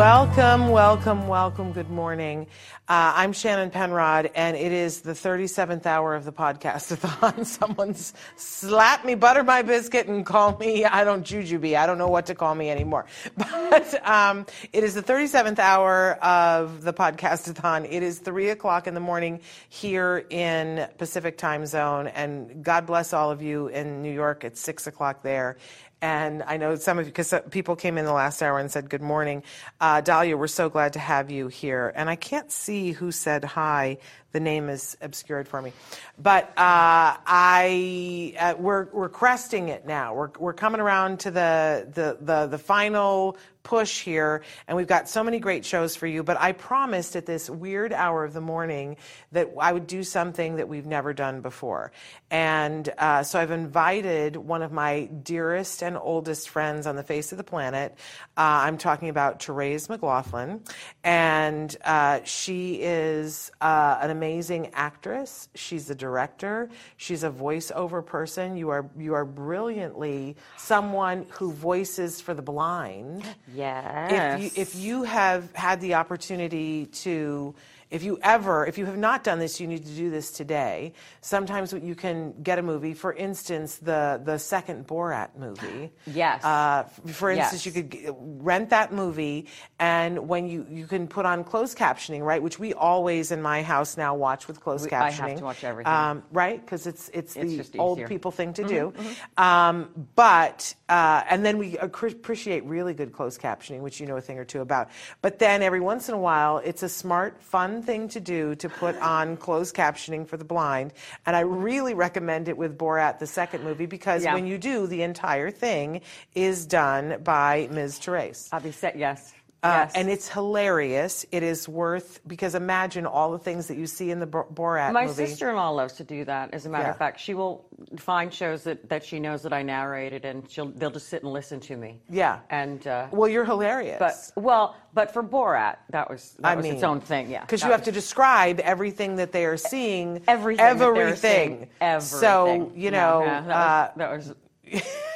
Welcome, 0.00 0.70
welcome, 0.70 1.28
welcome. 1.28 1.72
Good 1.72 1.90
morning. 1.90 2.46
Uh, 2.88 3.12
I'm 3.16 3.34
Shannon 3.34 3.70
Penrod, 3.70 4.30
and 4.34 4.56
it 4.56 4.72
is 4.72 5.02
the 5.02 5.12
37th 5.12 5.84
hour 5.84 6.14
of 6.14 6.24
the 6.24 6.32
podcast-a-thon. 6.32 7.44
Someone's 7.44 8.14
slapped 8.36 9.04
me, 9.04 9.14
buttered 9.14 9.44
my 9.44 9.60
biscuit, 9.60 10.06
and 10.06 10.24
called 10.24 10.58
me, 10.58 10.86
I 10.86 11.04
don't 11.04 11.22
jujube. 11.22 11.76
I 11.76 11.84
don't 11.84 11.98
know 11.98 12.08
what 12.08 12.24
to 12.26 12.34
call 12.34 12.54
me 12.54 12.70
anymore. 12.70 13.04
But 13.36 14.08
um, 14.08 14.46
it 14.72 14.84
is 14.84 14.94
the 14.94 15.02
37th 15.02 15.58
hour 15.58 16.14
of 16.22 16.80
the 16.82 16.94
podcast-a-thon. 16.94 17.84
It 17.84 18.02
is 18.02 18.20
3 18.20 18.48
o'clock 18.48 18.86
in 18.86 18.94
the 18.94 19.00
morning 19.00 19.40
here 19.68 20.24
in 20.30 20.88
Pacific 20.96 21.36
time 21.36 21.66
zone, 21.66 22.06
and 22.06 22.64
God 22.64 22.86
bless 22.86 23.12
all 23.12 23.30
of 23.30 23.42
you 23.42 23.68
in 23.68 24.00
New 24.00 24.12
York. 24.12 24.44
It's 24.44 24.62
6 24.62 24.86
o'clock 24.86 25.22
there. 25.22 25.58
And 26.02 26.42
I 26.42 26.56
know 26.56 26.76
some 26.76 26.98
of 26.98 27.06
you, 27.06 27.12
because 27.12 27.34
people 27.50 27.76
came 27.76 27.98
in 27.98 28.06
the 28.06 28.12
last 28.12 28.42
hour 28.42 28.58
and 28.58 28.70
said 28.70 28.88
good 28.88 29.02
morning. 29.02 29.42
Uh, 29.80 30.00
Dahlia, 30.00 30.36
we're 30.36 30.46
so 30.46 30.70
glad 30.70 30.94
to 30.94 30.98
have 30.98 31.30
you 31.30 31.48
here. 31.48 31.92
And 31.94 32.08
I 32.08 32.16
can't 32.16 32.50
see 32.50 32.92
who 32.92 33.12
said 33.12 33.44
hi. 33.44 33.98
The 34.32 34.40
name 34.40 34.68
is 34.68 34.96
obscured 35.00 35.48
for 35.48 35.60
me. 35.60 35.72
But 36.18 36.44
uh, 36.50 37.16
I, 37.26 38.34
uh, 38.38 38.54
we're, 38.58 38.86
we're 38.92 39.08
cresting 39.08 39.68
it 39.68 39.86
now. 39.86 40.14
We're, 40.14 40.30
we're 40.38 40.52
coming 40.52 40.80
around 40.80 41.20
to 41.20 41.30
the, 41.30 41.88
the, 41.92 42.18
the, 42.20 42.46
the 42.46 42.58
final 42.58 43.36
push 43.62 44.00
here, 44.00 44.42
and 44.66 44.76
we've 44.76 44.86
got 44.86 45.08
so 45.08 45.22
many 45.22 45.38
great 45.38 45.64
shows 45.64 45.94
for 45.94 46.06
you. 46.06 46.22
But 46.22 46.40
I 46.40 46.52
promised 46.52 47.14
at 47.14 47.26
this 47.26 47.50
weird 47.50 47.92
hour 47.92 48.24
of 48.24 48.32
the 48.32 48.40
morning 48.40 48.96
that 49.32 49.50
I 49.60 49.72
would 49.72 49.86
do 49.86 50.02
something 50.02 50.56
that 50.56 50.68
we've 50.68 50.86
never 50.86 51.12
done 51.12 51.40
before. 51.40 51.92
And 52.30 52.88
uh, 52.98 53.22
so 53.22 53.38
I've 53.38 53.50
invited 53.50 54.36
one 54.36 54.62
of 54.62 54.72
my 54.72 55.04
dearest 55.04 55.82
and 55.82 55.96
oldest 55.96 56.48
friends 56.48 56.86
on 56.86 56.96
the 56.96 57.02
face 57.02 57.32
of 57.32 57.38
the 57.38 57.44
planet. 57.44 57.96
Uh, 58.36 58.64
I'm 58.64 58.78
talking 58.78 59.08
about 59.08 59.42
Therese 59.42 59.88
McLaughlin, 59.88 60.62
and 61.04 61.76
uh, 61.84 62.20
she 62.24 62.76
is 62.80 63.50
uh, 63.60 63.98
an 64.00 64.10
amazing 64.20 64.70
actress. 64.74 65.48
She's 65.54 65.88
a 65.88 65.94
director. 65.94 66.68
She's 66.98 67.24
a 67.24 67.30
voiceover 67.30 68.04
person. 68.04 68.54
You 68.54 68.68
are 68.68 68.84
you 68.98 69.14
are 69.14 69.24
brilliantly 69.24 70.36
someone 70.58 71.24
who 71.30 71.52
voices 71.52 72.20
for 72.20 72.34
the 72.34 72.42
blind. 72.42 73.24
Yes. 73.54 74.12
If 74.12 74.42
you, 74.42 74.62
if 74.62 74.74
you 74.76 75.02
have 75.04 75.50
had 75.54 75.80
the 75.80 75.94
opportunity 75.94 76.84
to, 77.04 77.54
if 77.90 78.02
you 78.04 78.18
ever, 78.22 78.66
if 78.66 78.78
you 78.78 78.86
have 78.86 78.96
not 78.98 79.24
done 79.24 79.38
this, 79.40 79.60
you 79.60 79.66
need 79.66 79.84
to 79.84 79.92
do 79.92 80.10
this 80.10 80.30
today. 80.30 80.92
Sometimes 81.20 81.72
you 81.72 81.94
can 81.94 82.34
get 82.42 82.58
a 82.58 82.62
movie. 82.62 82.94
For 82.94 83.12
instance, 83.12 83.76
the 83.78 84.20
the 84.24 84.38
second 84.38 84.86
Borat 84.86 85.36
movie. 85.36 85.90
Yes. 86.06 86.44
Uh, 86.44 86.84
for 87.06 87.30
instance, 87.30 87.64
Yes. 87.66 87.74
you 87.74 87.82
could 87.82 88.14
rent 88.42 88.70
that 88.70 88.92
movie, 88.92 89.46
and 89.78 90.28
when 90.28 90.46
you 90.48 90.66
you 90.70 90.86
can 90.86 91.06
put 91.08 91.26
on 91.26 91.44
closed 91.44 91.76
captioning, 91.78 92.22
right? 92.22 92.42
Which 92.42 92.58
we 92.58 92.74
always 92.74 93.30
in 93.32 93.42
my 93.42 93.62
house 93.62 93.96
now 93.96 94.14
watch 94.14 94.46
with 94.48 94.60
closed 94.60 94.84
We- 94.84 94.90
captioning. 94.90 95.20
I 95.20 95.28
have 95.30 95.38
to 95.38 95.44
watch 95.44 95.64
everything. 95.64 95.92
Um, 95.92 96.22
right? 96.32 96.60
Because 96.64 96.86
it's 96.86 97.08
it's, 97.12 97.36
It's 97.36 97.68
the 97.70 97.78
old 97.78 98.04
people 98.06 98.30
thing 98.30 98.52
to 98.54 98.62
Mm-hmm, 98.62 98.98
do. 99.38 99.42
Um, 99.42 100.06
but 100.14 100.74
uh, 100.88 101.22
and 101.28 101.44
then 101.44 101.58
we 101.58 101.76
appreciate 101.78 102.64
really 102.64 102.94
good 102.94 103.12
closed 103.12 103.40
captioning, 103.40 103.80
which 103.80 104.00
you 104.00 104.06
know 104.06 104.16
a 104.16 104.20
thing 104.20 104.38
or 104.38 104.44
two 104.44 104.60
about. 104.60 104.90
But 105.22 105.38
then 105.38 105.62
every 105.62 105.80
once 105.80 106.08
in 106.08 106.14
a 106.14 106.18
while, 106.18 106.58
it's 106.58 106.82
a 106.82 106.88
smart, 106.88 107.42
fun 107.42 107.79
thing 107.82 108.08
to 108.08 108.20
do 108.20 108.54
to 108.56 108.68
put 108.68 108.96
on 108.98 109.36
closed 109.36 109.74
captioning 109.74 110.26
for 110.26 110.36
the 110.36 110.44
blind. 110.44 110.92
And 111.26 111.34
I 111.36 111.40
really 111.40 111.94
recommend 111.94 112.48
it 112.48 112.56
with 112.56 112.76
Borat, 112.78 113.18
the 113.18 113.26
second 113.26 113.64
movie, 113.64 113.86
because 113.86 114.24
Yeah. 114.24 114.34
when 114.34 114.46
you 114.46 114.58
do, 114.58 114.86
the 114.86 115.02
entire 115.02 115.50
thing 115.50 116.00
is 116.34 116.66
done 116.66 117.20
by 117.22 117.68
Ms. 117.70 117.98
Therese. 117.98 118.48
I'll 118.52 118.60
be 118.60 118.72
set. 118.72 118.96
Yes. 118.96 119.32
Uh, 119.62 119.84
yes. 119.84 119.92
And 119.94 120.08
it's 120.08 120.26
hilarious. 120.28 121.26
It 121.32 121.42
is 121.42 121.68
worth 121.68 122.20
because 122.26 122.54
imagine 122.54 123.04
all 123.04 123.30
the 123.32 123.38
things 123.38 123.68
that 123.68 123.76
you 123.76 123.86
see 123.86 124.10
in 124.10 124.18
the 124.18 124.26
Bo- 124.26 124.46
Borat 124.52 124.92
My 124.92 125.04
movie. 125.04 125.26
sister-in-law 125.26 125.70
loves 125.70 125.92
to 125.94 126.04
do 126.04 126.24
that. 126.24 126.54
As 126.54 126.64
a 126.64 126.70
matter 126.70 126.84
Yeah. 126.84 126.90
of 126.92 126.96
fact, 126.96 127.20
she 127.20 127.34
will 127.34 127.66
find 127.98 128.32
shows 128.32 128.64
that, 128.64 128.88
that 128.88 129.04
she 129.04 129.20
knows 129.20 129.42
that 129.42 129.52
I 129.52 129.62
narrated, 129.62 130.24
and 130.24 130.50
she'll 130.50 130.68
they'll 130.68 130.90
just 130.90 131.08
sit 131.08 131.22
and 131.22 131.30
listen 131.32 131.60
to 131.60 131.76
me. 131.76 132.00
Yeah. 132.08 132.38
And 132.48 132.86
uh, 132.86 133.08
Well, 133.10 133.28
you're 133.28 133.44
hilarious. 133.44 133.98
but 133.98 134.14
well, 134.42 134.76
but 134.94 135.12
for 135.12 135.22
Borat, 135.22 135.76
that 135.90 136.08
was 136.08 136.36
that 136.38 136.46
I 136.48 136.54
was 136.54 136.62
mean, 136.64 136.74
its 136.76 136.82
own 136.82 137.00
thing. 137.02 137.28
Yeah. 137.30 137.42
Because 137.42 137.62
you 137.62 137.70
have 137.70 137.80
was- 137.80 137.86
to 137.86 137.92
describe 137.92 138.60
everything 138.60 139.16
that 139.16 139.30
they 139.32 139.44
are 139.44 139.58
seeing. 139.58 140.22
everything. 140.26 140.78
they 140.78 140.86
were 140.86 140.96
Everything. 140.96 141.68
So, 142.00 142.72
you 142.74 142.90
know, 142.90 143.24
yeah, 143.24 143.38
uh, 143.40 143.90
that 143.98 144.10
was. 144.16 144.28
That 144.28 144.72
was 144.72 144.96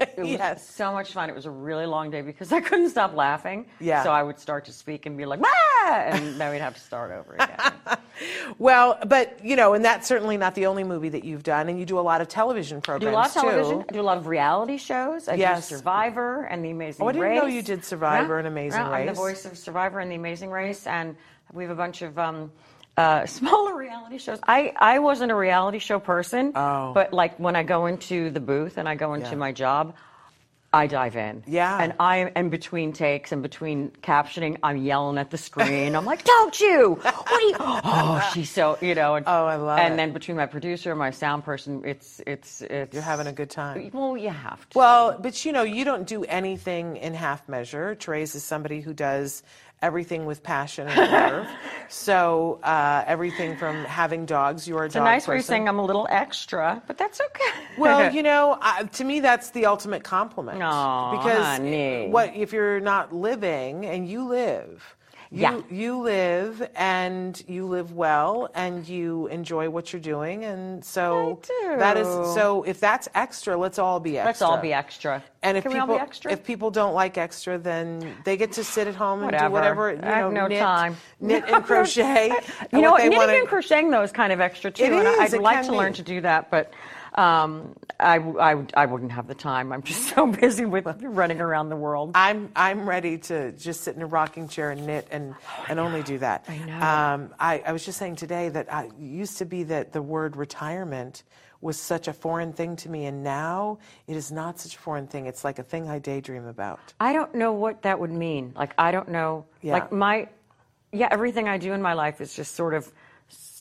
It 0.18 0.22
was 0.22 0.28
Yes. 0.30 0.68
so 0.68 0.92
much 0.92 1.12
fun. 1.12 1.28
It 1.30 1.34
was 1.34 1.46
a 1.46 1.50
really 1.50 1.86
long 1.86 2.10
day 2.10 2.22
because 2.22 2.52
I 2.52 2.60
couldn't 2.60 2.90
stop 2.90 3.14
laughing. 3.14 3.66
Yeah. 3.80 4.02
So 4.02 4.10
I 4.12 4.22
would 4.22 4.38
start 4.40 4.64
to 4.66 4.72
speak 4.72 5.06
and 5.06 5.16
be 5.16 5.24
like, 5.26 5.40
ah! 5.44 5.92
and 5.92 6.40
then 6.40 6.50
we'd 6.52 6.60
have 6.60 6.74
to 6.74 6.80
start 6.80 7.12
over 7.12 7.34
again. 7.34 7.72
well, 8.58 8.98
but, 9.06 9.38
you 9.44 9.56
know, 9.56 9.74
and 9.74 9.84
that's 9.84 10.06
certainly 10.08 10.36
not 10.36 10.54
the 10.54 10.66
only 10.66 10.84
movie 10.84 11.08
that 11.10 11.24
you've 11.24 11.42
done. 11.42 11.68
And 11.68 11.78
you 11.78 11.84
do 11.86 11.98
a 11.98 12.00
lot 12.02 12.20
of 12.20 12.28
television 12.28 12.78
I 12.78 12.80
programs, 12.80 13.12
do 13.12 13.14
a 13.14 13.18
lot 13.18 13.26
of 13.28 13.32
television. 13.34 13.78
too. 13.80 13.84
I 13.88 13.92
do 13.92 14.00
a 14.00 14.02
lot 14.02 14.16
of 14.18 14.26
reality 14.26 14.76
shows. 14.76 15.28
I 15.28 15.34
Yes. 15.34 15.68
do 15.68 15.76
Survivor 15.76 16.44
and 16.44 16.64
The 16.64 16.70
Amazing 16.70 17.02
Oh, 17.04 17.08
I 17.08 17.12
Race. 17.12 17.20
didn't 17.20 17.36
know 17.36 17.46
you 17.46 17.62
did 17.62 17.84
Survivor 17.84 18.38
and 18.38 18.48
Amazing 18.48 18.80
I'm 18.82 19.06
the 19.06 19.12
voice 19.12 19.44
of 19.44 19.56
Survivor 19.56 20.00
and 20.00 20.10
The 20.10 20.16
Amazing 20.16 20.50
Race, 20.50 20.86
and 20.86 21.16
we 21.52 21.62
have 21.64 21.70
a 21.70 21.76
bunch 21.76 22.02
of 22.02 22.18
um, 22.18 22.50
uh, 22.98 23.24
smaller 23.38 23.74
reality 23.76 24.18
shows. 24.18 24.38
I, 24.46 24.72
I 24.78 24.98
wasn't 24.98 25.32
a 25.32 25.34
reality 25.34 25.78
show 25.78 25.98
person, 26.00 26.52
Oh. 26.54 26.92
but 26.92 27.12
like 27.12 27.38
when 27.38 27.56
I 27.56 27.62
go 27.62 27.86
into 27.86 28.30
the 28.30 28.40
booth 28.40 28.76
and 28.76 28.88
I 28.88 28.94
go 28.96 29.14
into 29.14 29.30
Yeah. 29.30 29.36
my 29.36 29.52
job, 29.52 29.94
I 30.70 30.86
dive 30.86 31.16
in. 31.16 31.42
Yeah. 31.46 31.78
And 31.82 31.94
I 31.98 32.18
am 32.18 32.28
in 32.36 32.50
between 32.50 32.92
takes 32.92 33.32
and 33.32 33.40
between 33.42 33.90
captioning, 34.02 34.58
I'm 34.62 34.76
yelling 34.76 35.16
at 35.16 35.30
the 35.30 35.38
screen. 35.38 35.96
I'm 35.96 36.04
like, 36.04 36.24
don't 36.24 36.60
you? 36.60 36.98
What 37.00 37.32
are 37.32 37.40
you? 37.40 37.56
Oh, 37.90 38.30
she's 38.34 38.50
so, 38.50 38.76
you 38.82 38.94
know. 38.94 39.14
And, 39.14 39.24
Oh, 39.26 39.46
I 39.46 39.56
love 39.56 39.78
And 39.78 39.94
it. 39.94 39.96
then 39.96 40.12
between 40.12 40.36
my 40.36 40.44
producer 40.44 40.90
and 40.90 40.98
my 40.98 41.10
sound 41.10 41.42
person, 41.44 41.82
it's, 41.86 42.20
it's, 42.26 42.60
it's. 42.60 42.92
You're 42.92 43.02
having 43.02 43.26
a 43.26 43.32
good 43.32 43.48
time. 43.48 43.90
Well, 43.94 44.14
you 44.18 44.28
have 44.28 44.68
to. 44.68 44.78
Well, 44.78 45.16
but 45.18 45.42
you 45.46 45.52
know, 45.52 45.62
you 45.62 45.86
don't 45.86 46.06
do 46.06 46.24
anything 46.24 46.98
in 46.98 47.14
half 47.14 47.48
measure. 47.48 47.94
Therese 47.98 48.34
is 48.34 48.44
somebody 48.44 48.82
who 48.82 48.92
does 48.92 49.42
everything 49.82 50.26
with 50.26 50.42
passion 50.42 50.88
and 50.88 51.10
verve. 51.10 51.48
so 51.88 52.58
uh, 52.62 53.04
everything 53.06 53.56
from 53.56 53.84
having 53.84 54.26
dogs, 54.26 54.66
you 54.66 54.76
are 54.76 54.84
a 54.84 54.86
it's 54.86 54.94
a 54.94 54.98
dog 54.98 55.04
nice 55.04 55.28
way 55.28 55.38
of 55.38 55.44
saying 55.44 55.68
I'm 55.68 55.78
a 55.78 55.84
little 55.84 56.06
extra, 56.10 56.82
but 56.86 56.98
that's 56.98 57.20
okay. 57.20 57.44
Well, 57.78 58.12
you 58.14 58.24
know, 58.24 58.58
uh, 58.60 58.84
to 58.84 59.04
me, 59.04 59.20
that's 59.20 59.50
the 59.50 59.66
ultimate 59.66 60.02
compliment. 60.02 60.60
Aw, 60.60 61.16
because 61.16 61.44
honey. 61.44 62.08
what 62.08 62.34
if 62.34 62.52
you're 62.52 62.80
not 62.80 63.12
living 63.12 63.86
and 63.86 64.08
you 64.08 64.24
live? 64.24 64.96
You, 65.30 65.40
Yeah. 65.42 65.60
you 65.70 65.98
live 65.98 66.66
and 66.74 67.42
you 67.46 67.66
live 67.66 67.92
well 67.92 68.48
and 68.54 68.88
you 68.88 69.26
enjoy 69.26 69.68
what 69.68 69.92
you're 69.92 70.00
doing 70.00 70.44
and 70.46 70.82
so 70.82 71.40
that 71.76 71.98
is 71.98 72.06
so 72.34 72.62
if 72.62 72.80
that's 72.80 73.08
extra 73.14 73.54
let's 73.54 73.78
all 73.78 74.00
be 74.00 74.16
extra 74.16 74.26
Let's 74.28 74.40
all 74.42 74.56
be 74.56 74.72
extra. 74.72 75.22
and 75.42 75.58
if 75.58 75.64
Can 75.64 75.72
we 75.72 75.78
people 75.80 75.92
all 75.92 75.98
be 75.98 76.02
extra? 76.02 76.32
if 76.32 76.42
people 76.44 76.70
don't 76.70 76.94
like 76.94 77.18
extra 77.18 77.58
then 77.58 78.16
they 78.24 78.38
get 78.38 78.52
to 78.52 78.64
sit 78.64 78.86
at 78.86 78.94
home 78.94 79.22
and 79.22 79.32
do 79.32 79.50
Whatever. 79.50 79.88
whatever 79.88 79.92
you 79.92 80.00
I 80.14 80.16
have 80.18 80.32
know 80.32 80.42
no 80.42 80.48
knit, 80.48 80.60
time. 80.60 80.96
knit 81.20 81.44
and 81.46 81.62
crochet 81.62 82.28
you 82.28 82.34
and 82.72 82.80
know 82.82 82.92
what? 82.92 83.02
Knitting 83.02 83.18
wanna- 83.18 83.32
and 83.34 83.48
crocheting 83.48 83.90
though 83.90 84.02
is 84.02 84.12
kind 84.12 84.32
of 84.32 84.40
extra 84.40 84.70
too, 84.70 84.84
It 84.84 84.92
and 84.92 85.06
is, 85.06 85.34
I'd 85.34 85.40
like 85.42 85.56
can 85.56 85.64
to 85.66 85.76
learn 85.76 85.92
to 85.92 86.02
do 86.02 86.22
that, 86.22 86.50
but 86.50 86.72
um, 87.18 87.74
I, 87.98 88.18
I, 88.18 88.64
I 88.74 88.86
wouldn't 88.86 89.10
have 89.10 89.26
the 89.26 89.34
time. 89.34 89.72
I'm 89.72 89.82
just 89.82 90.08
so 90.14 90.26
busy 90.26 90.64
with 90.64 90.86
running 91.02 91.40
around 91.40 91.68
the 91.68 91.76
world. 91.76 92.12
I'm 92.14 92.50
I'm 92.54 92.88
ready 92.88 93.18
to 93.18 93.52
just 93.52 93.82
sit 93.82 93.96
in 93.96 94.02
a 94.02 94.06
rocking 94.06 94.48
chair 94.48 94.70
and 94.70 94.86
knit 94.86 95.08
and 95.10 95.34
and 95.68 95.80
only 95.80 96.02
do 96.02 96.18
that. 96.18 96.44
I 96.48 96.58
know. 96.58 96.80
Um, 96.80 97.34
I, 97.38 97.62
I 97.66 97.72
was 97.72 97.84
just 97.84 97.98
saying 97.98 98.16
today 98.16 98.48
that 98.50 98.72
I 98.72 98.90
used 98.98 99.38
to 99.38 99.44
be 99.44 99.64
that 99.64 99.92
the 99.92 100.00
word 100.00 100.36
retirement 100.36 101.24
was 101.60 101.76
such 101.76 102.06
a 102.06 102.12
foreign 102.12 102.52
thing 102.52 102.76
to 102.76 102.88
me, 102.88 103.06
and 103.06 103.24
now 103.24 103.78
it 104.06 104.14
is 104.14 104.30
not 104.30 104.60
such 104.60 104.76
a 104.76 104.78
foreign 104.78 105.08
thing. 105.08 105.26
It's 105.26 105.42
like 105.42 105.58
a 105.58 105.64
thing 105.64 105.88
I 105.88 105.98
daydream 105.98 106.46
about. 106.46 106.78
I 107.00 107.12
don't 107.12 107.34
know 107.34 107.52
what 107.52 107.82
that 107.82 107.98
would 107.98 108.12
mean. 108.12 108.52
Like 108.54 108.74
I 108.78 108.92
don't 108.92 109.08
know. 109.08 109.44
Yeah. 109.60 109.72
Like 109.72 109.90
my, 109.90 110.28
yeah, 110.92 111.08
everything 111.10 111.48
I 111.48 111.58
do 111.58 111.72
in 111.72 111.82
my 111.82 111.94
life 111.94 112.20
is 112.20 112.32
just 112.32 112.54
sort 112.54 112.74
of 112.74 112.92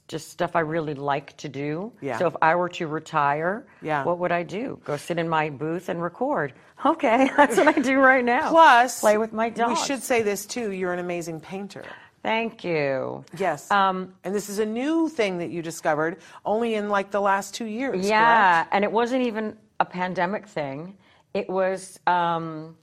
just 0.08 0.30
stuff 0.32 0.56
I 0.56 0.62
really 0.62 0.94
like 0.94 1.36
to 1.38 1.50
do. 1.50 1.92
Yeah. 2.02 2.18
So 2.18 2.28
if 2.28 2.36
I 2.42 2.56
were 2.56 2.70
to 2.70 2.88
retire, 2.88 3.66
Yeah. 3.82 4.04
what 4.06 4.20
would 4.20 4.32
I 4.32 4.44
do? 4.44 4.80
Go 4.86 4.96
sit 4.98 5.18
in 5.18 5.28
my 5.28 5.50
booth 5.50 5.90
and 5.90 6.02
record? 6.02 6.54
Okay, 6.86 7.28
that's 7.38 7.58
what 7.58 7.68
I 7.76 7.80
do 7.82 7.98
right 7.98 8.24
now. 8.24 8.52
Plus, 8.52 9.00
play 9.02 9.18
with 9.18 9.34
my 9.34 9.50
dogs. 9.50 9.80
We 9.82 9.86
should 9.88 10.04
say 10.04 10.22
this 10.22 10.46
too. 10.46 10.72
You're 10.72 10.94
an 10.94 11.00
amazing 11.00 11.40
painter. 11.40 11.84
Thank 12.22 12.64
you. 12.64 13.26
Yes. 13.36 13.72
Um, 13.72 14.14
and 14.24 14.36
this 14.36 14.48
is 14.48 14.60
a 14.60 14.66
new 14.66 15.10
thing 15.10 15.40
that 15.40 15.50
you 15.50 15.64
discovered 15.64 16.18
only 16.46 16.76
in 16.76 16.90
like 16.90 17.10
the 17.10 17.20
last 17.20 17.56
two 17.56 17.66
years. 17.66 18.08
Yeah, 18.08 18.62
correct? 18.62 18.70
and 18.76 18.84
it 18.84 18.92
wasn't 18.92 19.24
even 19.26 19.58
a 19.80 19.86
pandemic 19.86 20.46
thing. 20.48 20.96
It 21.34 21.50
was, 21.50 22.00
um, 22.06 22.78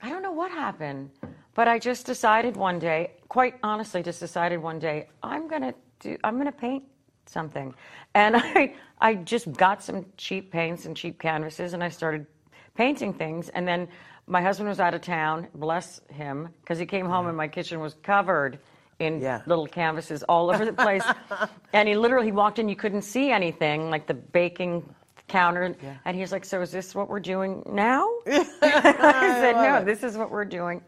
I 0.00 0.08
don't 0.08 0.22
know 0.22 0.32
what 0.32 0.50
happened, 0.50 1.10
but 1.54 1.68
I 1.68 1.78
just 1.78 2.06
decided 2.06 2.56
one 2.56 2.78
day, 2.78 3.10
quite 3.28 3.54
honestly, 3.62 4.02
just 4.02 4.20
decided 4.20 4.60
one 4.62 4.78
day, 4.78 5.08
I'm 5.22 5.48
gonna 5.48 5.74
do, 6.00 6.16
I'm 6.24 6.38
gonna 6.38 6.52
paint 6.52 6.84
something, 7.26 7.74
and 8.14 8.36
I, 8.38 8.74
I 9.00 9.14
just 9.16 9.52
got 9.52 9.82
some 9.82 10.06
cheap 10.16 10.50
paints 10.50 10.86
and 10.86 10.96
cheap 10.96 11.18
canvases, 11.18 11.72
and 11.74 11.82
I 11.82 11.88
started 11.90 12.26
painting 12.74 13.12
things, 13.14 13.48
and 13.50 13.66
then 13.66 13.88
My 14.28 14.40
husband 14.40 14.68
was 14.68 14.78
out 14.78 14.94
of 14.94 15.00
town, 15.00 15.48
bless 15.52 16.00
him, 16.08 16.48
because 16.60 16.78
he 16.78 16.86
came 16.86 17.06
home 17.06 17.26
and 17.26 17.36
my 17.36 17.48
kitchen 17.48 17.80
was 17.80 17.94
covered 18.04 18.60
in 19.00 19.20
Yeah. 19.20 19.42
little 19.46 19.66
canvases 19.66 20.22
all 20.22 20.48
over 20.48 20.64
the 20.64 20.72
place. 20.72 21.02
and 21.72 21.88
he 21.88 21.96
literally 21.96 22.26
he 22.26 22.32
walked 22.32 22.60
in, 22.60 22.68
you 22.68 22.76
couldn't 22.76 23.02
see 23.02 23.32
anything, 23.32 23.90
like 23.90 24.06
the 24.06 24.14
baking 24.14 24.84
counter. 25.26 25.74
And 26.04 26.16
he's 26.16 26.30
like, 26.30 26.44
So 26.44 26.60
is 26.62 26.70
this 26.70 26.94
what 26.94 27.08
we're 27.08 27.18
doing 27.34 27.64
now? 27.66 28.06
I 28.26 29.36
said, 29.40 29.56
No, 29.56 29.84
this 29.84 30.04
is 30.04 30.16
what 30.16 30.30
we're 30.30 30.44
doing 30.44 30.82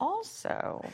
also. 0.00 0.84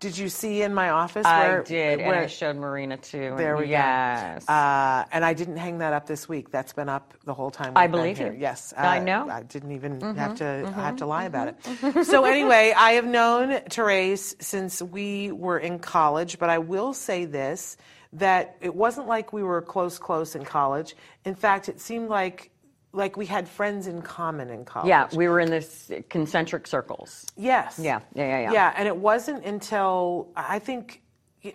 Did 0.00 0.16
you 0.16 0.30
see 0.30 0.62
in 0.62 0.72
my 0.72 0.88
office? 0.88 1.26
I 1.26 1.48
where, 1.48 1.62
did, 1.62 2.00
and 2.00 2.16
I 2.16 2.26
showed 2.26 2.56
Marina 2.56 2.96
too. 2.96 3.34
There 3.36 3.58
we 3.58 3.66
yes. 3.66 4.46
go. 4.46 4.52
Uh, 4.54 5.04
and 5.12 5.22
I 5.22 5.34
didn't 5.34 5.58
hang 5.58 5.78
that 5.78 5.92
up 5.92 6.06
this 6.06 6.26
week. 6.26 6.50
That's 6.50 6.72
been 6.72 6.88
up 6.88 7.12
the 7.26 7.34
whole 7.34 7.50
time. 7.50 7.74
I 7.76 7.86
believe 7.86 8.18
you. 8.18 8.34
Yes, 8.38 8.72
I 8.74 8.98
uh, 8.98 9.04
know. 9.04 9.28
I 9.28 9.42
didn't 9.42 9.72
even 9.72 10.00
have 10.16 10.36
to 10.36 10.72
have 10.74 10.96
to 10.96 11.06
lie 11.06 11.24
about 11.24 11.48
it. 11.48 12.06
so 12.06 12.24
anyway, 12.24 12.72
I 12.76 12.92
have 12.92 13.04
known 13.04 13.60
Therese 13.68 14.36
since 14.40 14.80
we 14.80 15.32
were 15.32 15.58
in 15.58 15.78
college, 15.78 16.38
but 16.38 16.48
I 16.48 16.58
will 16.58 16.94
say 16.94 17.26
this: 17.26 17.76
that 18.14 18.56
it 18.62 18.74
wasn't 18.74 19.06
like 19.06 19.34
we 19.34 19.42
were 19.42 19.60
close, 19.60 19.98
close 19.98 20.34
in 20.34 20.46
college. 20.46 20.96
In 21.26 21.34
fact, 21.34 21.68
it 21.68 21.78
seemed 21.78 22.08
like 22.08 22.50
like 22.92 23.16
we 23.16 23.26
had 23.26 23.48
friends 23.48 23.86
in 23.86 24.02
common 24.02 24.50
in 24.50 24.64
college. 24.64 24.88
yeah, 24.88 25.08
we 25.14 25.28
were 25.28 25.38
in 25.40 25.50
this 25.50 25.90
concentric 26.08 26.66
circles. 26.66 27.26
Yes. 27.36 27.78
Yeah, 27.78 28.00
yeah, 28.14 28.26
yeah, 28.26 28.40
yeah. 28.40 28.52
Yeah, 28.52 28.74
and 28.76 28.88
it 28.88 28.96
wasn't 28.96 29.44
until 29.44 30.28
I 30.34 30.58
think, 30.58 31.00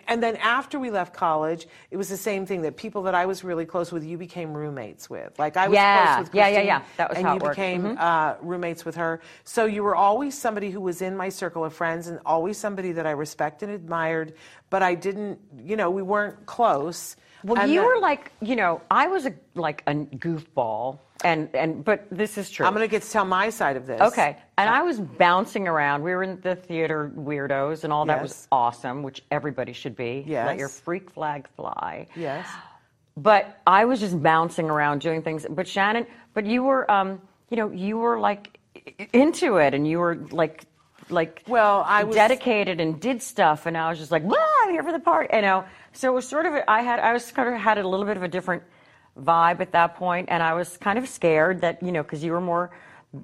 and 0.08 0.22
then 0.22 0.36
after 0.36 0.78
we 0.80 0.90
left 0.90 1.12
college, 1.14 1.66
it 1.90 1.96
was 1.98 2.08
the 2.08 2.16
same 2.16 2.46
thing 2.46 2.62
that 2.62 2.76
people 2.76 3.02
that 3.02 3.14
I 3.14 3.26
was 3.26 3.44
really 3.44 3.66
close 3.66 3.92
with, 3.92 4.02
you 4.02 4.16
became 4.18 4.54
roommates 4.54 5.08
with. 5.10 5.38
Like 5.38 5.56
I 5.56 5.68
was 5.68 5.74
Yeah, 5.76 6.06
close 6.14 6.24
with 6.24 6.30
Christine, 6.32 6.54
yeah, 6.54 6.60
yeah, 6.60 6.78
yeah. 6.78 6.82
That 6.96 7.08
was 7.10 7.18
and 7.18 7.26
how 7.26 7.32
you 7.34 7.36
it 7.36 7.42
worked. 7.42 7.58
Mm-hmm. 7.58 7.82
became 7.88 7.98
uh, 8.00 8.34
roommates 8.40 8.84
with 8.84 8.96
her. 8.96 9.20
So 9.44 9.66
you 9.66 9.82
were 9.82 9.94
always 9.94 10.36
somebody 10.36 10.70
who 10.70 10.80
was 10.80 11.02
in 11.02 11.16
my 11.16 11.28
circle 11.28 11.64
of 11.64 11.74
friends, 11.74 12.08
and 12.08 12.18
always 12.24 12.56
somebody 12.58 12.92
that 12.92 13.06
I 13.06 13.12
respected 13.12 13.68
and 13.68 13.76
admired. 13.76 14.32
But 14.70 14.82
I 14.82 14.94
didn't, 14.94 15.38
you 15.62 15.76
know, 15.76 15.90
we 15.90 16.02
weren't 16.02 16.46
close. 16.46 17.14
Well, 17.46 17.62
And 17.62 17.70
you 17.72 17.80
the- 17.80 17.86
were 17.86 17.98
like, 18.00 18.32
you 18.40 18.56
know, 18.56 18.80
I 18.90 19.06
was 19.06 19.24
a 19.26 19.32
like 19.54 19.82
a 19.86 19.94
goofball, 19.94 20.98
and 21.22 21.48
and 21.54 21.84
but 21.84 22.06
this 22.10 22.36
is 22.38 22.50
true. 22.50 22.66
I'm 22.66 22.74
going 22.74 22.86
to 22.86 22.90
get 22.90 23.02
to 23.02 23.10
tell 23.10 23.24
my 23.24 23.50
side 23.50 23.76
of 23.76 23.86
this. 23.86 24.00
Okay. 24.00 24.36
And 24.58 24.68
I 24.68 24.82
was 24.82 24.98
bouncing 24.98 25.68
around. 25.68 26.02
We 26.02 26.12
were 26.12 26.24
in 26.24 26.40
the 26.40 26.56
theater 26.56 27.12
weirdos, 27.16 27.84
and 27.84 27.92
all 27.92 28.04
that 28.06 28.20
was 28.20 28.48
awesome, 28.50 29.04
which 29.04 29.22
everybody 29.30 29.72
should 29.72 29.94
be. 29.94 30.24
Yes. 30.26 30.46
Let 30.46 30.58
your 30.58 30.68
freak 30.68 31.08
flag 31.10 31.46
fly. 31.56 32.08
Yes. 32.16 32.48
But 33.16 33.60
I 33.66 33.84
was 33.84 34.00
just 34.00 34.20
bouncing 34.20 34.68
around 34.68 35.00
doing 35.00 35.22
things. 35.22 35.46
But 35.48 35.68
Shannon, 35.68 36.06
but 36.34 36.44
you 36.46 36.64
were, 36.64 36.90
um, 36.90 37.20
you 37.48 37.56
know, 37.56 37.70
you 37.70 37.96
were 37.98 38.18
like 38.18 38.58
into 39.12 39.56
it, 39.58 39.72
and 39.72 39.86
you 39.86 39.98
were 40.00 40.16
like, 40.32 40.64
like 41.10 41.42
Well, 41.46 41.84
I 41.86 42.02
was- 42.04 42.16
dedicated 42.16 42.80
and 42.80 43.00
did 43.00 43.22
stuff, 43.22 43.66
and 43.66 43.76
I 43.78 43.88
was 43.88 43.98
just 43.98 44.10
like, 44.10 44.24
well 44.24 44.48
I'm 44.64 44.70
here 44.72 44.82
for 44.82 44.90
the 44.92 44.98
party," 44.98 45.28
you 45.36 45.42
know. 45.42 45.64
So 45.96 46.12
it 46.12 46.14
was 46.14 46.28
sort 46.28 46.44
of, 46.44 46.54
I 46.68 46.82
had, 46.82 46.98
I 46.98 47.14
was 47.14 47.32
kind 47.32 47.54
of 47.54 47.58
had 47.58 47.78
a 47.78 47.88
little 47.88 48.04
bit 48.04 48.18
of 48.18 48.22
a 48.22 48.28
different 48.28 48.62
vibe 49.18 49.60
at 49.60 49.72
that 49.72 49.96
point, 49.96 50.28
and 50.30 50.42
I 50.42 50.52
was 50.52 50.76
kind 50.76 50.98
of 50.98 51.08
scared 51.08 51.62
that, 51.62 51.82
you 51.82 51.90
know, 51.90 52.02
because 52.02 52.22
you 52.22 52.32
were 52.32 52.40
more, 52.40 52.70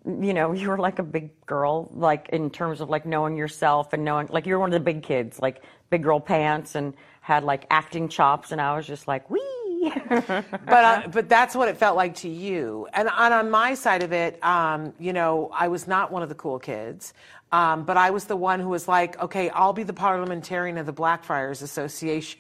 you 0.07 0.33
know, 0.33 0.53
you 0.61 0.71
were 0.71 0.79
like 0.79 0.99
a 0.99 1.03
big 1.03 1.31
girl, 1.45 1.91
like 1.93 2.31
in 2.31 2.49
terms 2.49 2.81
of 2.81 2.89
like 2.89 3.05
knowing 3.05 3.37
yourself 3.37 3.93
and 3.93 4.03
knowing, 4.05 4.27
like 4.29 4.47
you 4.47 4.55
were 4.55 4.61
one 4.61 4.71
of 4.71 4.73
the 4.73 4.81
big 4.81 5.03
kids, 5.03 5.39
like 5.39 5.63
big 5.91 6.03
girl 6.03 6.19
pants 6.19 6.75
and 6.75 6.95
had 7.21 7.45
like 7.45 7.67
acting 7.71 8.09
chops, 8.09 8.53
and 8.53 8.61
I 8.61 8.75
was 8.75 8.87
just 8.87 9.07
like, 9.07 9.29
wee. 9.29 9.41
but 10.09 10.49
uh, 10.69 11.03
but 11.09 11.29
that's 11.29 11.57
what 11.57 11.69
it 11.69 11.77
felt 11.77 11.97
like 11.97 12.15
to 12.15 12.29
you. 12.29 12.87
And, 12.95 13.09
and 13.19 13.35
on 13.35 13.51
my 13.51 13.75
side 13.75 14.03
of 14.03 14.13
it, 14.13 14.43
um, 14.43 14.95
you 14.99 15.13
know, 15.13 15.51
I 15.53 15.69
was 15.69 15.89
not 15.89 16.13
one 16.13 16.23
of 16.23 16.29
the 16.29 16.37
cool 16.37 16.61
kids, 16.61 17.13
um, 17.51 17.85
but 17.85 17.97
I 17.97 18.11
was 18.11 18.25
the 18.25 18.37
one 18.37 18.61
who 18.61 18.69
was 18.69 18.87
like, 18.87 19.21
okay, 19.21 19.51
I'll 19.51 19.73
be 19.73 19.83
the 19.83 19.93
parliamentarian 19.93 20.79
of 20.79 20.87
the 20.87 20.93
Blackfriars 20.93 21.63
Association. 21.63 22.39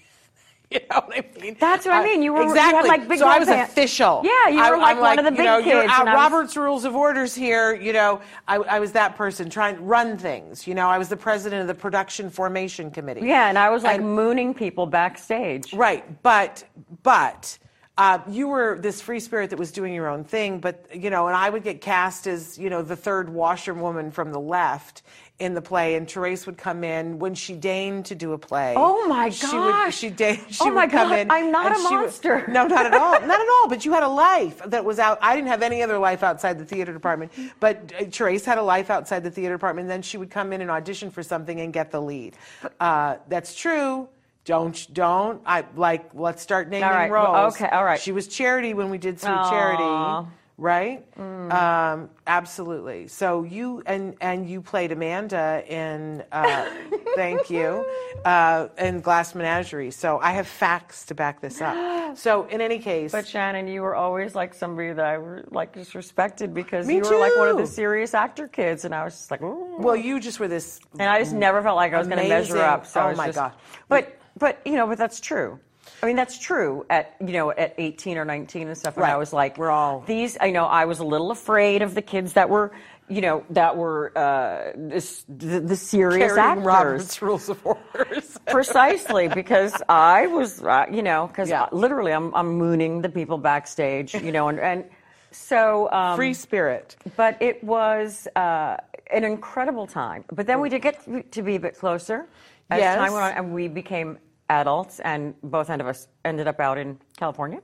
You 0.81 0.81
know 0.91 1.03
what 1.07 1.19
I 1.19 1.41
mean? 1.41 1.57
That's 1.61 1.85
what 1.87 1.95
I 1.95 2.01
Uh, 2.01 2.05
mean. 2.05 2.23
You 2.23 2.33
were- 2.33 2.43
you 2.43 2.49
exactly. 2.51 2.89
like, 2.89 3.09
big 3.09 3.19
so 3.19 3.27
I 3.27 3.39
was 3.39 3.49
pants. 3.49 3.73
official. 3.73 4.23
Yeah, 4.25 4.49
you 4.51 4.57
were, 4.59 4.63
I, 4.63 4.71
like, 4.79 4.97
I'm 4.97 5.01
one 5.03 5.19
of 5.19 5.25
the 5.25 5.31
big 5.31 5.45
know, 5.45 5.59
You're 5.59 5.83
kids, 5.83 5.93
I 5.95 6.05
was- 6.05 6.15
Robert's 6.15 6.57
Rules 6.57 6.85
of 6.85 6.95
Orders 6.97 7.35
here. 7.35 7.75
You 7.75 7.93
know, 7.93 8.21
I, 8.49 8.57
I 8.57 8.79
was 8.81 8.93
that 8.93 9.17
person 9.17 9.51
trying 9.51 9.77
to 9.77 9.83
run 9.83 10.17
things. 10.17 10.67
You 10.67 10.75
know, 10.75 10.89
I 10.89 10.99
was 10.99 11.09
the 11.09 11.17
president 11.17 11.61
of 11.63 11.67
the 11.69 11.75
production 11.75 12.31
formation 12.31 12.91
committee. 12.91 13.23
Yeah, 13.27 13.49
and 13.49 13.59
I 13.59 13.71
was 13.71 13.83
like 13.83 13.99
And- 14.01 14.15
mooning 14.15 14.55
people 14.55 14.87
backstage. 14.87 15.73
Right, 15.75 16.05
but 16.23 16.65
but 17.03 17.59
uh, 17.99 18.19
you 18.27 18.49
were 18.49 18.79
this 18.81 19.01
free 19.03 19.21
spirit 19.21 19.51
that 19.51 19.59
was 19.59 19.71
doing 19.71 19.93
your 19.93 20.09
own 20.09 20.25
thing. 20.25 20.59
But 20.61 20.87
you 20.95 21.11
know, 21.11 21.27
and 21.27 21.37
I 21.37 21.51
would 21.51 21.63
get 21.63 21.81
cast 21.83 22.27
as 22.27 22.59
you 22.59 22.71
know 22.71 22.81
the 22.83 22.97
third 22.97 23.29
washerwoman 23.29 24.11
from 24.11 24.33
the 24.33 24.41
left 24.41 25.03
in 25.39 25.55
the 25.55 25.63
play, 25.63 25.97
and 25.97 26.09
Therese 26.09 26.47
would 26.47 26.57
come 26.57 26.85
in 26.85 27.19
when 27.19 27.35
she 27.35 27.55
deigned 27.55 28.07
to 28.07 28.15
do 28.15 28.33
a 28.33 28.39
play. 28.39 28.75
Oh, 28.77 29.09
my 29.09 29.31
She 29.31 29.47
gosh. 29.47 29.85
would 29.87 29.95
she 29.95 30.11
deigned. 30.11 30.45
She 30.51 30.59
Oh, 30.63 30.67
would 30.67 30.75
my 30.75 30.87
come 30.87 31.09
God, 31.09 31.19
in. 31.19 31.31
I'm 31.33 31.51
not 31.51 31.73
a 31.73 31.75
she 31.77 31.83
would- 31.83 31.91
monster. 32.03 32.45
no, 32.49 32.67
not 32.67 32.87
at 32.87 32.95
all, 32.95 33.13
not 33.23 33.41
at 33.41 33.47
all. 33.61 33.69
But 33.69 33.85
you 33.85 33.93
had 33.93 34.05
a 34.05 34.09
life 34.09 34.61
that 34.67 34.85
was 34.85 34.99
out. 35.01 35.19
I 35.21 35.35
didn't 35.35 35.49
have 35.49 35.63
any 35.63 35.83
other 35.83 35.99
life 35.99 36.23
outside 36.23 36.59
the 36.59 36.65
theater 36.65 36.93
department. 36.93 37.33
But 37.59 37.93
uh, 38.01 38.05
Therese 38.05 38.45
had 38.45 38.59
a 38.59 38.63
life 38.63 38.89
outside 38.89 39.25
the 39.25 39.31
theater 39.31 39.55
department. 39.55 39.87
And 39.87 39.91
then 39.91 40.03
she 40.03 40.17
would 40.17 40.31
come 40.31 40.53
in 40.53 40.61
and 40.61 40.71
audition 40.71 41.11
for 41.11 41.23
something 41.25 41.61
and 41.61 41.73
get 41.73 41.91
the 41.91 42.01
lead. 42.01 42.37
Uh, 42.79 43.17
that's 43.29 43.55
true. 43.57 44.09
Don't 44.45 44.87
don't 44.93 45.41
I 45.47 45.65
like? 45.77 46.11
Let's 46.15 46.43
start 46.43 46.69
naming 46.69 46.85
All 46.85 46.91
right, 46.91 47.11
roles. 47.11 47.55
okay, 47.55 47.69
all 47.69 47.85
right. 47.85 48.01
She 48.01 48.11
was 48.13 48.27
Charity 48.29 48.75
when 48.75 48.91
we 48.91 48.99
did 48.99 49.21
Sweet 49.21 49.31
Aw. 49.31 49.45
Mm. 49.47 49.51
Charity, 49.51 50.29
right? 50.63 51.05
Um, 51.19 52.09
absolutely. 52.27 53.09
So 53.09 53.43
you 53.43 53.83
and 53.85 54.15
and 54.21 54.49
you 54.49 54.63
played 54.63 54.93
Amanda 54.93 55.63
in. 55.67 56.23
Uh, 56.31 56.71
thank 57.17 57.51
you. 57.51 57.85
Uh, 58.25 58.69
in 58.79 59.01
Glass 59.01 59.35
Menagerie. 59.35 59.91
So 59.91 60.19
I 60.21 60.31
have 60.33 60.47
facts 60.47 61.05
to 61.07 61.15
back 61.15 61.41
this 61.41 61.61
up. 61.61 61.77
So 62.15 62.45
in 62.49 62.61
any 62.61 62.79
case, 62.79 63.11
But 63.11 63.27
Shannon, 63.27 63.67
you 63.67 63.81
were 63.81 63.95
always 63.95 64.35
like 64.35 64.53
somebody 64.53 64.93
that 64.93 65.03
I 65.03 65.17
were, 65.17 65.45
like 65.51 65.73
just 65.73 65.95
respected 65.95 66.53
because 66.53 66.87
you 66.87 67.01
were 67.01 67.19
like 67.19 67.35
one 67.39 67.49
of 67.49 67.57
the 67.57 67.67
serious 67.67 68.13
actor 68.13 68.49
kids, 68.49 68.85
and 68.85 68.95
I 68.95 69.03
was 69.03 69.15
just 69.15 69.31
like, 69.31 69.41
Ooh. 69.41 69.77
well, 69.79 69.97
you 69.97 70.21
just 70.21 70.39
were 70.39 70.47
this. 70.47 70.79
and 70.99 71.09
I 71.09 71.19
just 71.21 71.33
never 71.33 71.63
felt 71.63 71.77
like 71.77 71.95
I 71.95 71.99
was 71.99 72.09
going 72.09 72.21
to 72.23 72.29
measure 72.29 72.59
up. 72.59 72.85
So 72.85 73.01
Oh 73.01 73.15
my 73.15 73.29
just- 73.29 73.37
God. 73.39 73.53
But 73.89 74.19
but 74.37 74.61
you 74.67 74.75
know, 74.75 74.87
but 74.87 74.99
that's 74.99 75.21
true. 75.21 75.59
I 76.03 76.07
mean, 76.07 76.17
that's 76.17 76.39
true 76.39 76.85
at 76.91 77.15
you 77.21 77.33
know 77.33 77.51
at 77.51 77.75
18 77.79 78.19
or 78.19 78.25
19 78.25 78.69
and 78.69 78.77
stuff. 78.79 78.97
And 78.97 79.05
I 79.07 79.17
was 79.17 79.33
like, 79.33 79.59
We're 79.59 79.71
all- 79.71 80.01
these. 80.07 80.37
I 80.41 80.51
know 80.51 80.65
I 80.67 80.85
was 80.85 80.99
a 81.01 81.05
little 81.05 81.31
afraid 81.31 81.83
of 81.83 81.95
the 81.95 82.03
kids 82.03 82.33
that 82.35 82.49
were 82.49 82.73
you 83.09 83.21
know 83.21 83.45
that 83.51 83.77
were 83.77 84.13
uh, 84.17 84.73
this, 84.77 85.25
the, 85.29 85.61
the 85.61 85.77
serious 85.77 86.33
Carrying 86.35 86.39
actors. 86.59 86.65
Robert's 86.65 87.23
Rules 87.23 87.49
of 87.49 87.67
Orders. 87.67 88.39
Precisely 88.47 89.29
because 89.29 89.75
I 89.89 90.29
was, 90.29 90.63
uh, 90.63 90.87
you 90.91 91.03
know, 91.03 91.27
because 91.27 91.49
Yeah. 91.51 91.67
literally 91.73 92.13
I'm, 92.13 92.33
I'm 92.35 92.55
mooning 92.57 93.03
the 93.03 93.09
people 93.09 93.39
backstage, 93.39 94.15
you 94.15 94.33
know, 94.33 94.49
and, 94.49 94.59
and 94.61 94.85
so. 95.31 95.91
Um, 95.93 96.17
Free 96.17 96.33
spirit. 96.33 96.97
But 97.17 97.37
it 97.43 97.63
was 97.65 98.29
uh, 98.37 98.77
an 99.13 99.25
incredible 99.25 99.87
time. 99.87 100.25
But 100.33 100.47
then 100.47 100.61
we 100.61 100.69
did 100.71 100.81
get 100.83 101.33
to 101.33 101.43
be 101.43 101.57
a 101.57 101.61
bit 101.61 101.77
closer 101.77 102.27
as 102.71 102.79
Yes. 102.79 102.97
time 102.97 103.13
went 103.13 103.25
on, 103.25 103.33
and 103.33 103.53
we 103.53 103.69
became 103.69 104.17
adults, 104.49 105.01
and 105.01 105.35
both 105.43 105.71
end 105.71 105.81
of 105.81 105.87
us 105.89 106.09
ended 106.25 106.47
up 106.47 106.61
out 106.61 106.79
in 106.79 106.99
California. 107.17 107.61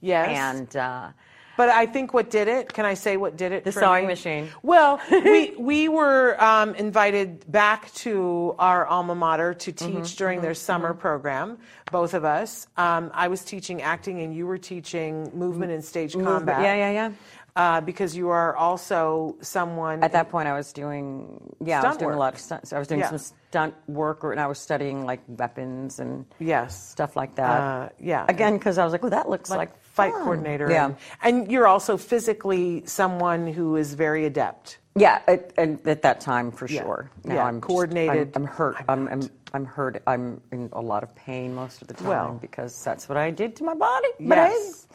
Yes. 0.00 0.28
And 0.30 0.76
uh, 0.76 1.08
But 1.56 1.68
I 1.68 1.86
think 1.86 2.12
what 2.14 2.30
did 2.30 2.48
it, 2.48 2.72
can 2.72 2.84
I 2.84 2.94
say 2.94 3.16
what 3.16 3.36
did 3.36 3.52
it? 3.52 3.62
The 3.64 3.72
sewing 3.72 4.04
me? 4.04 4.12
machine. 4.14 4.48
Well, 4.62 5.00
we, 5.10 5.54
we 5.58 5.88
were 5.88 6.42
um, 6.42 6.74
invited 6.74 7.50
back 7.52 7.92
to 7.96 8.54
our 8.58 8.86
alma 8.86 9.14
mater 9.14 9.54
to 9.54 9.72
teach 9.72 9.88
Mm-hmm, 9.88 10.16
during 10.16 10.40
their 10.40 10.54
summer 10.54 10.94
program, 10.94 11.58
both 11.92 12.14
of 12.14 12.24
us. 12.24 12.66
Um, 12.76 13.10
I 13.14 13.28
was 13.28 13.44
teaching 13.44 13.82
acting 13.82 14.20
and 14.22 14.34
you 14.34 14.46
were 14.46 14.58
teaching 14.58 15.30
movement 15.34 15.70
and 15.72 15.84
stage 15.84 16.14
combat. 16.14 16.62
yeah, 16.62 16.74
yeah, 16.74 16.90
yeah. 16.90 17.12
Uh, 17.54 17.82
because 17.82 18.16
you 18.16 18.30
are 18.30 18.56
also 18.56 19.36
someone. 19.42 20.02
At 20.02 20.12
that 20.12 20.30
point, 20.30 20.48
I 20.48 20.54
was 20.54 20.72
doing 20.72 21.54
yeah, 21.62 21.82
I 21.82 21.88
was 21.88 21.98
doing 21.98 22.06
work. 22.08 22.16
a 22.16 22.18
lot 22.18 22.32
of 22.34 22.40
stunt. 22.40 22.66
So 22.66 22.76
I 22.76 22.78
was 22.78 22.88
doing 22.88 23.00
Yeah. 23.00 23.10
some 23.10 23.18
stunt 23.18 23.74
work, 23.88 24.24
or, 24.24 24.32
and 24.32 24.40
I 24.40 24.46
was 24.46 24.58
studying 24.58 25.04
like 25.04 25.20
weapons 25.28 25.98
and 25.98 26.24
Yes. 26.38 26.72
stuff 26.88 27.14
like 27.14 27.34
that. 27.34 27.60
Uh, 27.60 27.88
yeah. 28.00 28.24
Again, 28.26 28.54
because 28.56 28.78
I 28.78 28.84
was 28.84 28.92
like, 28.92 29.04
oh, 29.04 29.10
that 29.10 29.28
looks 29.28 29.50
like, 29.50 29.58
like 29.58 29.82
fight 29.82 30.12
fun." 30.12 30.22
coordinator. 30.22 30.70
Yeah. 30.70 30.86
And, 30.86 30.96
and 31.44 31.52
you're 31.52 31.66
also 31.66 31.98
physically 31.98 32.86
someone 32.86 33.46
who 33.52 33.76
is 33.76 33.92
very 33.92 34.24
adept. 34.24 34.78
Yeah, 34.96 35.20
at, 35.26 35.52
at, 35.58 35.86
at 35.86 36.02
that 36.02 36.20
time 36.20 36.52
for 36.52 36.66
Yeah. 36.68 36.82
sure. 36.82 37.10
Yeah, 37.24 37.44
I'm 37.44 37.56
just- 37.60 37.68
coordinated. 37.68 38.32
I'm, 38.34 38.44
I'm 38.44 38.48
hurt. 38.48 38.76
I'm 38.88 39.08
I'm, 39.08 39.30
I'm, 39.52 39.64
hurt. 39.66 40.02
I'm 40.06 40.40
in 40.52 40.70
a 40.72 40.80
lot 40.80 41.02
of 41.02 41.14
pain 41.14 41.54
most 41.54 41.82
of 41.82 41.88
the 41.88 41.94
time 41.94 42.08
Well. 42.08 42.38
because 42.40 42.82
that's 42.82 43.10
what 43.10 43.18
I 43.18 43.30
did 43.30 43.56
to 43.56 43.64
my 43.64 43.74
body. 43.74 44.08
But 44.20 44.36
Yes. 44.36 44.86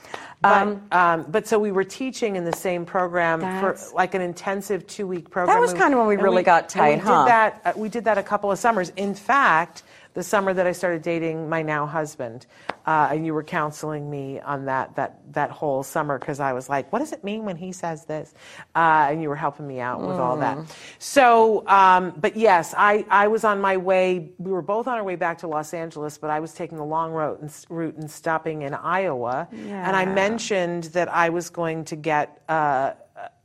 Hey, 0.44 0.50
But, 0.50 0.62
um, 0.62 0.82
um, 0.92 1.26
but 1.30 1.48
so 1.48 1.60
we 1.60 1.72
were 1.72 1.84
teaching 1.84 2.36
in 2.36 2.46
the 2.46 2.54
same 2.54 2.86
program 2.86 3.40
for 3.60 3.78
like 3.94 4.14
an 4.14 4.22
intensive 4.22 4.86
two 4.88 5.08
week 5.08 5.30
program. 5.30 5.56
That 5.56 5.62
was 5.62 5.74
kinda 5.74 5.98
when 5.98 6.08
we 6.08 6.16
and 6.16 6.24
really 6.24 6.44
got 6.44 6.64
and 6.64 6.70
tight, 6.70 6.90
we 6.96 7.00
huh? 7.02 7.24
Did 7.24 7.32
that, 7.32 7.62
uh, 7.66 7.74
we 7.76 7.90
did 7.90 8.06
that 8.06 8.18
a 8.18 8.24
couple 8.24 8.52
of 8.52 8.60
summers. 8.60 8.92
In 8.96 9.14
fact, 9.16 9.84
the 10.14 10.24
summer 10.24 10.52
that 10.52 10.66
I 10.66 10.72
started 10.72 11.04
dating 11.04 11.48
my 11.48 11.62
now 11.62 11.86
husband, 11.86 12.48
uh, 12.88 13.10
and 13.12 13.24
you 13.24 13.36
were 13.36 13.44
counseling 13.44 14.10
me 14.10 14.40
on 14.40 14.66
that 14.66 14.96
that 14.96 15.20
that 15.34 15.52
whole 15.52 15.84
summer 15.84 16.18
because 16.18 16.40
I 16.40 16.54
was 16.54 16.68
like, 16.70 16.92
what 16.92 17.00
does 17.00 17.12
it 17.12 17.24
mean 17.24 17.46
when 17.46 17.56
he 17.56 17.72
says 17.72 18.06
this? 18.06 18.34
Uh, 18.76 19.10
and 19.12 19.22
you 19.22 19.30
were 19.30 19.36
helping 19.36 19.68
me 19.68 19.80
out 19.80 20.02
with 20.02 20.18
all 20.18 20.38
that. 20.38 20.58
So, 20.98 21.68
um, 21.68 22.14
but 22.18 22.36
yes, 22.36 22.74
I 22.76 23.06
I 23.12 23.28
was 23.28 23.44
on 23.44 23.62
my 23.62 23.78
way. 23.78 24.32
We 24.40 24.52
were 24.52 24.64
both 24.64 24.88
on 24.88 24.96
our 24.98 25.04
way 25.04 25.18
back 25.18 25.38
to 25.40 25.48
Los 25.48 25.72
Angeles, 25.74 26.18
but 26.18 26.32
I 26.32 26.40
was 26.40 26.54
taking 26.54 26.80
the 26.80 26.86
long 26.86 27.12
route 27.12 27.40
and, 27.42 27.52
route 27.70 27.96
and 27.98 28.10
stopping 28.10 28.64
in 28.64 28.74
Iowa, 28.74 29.48
and 29.52 29.96
I 29.96 30.06
Yeah. 30.06 30.14
Mentioned 30.30 30.84
that 30.86 31.08
I 31.14 31.30
was 31.30 31.50
going 31.50 31.86
to 31.86 31.96
get. 31.96 32.42
Uh, 32.48 32.94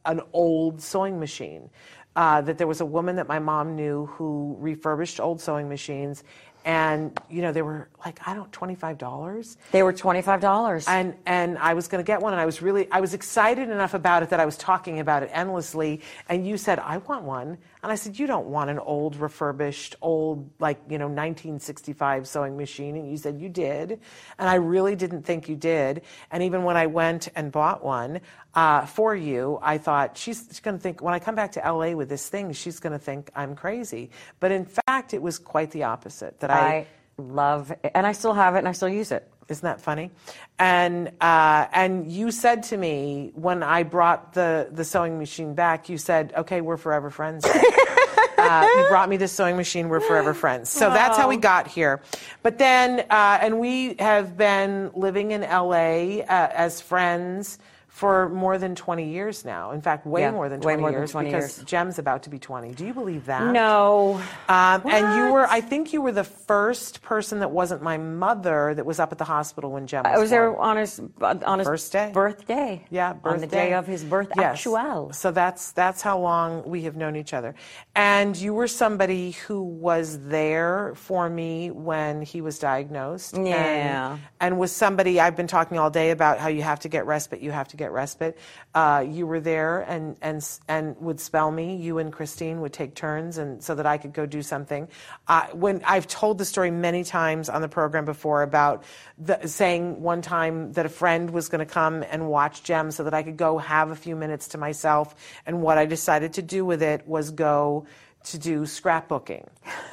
an 0.04 0.20
old 0.32 0.80
sewing 0.80 1.18
machine. 1.18 1.70
Uh, 2.14 2.42
that 2.42 2.58
there 2.58 2.66
was 2.66 2.82
a 2.82 2.84
woman 2.84 3.16
that 3.16 3.26
my 3.26 3.38
mom 3.38 3.74
knew 3.74 4.04
who 4.04 4.54
refurbished 4.58 5.18
old 5.18 5.40
sewing 5.40 5.66
machines, 5.66 6.24
and 6.64 7.18
you 7.30 7.42
know 7.42 7.52
they 7.52 7.62
were 7.62 7.88
like 8.04 8.20
I 8.26 8.34
don't 8.34 8.50
twenty 8.52 8.74
five 8.74 8.98
dollars, 8.98 9.56
They 9.70 9.82
were 9.82 9.92
$25. 9.92 10.84
and 10.88 11.14
and 11.26 11.58
I 11.58 11.74
was 11.74 11.88
going 11.88 12.02
to 12.02 12.06
get 12.06 12.20
one, 12.20 12.32
and 12.32 12.40
I 12.40 12.46
was 12.46 12.62
really 12.62 12.90
I 12.90 13.00
was 13.00 13.14
excited 13.14 13.68
enough 13.68 13.94
about 13.94 14.22
it 14.22 14.30
that 14.30 14.40
I 14.40 14.46
was 14.46 14.56
talking 14.56 15.00
about 15.00 15.22
it 15.22 15.30
endlessly. 15.32 16.00
And 16.28 16.46
you 16.46 16.56
said 16.56 16.78
I 16.78 16.98
want 16.98 17.24
one, 17.24 17.58
and 17.82 17.92
I 17.92 17.94
said 17.94 18.18
you 18.18 18.26
don't 18.26 18.46
want 18.46 18.70
an 18.70 18.78
old 18.78 19.16
refurbished 19.16 19.96
old 20.02 20.48
like 20.58 20.78
you 20.88 20.98
know 20.98 21.06
1965 21.06 22.26
sewing 22.28 22.56
machine, 22.56 22.96
and 22.96 23.10
you 23.10 23.16
said 23.16 23.40
you 23.40 23.48
did, 23.48 24.00
and 24.38 24.48
I 24.48 24.54
really 24.56 24.96
didn't 24.96 25.22
think 25.22 25.48
you 25.48 25.56
did. 25.56 26.02
And 26.30 26.42
even 26.42 26.64
when 26.64 26.76
I 26.76 26.86
went 26.86 27.28
and 27.34 27.50
bought 27.52 27.84
one 27.84 28.20
uh, 28.54 28.86
for 28.86 29.14
you, 29.16 29.58
I 29.62 29.78
thought 29.78 30.18
she's 30.18 30.60
going 30.60 30.76
to 30.76 30.82
think 30.82 31.00
when 31.02 31.14
I 31.14 31.18
come 31.18 31.34
back 31.34 31.52
to 31.52 31.60
LA 31.60 31.92
with 31.92 32.08
this 32.08 32.28
thing, 32.28 32.52
she's 32.52 32.80
going 32.80 32.92
to 32.92 32.98
think 32.98 33.30
I'm 33.34 33.54
crazy. 33.54 34.10
But 34.40 34.52
in 34.52 34.66
fact, 34.66 35.14
it 35.14 35.22
was 35.22 35.38
quite 35.38 35.70
the 35.70 35.84
opposite. 35.84 36.40
That 36.40 36.50
I 36.50 36.86
love 37.16 37.70
it. 37.70 37.92
And 37.94 38.06
I 38.06 38.12
still 38.12 38.34
have 38.34 38.54
it 38.54 38.58
and 38.58 38.68
I 38.68 38.72
still 38.72 38.88
use 38.88 39.10
it. 39.12 39.28
isn't 39.48 39.64
that 39.64 39.80
funny? 39.80 40.10
And 40.58 41.12
uh, 41.20 41.66
and 41.72 42.10
you 42.10 42.30
said 42.30 42.64
to 42.64 42.76
me 42.76 43.32
when 43.34 43.62
I 43.62 43.82
brought 43.84 44.34
the 44.34 44.68
the 44.70 44.84
sewing 44.84 45.18
machine 45.18 45.54
back, 45.54 45.88
you 45.88 45.98
said, 45.98 46.32
"Okay, 46.36 46.60
we're 46.60 46.76
forever 46.76 47.10
friends." 47.10 47.44
uh, 48.38 48.68
you 48.76 48.88
brought 48.88 49.08
me 49.08 49.16
this 49.16 49.32
sewing 49.32 49.56
machine. 49.56 49.88
We're 49.88 50.00
forever 50.00 50.34
friends. 50.34 50.68
So 50.68 50.90
that's 50.90 51.16
how 51.16 51.28
we 51.28 51.36
got 51.36 51.68
here. 51.68 52.02
But 52.42 52.58
then, 52.58 53.00
uh, 53.10 53.38
and 53.40 53.58
we 53.60 53.94
have 53.98 54.36
been 54.36 54.90
living 54.94 55.30
in 55.30 55.40
LA 55.40 56.20
uh, 56.20 56.50
as 56.54 56.80
friends. 56.80 57.58
For 57.92 58.30
more 58.30 58.56
than 58.56 58.74
20 58.74 59.10
years 59.10 59.44
now. 59.44 59.70
In 59.72 59.82
fact, 59.82 60.06
way 60.06 60.22
Yeah, 60.22 60.30
more 60.32 60.48
than 60.48 60.60
way 60.60 60.72
20 60.74 60.80
more 60.80 60.90
than 60.90 61.00
years 61.00 61.12
20 61.12 61.28
because 61.28 61.58
years. 61.58 61.66
Jem's 61.66 61.98
about 61.98 62.22
to 62.24 62.30
be 62.30 62.38
20. 62.38 62.72
Do 62.72 62.86
you 62.86 62.94
believe 62.94 63.26
that? 63.26 63.52
No. 63.52 64.14
Um, 64.48 64.82
and 64.90 65.16
you 65.18 65.32
were, 65.32 65.46
I 65.46 65.60
think 65.60 65.92
you 65.92 66.00
were 66.00 66.10
the 66.10 66.24
first 66.24 67.02
person 67.02 67.40
that 67.40 67.50
wasn't 67.50 67.82
my 67.82 67.98
mother 67.98 68.74
that 68.74 68.86
was 68.86 68.98
up 68.98 69.12
at 69.12 69.18
the 69.18 69.24
hospital 69.24 69.70
when 69.70 69.86
Jem 69.86 70.04
was 70.04 70.12
I 70.14 70.18
was 70.18 70.30
there 70.30 70.56
on 70.58 70.78
his 70.78 71.00
on 71.20 71.58
his 71.58 71.68
Birthday? 71.68 72.10
Birthday. 72.12 72.84
Yeah, 72.90 73.12
birthday. 73.12 73.34
On 73.34 73.40
the 73.40 73.46
day 73.46 73.72
of 73.74 73.86
his 73.86 74.02
birth 74.04 74.28
Yes. 74.36 74.54
actual. 74.54 75.12
So 75.12 75.30
that's 75.30 75.72
that's 75.72 76.00
how 76.02 76.18
long 76.18 76.62
we 76.66 76.82
have 76.82 76.96
known 76.96 77.14
each 77.14 77.34
other. 77.34 77.54
And 77.94 78.36
you 78.36 78.54
were 78.54 78.68
somebody 78.68 79.32
who 79.46 79.62
was 79.62 80.18
there 80.28 80.92
for 80.96 81.28
me 81.28 81.70
when 81.70 82.22
he 82.22 82.40
was 82.40 82.58
diagnosed. 82.58 83.34
and- 83.34 83.46
Yeah. 83.46 84.16
And, 84.40 84.58
was 84.58 84.72
somebody 84.72 85.18
I've 85.20 85.36
been 85.36 85.46
talking 85.46 85.78
all 85.78 85.90
day 85.90 86.10
about 86.10 86.38
how 86.38 86.48
you 86.48 86.62
have 86.62 86.80
to 86.80 86.88
get 86.88 87.06
respite, 87.06 87.40
you 87.40 87.50
have 87.52 87.68
to 87.68 87.76
get 87.76 87.81
respite. 87.90 88.38
Uh, 88.74 89.04
you 89.08 89.26
were 89.26 89.40
there 89.40 89.80
and 89.80 90.16
and 90.22 90.46
and 90.68 90.96
would 91.00 91.18
spell 91.18 91.50
me. 91.50 91.76
You 91.76 91.98
and 91.98 92.12
Christine 92.12 92.60
would 92.60 92.72
take 92.72 92.94
turns, 92.94 93.38
and 93.38 93.62
so 93.62 93.74
that 93.74 93.86
I 93.86 93.98
could 93.98 94.12
go 94.12 94.26
do 94.26 94.42
something. 94.42 94.88
Uh, 95.26 95.46
when 95.52 95.82
I've 95.84 96.06
told 96.06 96.38
the 96.38 96.44
story 96.44 96.70
many 96.70 97.02
times 97.02 97.48
on 97.48 97.62
the 97.62 97.68
program 97.68 98.04
before 98.04 98.42
about 98.42 98.84
the, 99.18 99.48
saying 99.48 100.02
one 100.02 100.22
time 100.22 100.72
that 100.74 100.86
a 100.86 100.90
friend 100.90 101.30
was 101.30 101.48
going 101.48 101.66
to 101.66 101.72
come 101.72 102.04
and 102.10 102.28
watch 102.28 102.62
Jem 102.62 102.90
so 102.90 103.04
that 103.04 103.14
I 103.14 103.22
could 103.22 103.36
go 103.36 103.58
have 103.58 103.90
a 103.90 103.96
few 103.96 104.14
minutes 104.14 104.48
to 104.48 104.58
myself. 104.58 105.14
And 105.46 105.62
what 105.62 105.78
I 105.78 105.86
decided 105.86 106.34
to 106.34 106.42
do 106.42 106.64
with 106.64 106.82
it 106.82 107.06
was 107.08 107.30
go 107.30 107.86
to 108.24 108.38
do 108.38 108.62
scrapbooking 108.62 109.46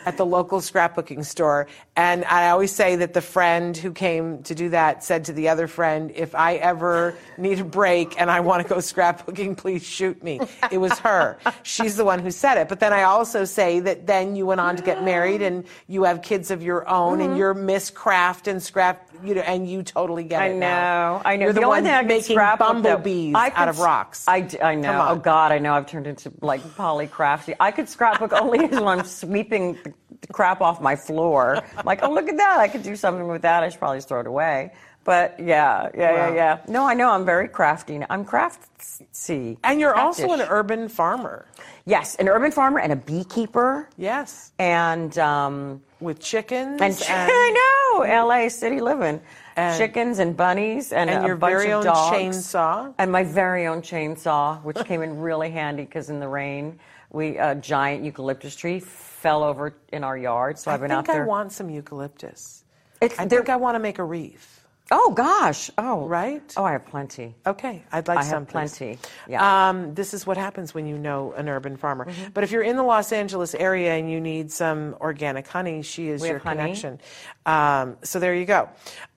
at 0.06 0.18
the 0.18 0.26
local 0.26 0.60
scrapbooking 0.60 1.24
store. 1.24 1.68
And 1.96 2.26
I 2.26 2.50
always 2.50 2.72
say 2.72 2.96
that 2.98 3.14
the 3.14 3.22
friend 3.22 3.76
who 3.76 3.92
came 3.92 4.42
to 4.44 4.56
do 4.56 4.70
that 4.70 5.04
said 5.04 5.26
to 5.26 5.34
the 5.34 5.50
other 5.50 5.68
friend, 5.68 6.12
if 6.16 6.34
I 6.34 6.56
ever 6.56 7.16
need 7.38 7.60
a 7.60 7.64
break 7.64 8.20
and 8.20 8.32
I 8.32 8.40
want 8.40 8.64
to 8.64 8.70
go 8.70 8.78
scrapbooking, 8.78 9.58
please 9.58 9.84
shoot 9.84 10.24
me. 10.24 10.40
It 10.72 10.78
was 10.78 10.98
her. 11.00 11.38
She's 11.64 11.98
the 11.98 12.06
one 12.06 12.20
who 12.20 12.32
said 12.32 12.58
it. 12.58 12.70
But 12.70 12.80
then 12.80 12.94
I 12.94 13.04
also 13.04 13.46
say 13.46 13.80
that 13.82 14.08
then 14.08 14.36
you 14.36 14.46
went 14.46 14.62
on 14.62 14.76
to 14.78 14.84
get 14.84 15.04
married 15.04 15.42
and 15.42 15.66
you 15.88 16.04
have 16.04 16.22
kids 16.22 16.52
of 16.52 16.64
your 16.64 16.88
own 16.90 17.20
and 17.20 17.32
mm-hmm. 17.32 17.38
you're 17.38 17.54
Miss 17.54 17.90
Craft 17.90 18.48
and 18.48 18.64
scrap, 18.64 19.10
you 19.24 19.36
know, 19.36 19.42
and 19.42 19.70
you 19.70 19.84
totally 19.84 20.24
get 20.24 20.42
I 20.42 20.48
it 20.48 20.56
now. 20.56 21.18
know. 21.18 21.22
I 21.26 21.36
know. 21.36 21.46
You're 21.46 21.54
the, 21.54 21.64
only 21.64 21.78
one 21.78 21.84
thing 21.84 21.94
I 21.94 22.00
could 22.00 22.08
making 22.08 22.36
scrapbook, 22.36 22.68
though- 22.68 22.96
bumblebees 22.96 23.36
I 23.36 23.52
out 23.54 23.68
of 23.70 23.80
rocks. 23.80 24.26
I, 24.28 24.48
I 24.62 24.76
know. 24.76 25.08
Oh 25.10 25.16
God, 25.18 25.52
I 25.52 25.60
know. 25.60 25.74
I've 25.74 25.88
turned 25.88 26.08
into 26.08 26.32
like 26.42 26.76
Polly 26.76 27.08
Crafty. 27.08 27.54
I 27.60 27.72
could 27.72 27.90
only 28.22 28.66
is 28.66 28.72
when 28.80 29.00
I'm 29.00 29.06
sweeping 29.06 29.78
the, 29.84 29.94
crap 30.34 30.62
off 30.62 30.82
my 30.82 30.96
floor. 30.96 31.62
I'm 31.78 31.86
like, 31.86 32.02
oh 32.04 32.12
look 32.12 32.28
at 32.30 32.38
that! 32.38 32.60
I 32.60 32.68
could 32.68 32.84
do 32.84 32.96
something 32.96 33.28
with 33.28 33.42
that. 33.44 33.64
I 33.64 33.70
should 33.70 33.80
probably 33.80 33.98
just 33.98 34.08
throw 34.10 34.20
it 34.20 34.28
away. 34.28 34.74
But 35.06 35.40
yeah, 35.40 35.90
yeah, 35.98 36.12
Wow. 36.12 36.28
yeah, 36.30 36.34
yeah. 36.36 36.60
No, 36.68 36.86
I 36.86 36.94
know. 36.94 37.10
I'm 37.10 37.26
very 37.26 37.48
crafty. 37.48 38.00
I'm 38.10 38.26
craftsy. 38.26 39.58
and 39.64 39.80
you're 39.80 39.96
also 39.96 40.32
an 40.34 40.42
urban 40.42 40.90
farmer. 40.90 41.46
yes, 41.86 42.16
an 42.16 42.28
urban 42.28 42.52
farmer 42.52 42.80
and 42.80 42.92
a 42.92 42.96
beekeeper, 42.96 43.90
Yes. 43.98 44.52
and 44.60 45.18
um, 45.18 45.82
With 46.00 46.20
chickens. 46.20 46.82
and 46.82 46.96
I 47.10 47.50
know 47.96 48.02
L.A. 48.04 48.50
city 48.50 48.82
living. 48.82 49.22
And- 49.56 49.78
Chickens 49.78 50.20
and 50.20 50.38
bunnies 50.38 50.92
and, 50.94 51.10
And 51.10 51.24
a 51.24 51.28
your 51.28 51.36
bunch 51.38 51.52
very 51.54 51.72
of 51.72 51.80
own 51.80 51.84
dogs. 51.86 52.16
chainsaw. 52.16 52.94
And 52.98 53.12
my 53.12 53.24
very 53.24 53.68
own 53.68 53.82
chainsaw, 53.82 54.62
which 54.64 54.78
came 54.86 55.02
in 55.02 55.20
really 55.20 55.50
handy 55.50 55.84
because 55.84 56.10
in 56.10 56.20
the 56.20 56.28
rain, 56.28 56.80
we 57.12 57.38
a 57.38 57.56
giant 57.56 58.04
eucalyptus 58.04 58.56
tree 58.56 58.80
fell 58.80 59.44
over 59.44 59.74
in 59.92 60.04
our 60.04 60.18
yard. 60.18 60.60
So 60.60 60.72
I 60.72 60.76
I've 60.76 60.82
been 60.82 60.92
out 60.92 61.06
there. 61.06 61.16
I 61.16 61.18
think 61.20 61.26
I 61.26 61.28
want 61.28 61.52
some 61.52 61.70
eucalyptus. 61.70 62.64
It's- 63.02 63.20
I 63.20 63.28
think 63.28 63.50
I 63.50 63.56
want 63.56 63.76
to 63.76 63.80
make 63.80 63.98
a 64.00 64.04
wreath. 64.04 64.56
oh 64.92 65.12
gosh! 65.16 65.70
Oh 65.78 66.08
Right? 66.08 66.52
Oh, 66.58 66.64
I 66.66 66.72
have 66.72 66.86
plenty. 66.86 67.36
Okay, 67.46 67.84
I'd 67.92 68.08
like 68.08 68.18
I 68.18 68.24
have 68.24 68.30
some. 68.32 68.46
please. 68.48 68.76
plenty, 68.76 68.98
yeah. 69.28 69.40
Mm-hmm. 69.40 69.78
Um, 69.88 69.94
this 69.94 70.14
is 70.16 70.26
what 70.26 70.36
happens 70.36 70.74
when 70.74 70.88
you 70.88 70.98
know 70.98 71.32
an 71.38 71.48
urban 71.48 71.78
farmer. 71.78 72.08
But 72.34 72.44
if 72.44 72.50
you're 72.52 72.64
in 72.64 72.76
the 72.76 72.82
Los 72.84 73.12
Angeles 73.12 73.54
area 73.54 73.94
and 73.94 74.10
you 74.12 74.20
need 74.20 74.52
some 74.52 74.96
organic 75.00 75.48
honey, 75.48 75.84
she 75.84 76.08
is 76.10 76.22
We 76.24 76.30
your 76.30 76.40
have 76.40 76.58
connection. 76.58 77.00
Um, 77.46 77.98
so 78.04 78.20
there 78.20 78.34
you 78.34 78.46
go. 78.46 78.68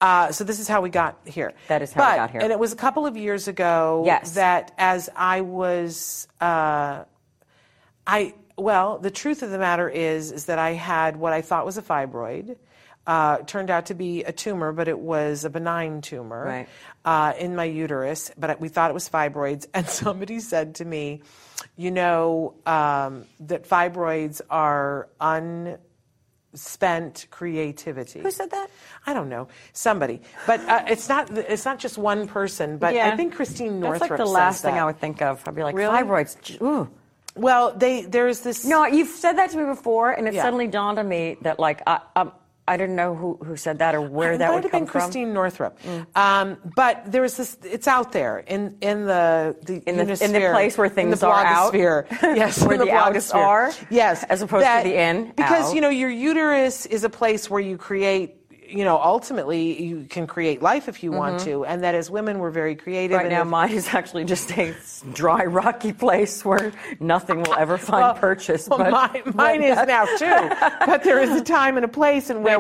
Uh, 0.01 0.31
so 0.31 0.45
this 0.45 0.61
is 0.61 0.69
how 0.69 0.83
we 0.83 0.91
got 0.91 1.19
here. 1.25 1.55
That 1.69 1.81
is 1.81 1.91
how 1.93 2.11
we 2.11 2.17
got 2.17 2.31
here. 2.31 2.41
And 2.43 2.53
it 2.53 2.59
was 2.59 2.73
a 2.75 2.77
couple 2.77 3.07
of 3.07 3.17
years 3.17 3.49
ago 3.49 4.03
Yes. 4.05 4.33
that 4.35 4.73
as 4.79 5.09
I 5.17 5.41
was. 5.41 6.29
Uh, 6.41 7.05
I 8.07 8.35
well, 8.57 8.99
the 8.99 9.11
truth 9.11 9.43
of 9.43 9.51
the 9.51 9.59
matter 9.59 9.89
is 9.89 10.33
is 10.33 10.47
that 10.47 10.59
I 10.59 10.73
had 10.73 11.17
what 11.17 11.33
I 11.33 11.43
thought 11.43 11.67
was 11.67 11.79
a 11.79 11.83
fibroid. 11.83 12.57
Uh, 13.05 13.39
turned 13.39 13.69
out 13.69 13.87
to 13.87 13.95
be 13.95 14.23
a 14.23 14.31
tumor, 14.31 14.71
but 14.71 14.87
it 14.87 14.97
was 14.97 15.45
a 15.45 15.51
benign 15.51 16.03
tumor 16.03 16.45
Right. 16.45 16.69
uh, 17.05 17.33
in 17.37 17.57
my 17.57 17.65
uterus. 17.65 18.31
But 18.39 18.61
we 18.61 18.69
thought 18.69 18.91
it 18.91 18.95
was 18.95 19.09
fibroids, 19.09 19.67
and 19.75 19.89
somebody 19.89 20.39
said 20.39 20.77
to 20.77 20.85
me, 20.85 21.23
"You 21.77 21.91
know 21.91 22.55
um, 22.65 23.25
that 23.41 23.69
fibroids 23.69 24.41
are 24.49 25.09
unspent 25.21 25.81
creativity." 27.31 28.21
Who 28.21 28.31
said 28.31 28.53
that? 28.53 28.71
I 29.05 29.15
don't 29.15 29.29
know. 29.29 29.49
Somebody, 29.73 30.23
but 30.47 30.61
uh, 30.61 30.85
it's 30.87 31.09
not. 31.09 31.29
It's 31.37 31.65
not 31.65 31.81
just 31.81 31.99
one 31.99 32.29
person. 32.29 32.79
But 32.79 32.95
I 32.95 33.17
think 33.17 33.35
Christine 33.35 33.81
Northrup. 33.81 33.99
That's 34.01 34.11
like 34.13 34.19
the 34.19 34.27
last 34.27 34.63
thing 34.63 34.75
that. 34.75 34.83
I 34.83 34.85
would 34.85 35.01
think 35.01 35.21
of. 35.23 35.43
I'd 35.49 35.57
be 35.57 35.65
like, 35.65 35.75
Really? 35.75 35.93
fibroids. 35.93 36.63
Ooh. 36.63 36.89
Well, 37.35 37.73
they 37.77 38.03
there's 38.03 38.41
this. 38.41 38.65
No, 38.65 38.85
you've 38.87 39.09
said 39.09 39.33
that 39.39 39.51
to 39.51 39.57
me 39.59 39.65
before, 39.65 40.11
and 40.13 40.29
it 40.29 40.35
Yeah. 40.35 40.43
suddenly 40.43 40.67
dawned 40.69 40.99
on 40.99 41.09
me 41.09 41.37
that 41.43 41.59
like 41.59 41.81
I, 41.87 42.01
um, 42.15 42.33
I 42.69 42.77
didn't 42.77 42.95
know 42.95 43.15
who, 43.17 43.39
who 43.43 43.57
said 43.57 43.79
that 43.81 43.95
or 43.97 44.01
where 44.03 44.35
it 44.35 44.39
that 44.39 44.53
would 44.55 44.63
have 44.63 44.71
come 44.71 44.83
been 44.83 44.87
from. 44.87 45.01
Mm. 45.01 45.05
Christine 45.05 45.33
Northrup. 45.35 45.79
Um, 46.15 46.59
but 46.77 47.11
there 47.11 47.23
was 47.23 47.37
this. 47.37 47.57
It's 47.65 47.89
out 47.89 48.13
there 48.13 48.39
in 48.39 48.77
in 48.83 49.07
the 49.07 49.57
the 49.63 49.83
In 49.89 49.97
the- 49.97 50.25
in 50.25 50.33
the 50.33 50.51
place 50.53 50.77
where 50.79 50.87
in 50.87 50.93
things 50.93 51.21
the 51.21 51.27
are 51.27 51.45
out? 51.45 51.75
Yes, 52.23 52.63
Where 52.65 52.77
the, 52.79 52.85
the 52.85 52.91
blogosphere. 52.91 53.35
are? 53.35 53.73
Yes, 53.91 54.23
As 54.25 54.43
opposed 54.43 54.65
to 54.67 54.81
the 54.85 54.95
in, 54.97 55.33
Because 55.35 55.71
out. 55.71 55.75
you 55.75 55.81
know 55.81 55.89
your 55.89 56.11
uterus 56.11 56.87
is 56.87 57.03
a 57.03 57.11
place 57.11 57.49
where 57.51 57.61
you 57.61 57.77
create 57.79 58.42
you 58.73 58.85
know, 58.85 58.99
ultimately 59.01 59.83
you 59.83 60.05
can 60.09 60.27
create 60.27 60.63
life 60.63 60.89
if 60.89 61.03
you 61.03 61.13
want 61.13 61.41
to, 61.41 61.65
and 61.65 61.83
that 61.85 61.95
as 61.95 62.11
women 62.11 62.39
we're 62.39 62.51
very 62.51 62.75
creative. 62.75 63.17
Mm-hmm. 63.17 63.17
Right 63.17 63.27
and 63.27 63.35
now, 63.35 63.43
if- 63.43 63.49
mine 63.49 63.71
is 63.73 63.93
actually 63.95 64.25
just 64.25 64.51
a 64.59 64.75
dry, 65.13 65.45
rocky 65.45 65.93
place 65.93 66.45
where 66.45 66.73
nothing 67.01 67.43
will 67.43 67.55
ever 67.55 67.79
find 67.79 68.03
Well, 68.03 68.15
purchase. 68.15 68.69
Well, 68.69 68.79
but 68.79 68.91
mine, 68.91 69.23
but 69.25 69.35
mine 69.45 69.63
is 69.63 69.77
now 69.87 70.05
too. 70.17 70.51
But 70.87 71.05
there 71.05 71.21
is 71.21 71.31
a 71.41 71.45
time 71.45 71.77
and 71.77 71.85
a 71.85 71.89
place 71.89 72.31
in 72.31 72.43
which 72.43 72.53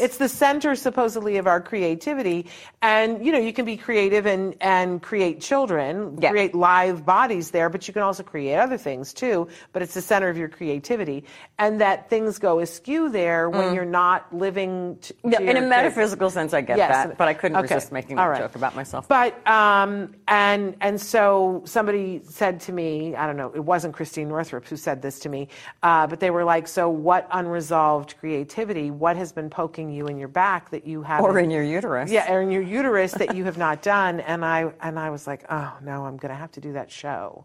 it's 0.00 0.18
the 0.18 0.28
center 0.28 0.74
supposedly 0.74 1.36
of 1.38 1.46
our 1.46 1.60
creativity. 1.60 2.46
And 2.82 3.24
you 3.24 3.32
know, 3.32 3.38
you 3.38 3.52
can 3.52 3.64
be 3.64 3.76
creative 3.76 4.26
and, 4.26 4.54
and 4.60 5.02
create 5.02 5.40
children, 5.40 6.18
Yeah. 6.20 6.30
create 6.30 6.54
live 6.54 7.04
bodies 7.06 7.50
there, 7.50 7.68
but 7.68 7.86
you 7.88 7.94
can 7.94 8.02
also 8.02 8.22
create 8.22 8.56
other 8.56 8.76
things 8.78 9.12
too. 9.12 9.48
But 9.72 9.82
it's 9.82 9.94
the 9.94 10.02
center 10.02 10.28
of 10.28 10.36
your 10.36 10.48
creativity. 10.48 11.24
And 11.58 11.80
that 11.80 12.08
things 12.10 12.38
go 12.38 12.60
askew 12.60 13.08
there 13.10 13.48
when 13.50 13.74
you're 13.74 13.84
not 13.84 14.32
living 14.34 14.70
Mm. 14.70 15.32
Yeah, 15.32 15.52
to 15.52 15.59
a 15.64 15.68
metaphysical 15.68 16.30
sense, 16.30 16.52
I 16.54 16.60
get 16.60 16.76
Yes. 16.78 16.90
that, 17.06 17.18
but 17.18 17.28
I 17.28 17.34
couldn't 17.34 17.56
Okay. 17.58 17.74
resist 17.74 17.92
making 17.92 18.16
that 18.16 18.24
right. 18.26 18.38
joke 18.40 18.54
about 18.56 18.74
myself. 18.74 19.08
But 19.08 19.46
um, 19.46 20.14
and 20.28 20.76
and 20.80 21.00
so 21.00 21.62
somebody 21.64 22.20
said 22.24 22.60
to 22.62 22.72
me, 22.72 23.14
I 23.14 23.26
don't 23.26 23.36
know, 23.36 23.52
it 23.54 23.64
wasn't 23.64 23.94
Christine 23.94 24.28
Northrup 24.28 24.66
who 24.66 24.76
said 24.76 25.02
this 25.02 25.18
to 25.20 25.28
me, 25.28 25.48
uh, 25.82 26.06
but 26.06 26.20
they 26.20 26.30
were 26.30 26.44
like, 26.44 26.68
"So 26.68 26.88
what 26.88 27.26
unresolved 27.30 28.16
creativity? 28.18 28.90
What 28.90 29.16
has 29.16 29.32
been 29.32 29.50
poking 29.50 29.90
you 29.90 30.06
in 30.06 30.18
your 30.18 30.28
back 30.28 30.70
that 30.70 30.86
you 30.86 31.02
have 31.02 31.22
or 31.22 31.38
in 31.38 31.50
your 31.50 31.62
uterus. 31.62 32.10
yeah, 32.10 32.32
or 32.32 32.40
in 32.42 32.50
your 32.50 32.62
uterus 32.62 33.12
that 33.12 33.34
you 33.36 33.44
have 33.44 33.58
not 33.58 33.82
done?" 33.82 34.20
And 34.20 34.44
I 34.44 34.72
and 34.80 34.98
I 34.98 35.10
was 35.10 35.26
like, 35.26 35.44
"Oh 35.50 35.72
no, 35.82 36.04
I'm 36.04 36.16
going 36.16 36.30
to 36.32 36.38
have 36.38 36.52
to 36.52 36.60
do 36.60 36.72
that 36.74 36.90
show." 36.90 37.44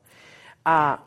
Uh, 0.65 0.98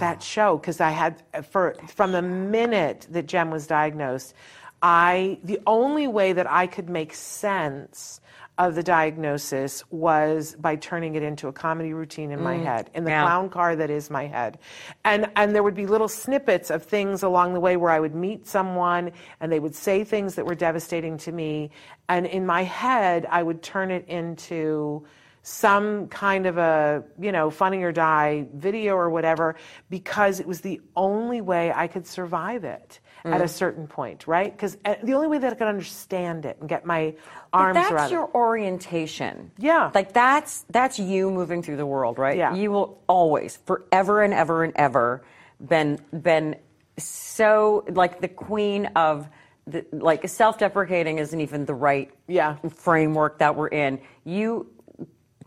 that 0.00 0.20
show 0.20 0.56
because 0.56 0.80
I 0.80 0.90
had 0.90 1.22
for 1.50 1.76
from 1.94 2.10
the 2.10 2.22
minute 2.22 3.06
that 3.10 3.26
Jem 3.26 3.52
was 3.52 3.68
diagnosed, 3.68 4.34
I 4.82 5.38
the 5.44 5.60
only 5.66 6.06
way 6.06 6.32
that 6.32 6.50
I 6.50 6.66
could 6.66 6.88
make 6.88 7.14
sense 7.14 8.20
of 8.58 8.74
the 8.74 8.82
diagnosis 8.82 9.84
was 9.90 10.56
by 10.58 10.76
turning 10.76 11.14
it 11.14 11.22
into 11.22 11.46
a 11.48 11.52
comedy 11.52 11.92
routine 11.92 12.30
in 12.30 12.42
my 12.42 12.56
mm, 12.56 12.64
head, 12.64 12.90
in 12.94 13.04
the 13.04 13.10
yeah. 13.10 13.22
clown 13.22 13.50
car 13.50 13.76
that 13.76 13.90
is 13.90 14.08
my 14.08 14.26
head. 14.26 14.58
And 15.04 15.30
and 15.36 15.54
there 15.54 15.62
would 15.62 15.74
be 15.74 15.86
little 15.86 16.08
snippets 16.08 16.70
of 16.70 16.82
things 16.82 17.22
along 17.22 17.52
the 17.52 17.60
way 17.60 17.76
where 17.76 17.90
I 17.90 18.00
would 18.00 18.14
meet 18.14 18.46
someone 18.46 19.12
and 19.40 19.52
they 19.52 19.60
would 19.60 19.74
say 19.74 20.04
things 20.04 20.36
that 20.36 20.46
were 20.46 20.54
devastating 20.54 21.18
to 21.18 21.32
me 21.32 21.70
and 22.08 22.26
in 22.26 22.46
my 22.46 22.62
head 22.62 23.26
I 23.30 23.42
would 23.42 23.62
turn 23.62 23.90
it 23.90 24.06
into 24.08 25.04
some 25.42 26.08
kind 26.08 26.44
of 26.44 26.58
a, 26.58 27.04
you 27.20 27.30
know, 27.30 27.50
funny 27.50 27.80
or 27.84 27.92
die 27.92 28.46
video 28.54 28.96
or 28.96 29.08
whatever 29.10 29.54
because 29.90 30.40
it 30.40 30.46
was 30.46 30.60
the 30.60 30.80
only 30.96 31.40
way 31.40 31.72
I 31.72 31.86
could 31.86 32.04
survive 32.04 32.64
it 32.64 32.98
at 33.26 33.40
Mm. 33.40 33.44
a 33.44 33.48
certain 33.48 33.86
point, 33.86 34.26
right? 34.26 34.52
Because 34.52 34.76
the 35.02 35.14
only 35.14 35.26
way 35.28 35.38
that 35.38 35.52
I 35.52 35.56
could 35.56 35.66
understand 35.68 36.44
it 36.46 36.56
and 36.60 36.68
get 36.68 36.84
my 36.86 37.14
arms 37.52 37.74
But 37.76 37.80
that's 37.82 37.92
around 37.92 38.10
your 38.10 38.24
it. 38.24 38.34
orientation. 38.34 39.50
Yeah. 39.58 39.90
Like 39.94 40.12
that's 40.12 40.64
that's 40.70 40.98
you 40.98 41.30
moving 41.30 41.62
through 41.62 41.76
the 41.76 41.86
world, 41.86 42.18
right? 42.18 42.36
Yeah. 42.36 42.54
You 42.54 42.70
will 42.70 43.00
always, 43.08 43.56
forever 43.66 44.22
and 44.22 44.32
ever 44.32 44.64
and 44.64 44.72
ever, 44.76 45.22
been 45.60 45.98
been 46.12 46.56
so 46.98 47.84
like 47.88 48.20
the 48.20 48.28
queen 48.28 48.86
of 48.96 49.28
the, 49.66 49.84
like 49.92 50.28
self-deprecating 50.28 51.18
isn't 51.18 51.40
even 51.40 51.64
the 51.66 51.74
right 51.74 52.10
Yeah. 52.28 52.56
framework 52.74 53.38
that 53.38 53.56
we're 53.56 53.68
in. 53.68 54.00
You 54.24 54.68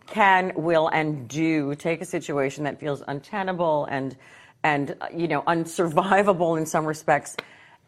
can, 0.08 0.52
will, 0.56 0.88
and 0.90 1.28
do 1.28 1.76
take 1.76 2.02
a 2.02 2.06
situation 2.06 2.64
that 2.66 2.80
feels 2.80 3.02
untenable 3.08 3.86
and 3.86 4.16
and 4.64 4.96
uh, 5.00 5.08
you 5.16 5.28
know 5.30 5.42
unsurvivable 5.44 6.58
in 6.58 6.66
some 6.66 6.86
respects. 6.86 7.38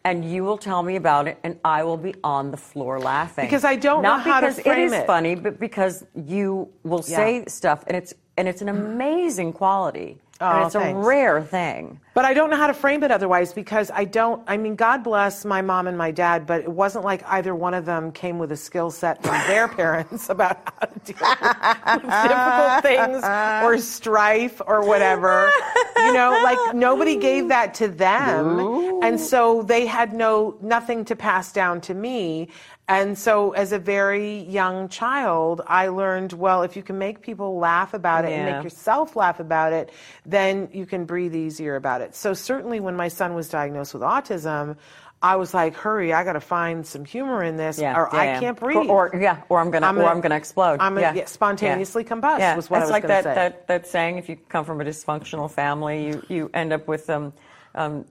And 0.04 0.24
you 0.24 0.42
will 0.42 0.58
tell 0.58 0.82
me 0.82 0.96
about 0.96 1.28
it, 1.28 1.38
and 1.44 1.58
I 1.64 1.84
will 1.84 1.96
be 1.96 2.14
on 2.24 2.50
the 2.50 2.56
floor 2.56 2.98
laughing. 2.98 3.44
Because 3.46 3.64
I 3.64 3.76
don't 3.76 4.02
know 4.02 4.16
Not 4.16 4.22
how 4.22 4.40
to 4.40 4.46
because 4.48 4.60
frame 4.60 4.78
it 4.78 4.84
is 4.86 4.92
it. 4.92 5.06
funny, 5.06 5.34
but 5.36 5.60
because 5.60 6.04
you 6.16 6.68
will 6.82 7.04
Yeah. 7.06 7.16
say 7.16 7.44
stuff, 7.46 7.84
and 7.86 7.96
it's 7.96 8.12
and 8.36 8.48
it's 8.48 8.62
an 8.62 8.68
amazing 8.70 9.52
quality, 9.52 10.18
Oh, 10.40 10.46
and 10.48 10.64
it's 10.64 10.74
thanks. 10.74 10.96
a 10.96 11.06
rare 11.06 11.42
thing. 11.42 12.00
But 12.14 12.26
I 12.26 12.34
don't 12.34 12.50
know 12.50 12.56
how 12.56 12.66
to 12.66 12.74
frame 12.74 13.02
it 13.04 13.10
otherwise 13.10 13.54
because 13.54 13.90
I 13.90 14.04
don't. 14.04 14.42
I 14.46 14.58
mean, 14.58 14.76
God 14.76 15.02
bless 15.02 15.44
my 15.46 15.62
mom 15.62 15.86
and 15.86 15.96
my 15.96 16.10
dad, 16.10 16.46
but 16.46 16.60
it 16.60 16.68
wasn't 16.68 17.04
like 17.04 17.22
either 17.26 17.54
one 17.54 17.72
of 17.72 17.86
them 17.86 18.12
came 18.12 18.38
with 18.38 18.52
a 18.52 18.56
skill 18.56 18.90
set 18.90 19.22
from 19.22 19.32
their 19.46 19.66
parents 19.76 20.28
about 20.28 20.58
how 20.78 20.86
to 20.86 21.00
deal 21.00 21.16
with, 21.20 22.02
with 22.02 22.22
difficult 22.22 22.82
things 22.82 23.24
or 23.64 23.78
strife 23.78 24.60
or 24.66 24.86
whatever. 24.86 25.50
You 25.96 26.12
know, 26.12 26.38
like 26.42 26.74
nobody 26.74 27.16
gave 27.16 27.48
that 27.48 27.72
to 27.74 27.88
them, 27.88 29.00
and 29.02 29.18
so 29.18 29.62
they 29.62 29.86
had 29.86 30.12
no 30.12 30.56
nothing 30.60 31.04
to 31.06 31.16
pass 31.16 31.52
down 31.52 31.80
to 31.82 31.94
me. 31.94 32.48
And 32.88 33.16
so, 33.16 33.52
as 33.52 33.72
a 33.72 33.78
very 33.78 34.40
young 34.42 34.88
child, 34.88 35.62
I 35.66 35.86
learned 35.88 36.32
well, 36.32 36.62
if 36.62 36.76
you 36.76 36.82
can 36.82 36.98
make 36.98 37.22
people 37.22 37.56
laugh 37.58 37.94
about 37.94 38.24
it 38.24 38.32
and 38.32 38.44
make 38.44 38.64
yourself 38.64 39.14
laugh 39.14 39.38
about 39.38 39.72
it, 39.72 39.90
then 40.26 40.68
you 40.72 40.84
can 40.84 41.04
breathe 41.04 41.34
easier 41.34 41.76
about 41.76 42.00
it. 42.00 42.01
So, 42.10 42.34
certainly, 42.34 42.80
when 42.80 42.96
my 42.96 43.08
son 43.08 43.34
was 43.34 43.48
diagnosed 43.48 43.94
with 43.94 44.02
autism, 44.02 44.76
I 45.24 45.36
was 45.36 45.54
like, 45.54 45.76
hurry, 45.76 46.12
I 46.12 46.24
got 46.24 46.32
to 46.32 46.40
find 46.40 46.84
some 46.84 47.04
humor 47.04 47.44
in 47.44 47.56
this, 47.56 47.78
Yeah, 47.78 47.96
or 47.96 48.08
yeah, 48.12 48.18
I 48.20 48.24
yeah. 48.24 48.40
can't 48.40 48.58
breathe. 48.58 48.90
or- 48.90 49.12
yeah, 49.18 49.36
or 49.48 49.60
I'm 49.60 49.70
gonna- 49.70 49.86
or 50.02 50.08
I'm 50.08 50.20
gonna 50.20 50.34
explode. 50.36 50.78
I'm 50.80 50.96
gonna 50.96 51.26
spontaneously 51.28 52.02
combust, 52.04 52.40
Yeah, 52.40 52.56
was 52.56 52.68
what 52.68 52.78
it's 52.78 52.82
I 52.82 52.86
was 52.86 52.90
like 52.90 53.02
going 53.04 53.08
that, 53.08 53.22
to 53.22 53.28
say. 53.30 53.34
that 53.34 53.66
that 53.68 53.86
saying: 53.86 54.18
if 54.18 54.28
you 54.28 54.36
come 54.48 54.64
from 54.64 54.80
a 54.80 54.84
dysfunctional 54.84 55.48
family, 55.50 56.06
you 56.08 56.22
you 56.28 56.50
end 56.52 56.72
up 56.72 56.88
with 56.88 57.08
um, 57.08 57.32
um, 57.76 58.04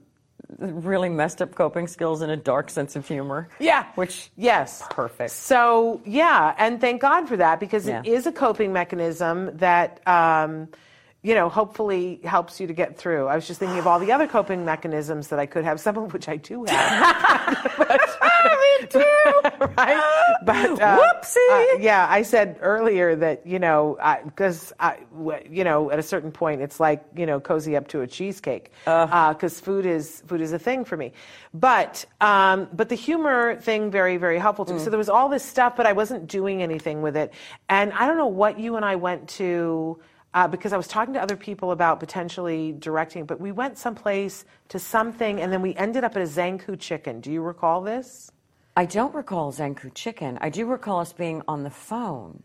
really 0.58 1.08
messed 1.10 1.40
up 1.42 1.54
coping 1.54 1.86
skills 1.86 2.20
and 2.22 2.32
a 2.32 2.36
dark 2.36 2.70
sense 2.70 2.96
of 2.96 3.06
humor. 3.06 3.48
Yeah. 3.58 3.84
which 3.94 4.30
yes, 4.36 4.82
perfect. 4.90 5.30
So 5.32 6.00
yeah, 6.06 6.54
and 6.56 6.80
thank 6.80 7.02
God 7.02 7.28
for 7.28 7.36
that 7.36 7.60
because 7.60 7.86
it 7.88 8.06
is 8.06 8.26
a 8.26 8.32
coping 8.32 8.72
mechanism 8.72 9.56
that 9.58 10.00
um, 10.08 10.68
you 11.22 11.34
know 11.34 11.48
hopefully 11.48 12.20
helps 12.24 12.60
you 12.60 12.66
to 12.66 12.72
get 12.72 12.96
through. 12.96 13.28
I 13.28 13.34
was 13.36 13.46
just 13.46 13.60
thinking 13.60 13.78
of 13.78 13.86
all 13.86 13.98
the 14.00 14.10
other 14.12 14.26
coping 14.26 14.64
mechanisms 14.64 15.28
that 15.28 15.38
I 15.38 15.46
could 15.46 15.64
have, 15.64 15.78
some 15.80 15.96
of 15.96 16.12
which 16.12 16.28
I 16.28 16.36
do 16.36 16.64
have. 16.64 17.72
but, 17.78 18.00
Me 18.80 18.86
too. 18.90 19.70
right? 19.76 20.18
But 20.44 20.80
uh, 20.82 20.98
Whoopsie. 20.98 21.74
uh, 21.76 21.78
yeah, 21.78 22.04
I 22.10 22.22
said 22.22 22.58
earlier 22.60 23.14
that 23.14 23.46
you 23.46 23.60
know 23.60 23.96
because 24.24 24.72
you 25.48 25.62
know 25.62 25.90
at 25.92 26.00
a 26.00 26.02
certain 26.02 26.32
point 26.32 26.60
it's 26.62 26.80
like 26.80 27.04
you 27.16 27.26
know 27.26 27.38
cozy 27.38 27.76
up 27.76 27.86
to 27.88 28.00
a 28.00 28.08
cheesecake 28.08 28.72
because 28.84 29.60
food 29.60 29.86
is 29.86 30.20
food 30.26 30.40
is 30.40 30.52
a 30.52 30.58
thing 30.58 30.84
for 30.84 30.96
me. 30.96 31.12
But 31.54 32.04
um, 32.20 32.68
but 32.72 32.88
the 32.88 32.96
humor 32.96 33.54
thing 33.60 33.92
very 33.92 34.16
very 34.16 34.40
helpful 34.40 34.64
to 34.64 34.74
me. 34.74 34.80
So 34.80 34.90
there 34.90 34.98
was 34.98 35.08
all 35.08 35.28
this 35.28 35.44
stuff, 35.44 35.76
but 35.76 35.86
I 35.86 35.92
wasn't 35.92 36.26
doing 36.26 36.60
anything 36.60 37.02
with 37.02 37.16
it. 37.16 37.32
And 37.68 37.92
I 37.92 38.08
don't 38.08 38.16
know 38.16 38.26
what 38.26 38.58
you 38.58 38.74
and 38.74 38.84
I 38.84 38.96
went 38.96 39.28
to. 39.38 40.00
Uh, 40.34 40.48
because 40.48 40.72
I 40.72 40.78
was 40.78 40.88
talking 40.88 41.12
to 41.14 41.20
other 41.20 41.36
people 41.36 41.72
about 41.72 42.00
potentially 42.00 42.72
directing, 42.78 43.26
but 43.26 43.38
we 43.38 43.52
went 43.52 43.76
someplace 43.76 44.46
to 44.68 44.78
something, 44.78 45.40
and 45.40 45.52
then 45.52 45.60
we 45.60 45.74
ended 45.74 46.04
up 46.04 46.16
at 46.16 46.22
a 46.22 46.26
Zankou 46.26 46.78
Chicken. 46.80 47.20
Do 47.20 47.30
you 47.30 47.42
recall 47.42 47.82
this? 47.82 48.30
I 48.74 48.86
don't 48.86 49.14
recall 49.14 49.52
Zankou 49.52 49.92
Chicken. 49.94 50.38
I 50.40 50.48
do 50.48 50.64
recall 50.64 51.00
us 51.00 51.12
being 51.12 51.42
on 51.46 51.62
the 51.62 51.70
phone. 51.70 52.42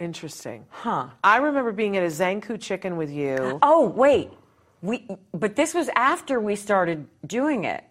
Interesting. 0.00 0.66
Huh. 0.70 1.06
I 1.22 1.36
remember 1.36 1.70
being 1.70 1.96
at 1.96 2.02
a 2.02 2.08
Zankou 2.08 2.60
Chicken 2.60 2.96
with 2.96 3.10
you. 3.12 3.60
Oh 3.62 3.86
wait, 3.86 4.30
we. 4.82 5.06
But 5.32 5.54
this 5.54 5.72
was 5.72 5.88
after 5.94 6.40
we 6.40 6.56
started 6.56 7.06
doing 7.24 7.62
it. 7.64 7.84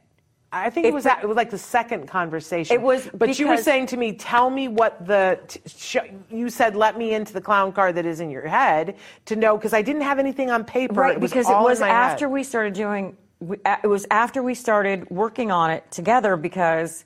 I 0.54 0.70
think 0.70 0.86
it, 0.86 0.90
It- 0.90 0.94
was, 0.94 1.06
at, 1.08 1.24
it 1.24 1.28
was 1.28 1.36
like 1.36 1.50
the 1.50 1.58
second 1.58 2.08
conversation. 2.08 2.76
It 2.76 2.82
was 2.82 3.10
but 3.14 3.38
you 3.40 3.48
were 3.48 3.58
saying 3.58 3.88
to 3.88 3.98
me, 3.98 4.14
"Tell 4.14 4.50
me 4.50 4.68
what 4.68 5.06
the." 5.06 5.40
T- 5.48 5.62
sh- 5.66 5.98
you 6.30 6.50
said, 6.50 6.76
"Let 6.76 6.98
me 6.98 7.14
into 7.14 7.34
the 7.34 7.42
clown 7.42 7.72
car 7.72 7.92
that 7.92 8.06
is 8.06 8.20
in 8.20 8.30
your 8.30 8.48
head 8.48 8.96
to 9.26 9.36
know," 9.36 9.58
because 9.58 9.74
I 9.74 9.82
didn't 9.82 10.04
have 10.04 10.20
anything 10.20 10.52
on 10.52 10.64
paper. 10.64 10.94
Right, 10.94 11.16
it 11.16 11.20
was 11.22 11.32
because 11.32 11.50
it 11.50 11.58
was 11.58 11.82
after 11.82 12.26
head. 12.26 12.34
we 12.34 12.44
started 12.44 12.74
doing. 12.74 13.18
It 13.42 13.88
was 13.88 14.06
after 14.12 14.42
we 14.44 14.54
started 14.54 15.10
working 15.10 15.52
on 15.52 15.72
it 15.72 15.90
together 15.92 16.38
because 16.38 17.04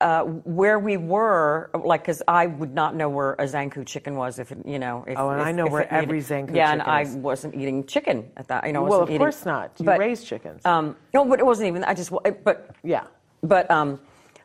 uh, 0.00 0.22
where 0.24 0.78
we 0.78 0.96
were, 0.96 1.70
like, 1.84 2.02
because 2.02 2.22
I 2.26 2.46
would 2.46 2.74
not 2.74 2.94
know 2.94 3.08
where 3.08 3.34
a 3.34 3.44
Zankou 3.44 3.86
chicken 3.86 4.16
was 4.16 4.38
if 4.38 4.50
it, 4.50 4.58
you 4.64 4.78
know. 4.78 5.04
If, 5.06 5.18
Oh, 5.18 5.28
and 5.30 5.40
if- 5.40 5.46
I 5.46 5.52
know 5.52 5.66
where 5.66 5.82
it 5.82 5.88
every 5.90 6.20
Zankou 6.20 6.54
Yeah, 6.54 6.72
and 6.72 6.82
I 6.82 7.02
is. 7.02 7.14
wasn't 7.16 7.54
eating 7.54 7.84
chicken 7.84 8.30
at 8.36 8.48
that. 8.48 8.66
You 8.66 8.72
know, 8.72 8.82
Well, 8.84 9.02
of 9.02 9.10
eating- 9.10 9.18
course 9.18 9.44
not. 9.44 9.72
You 9.78 9.90
raise 9.96 10.24
chickens. 10.24 10.64
Um, 10.64 10.96
no, 11.12 11.24
but 11.26 11.38
it 11.38 11.44
wasn't 11.46 11.68
even. 11.68 11.84
I 11.84 11.94
just. 11.94 12.10
But 12.44 12.70
Yeah. 12.82 13.04
But 13.42 13.70
um, 13.70 14.00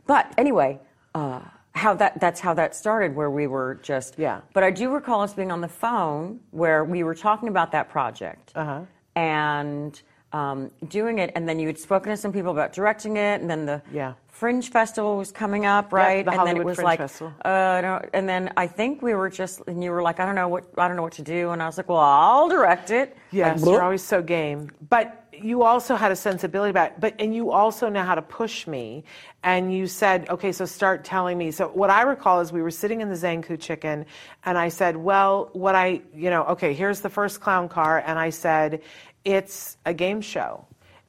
but 0.07 0.33
anyway, 0.37 0.79
uh, 1.13 1.39
how 1.73 1.93
that 1.95 2.19
that's 2.19 2.39
how 2.39 2.53
that 2.53 2.75
started, 2.75 3.15
where 3.15 3.29
we 3.29 3.47
were 3.47 3.75
just 3.81 4.17
Yeah. 4.17 4.41
But 4.53 4.63
I 4.63 4.71
do 4.71 4.89
recall 4.93 5.21
us 5.21 5.33
being 5.33 5.51
on 5.51 5.61
the 5.61 5.67
phone 5.69 6.39
where 6.51 6.83
we 6.83 7.03
were 7.03 7.15
talking 7.15 7.47
about 7.49 7.71
that 7.71 7.89
project, 7.89 8.51
Uh-huh. 8.55 8.81
and 9.15 10.01
um, 10.35 10.69
doing 10.89 11.19
it, 11.19 11.31
and 11.35 11.47
then 11.47 11.59
you 11.59 11.67
had 11.67 11.77
spoken 11.79 12.09
to 12.11 12.17
some 12.17 12.33
people 12.33 12.51
about 12.51 12.73
directing 12.73 13.15
it, 13.17 13.39
and 13.41 13.49
then 13.49 13.65
the 13.65 13.81
Yeah. 13.91 14.13
Fringe 14.27 14.69
Festival 14.69 15.15
was 15.15 15.31
coming 15.31 15.65
up, 15.65 15.93
right? 15.93 16.25
the 16.25 16.31
and 16.33 16.45
then 16.45 16.57
it 16.57 16.65
was 16.65 16.75
Fringe 16.75 16.85
like, 16.85 16.99
Festival. 16.99 17.31
uh, 17.45 17.79
don't- 17.79 18.05
and 18.13 18.27
then 18.27 18.51
I 18.57 18.67
think 18.67 19.01
we 19.01 19.13
were 19.15 19.29
just, 19.29 19.61
and 19.67 19.81
you 19.81 19.91
were 19.91 20.01
like, 20.01 20.19
I 20.19 20.25
don't 20.25 20.35
know 20.35 20.49
what, 20.49 20.65
I 20.77 20.89
don't 20.89 20.97
know 20.97 21.03
what 21.03 21.13
to 21.13 21.21
do, 21.21 21.51
and 21.51 21.63
I 21.63 21.67
was 21.67 21.77
like, 21.77 21.87
well, 21.87 21.99
I'll 21.99 22.49
direct 22.49 22.91
it. 22.91 23.15
Yes, 23.31 23.61
Like, 23.61 23.71
you're 23.71 23.81
always 23.81 24.03
so 24.03 24.21
game. 24.21 24.71
But 24.89 25.21
you 25.31 25.63
also 25.63 25.95
had 25.95 26.11
a 26.11 26.15
sensibility 26.17 26.69
about 26.71 26.87
it. 26.91 26.99
But 26.99 27.13
and 27.19 27.33
you 27.35 27.51
also 27.51 27.87
know 27.89 28.03
how 28.03 28.15
to 28.15 28.21
push 28.21 28.67
me. 28.67 29.03
And 29.43 29.73
you 29.73 29.85
said, 29.87 30.29
okay, 30.29 30.51
so 30.51 30.65
start 30.65 31.03
telling 31.05 31.37
me. 31.37 31.51
So 31.51 31.67
what 31.67 31.89
I 31.89 32.01
recall 32.03 32.39
is 32.41 32.51
we 32.51 32.61
were 32.61 32.71
sitting 32.71 32.99
in 33.01 33.09
the 33.09 33.15
Zankou 33.15 33.59
Chicken, 33.59 34.05
and 34.45 34.57
I 34.57 34.69
said, 34.69 34.97
well, 34.97 35.49
what 35.53 35.75
I, 35.75 36.01
you 36.13 36.29
know, 36.29 36.43
okay, 36.55 36.73
here's 36.73 36.99
the 37.01 37.09
first 37.09 37.39
clown 37.41 37.69
car, 37.69 38.01
and 38.05 38.17
I 38.19 38.31
said, 38.31 38.81
it's 39.25 39.77
a 39.85 39.93
game 39.93 40.21
show, 40.21 40.65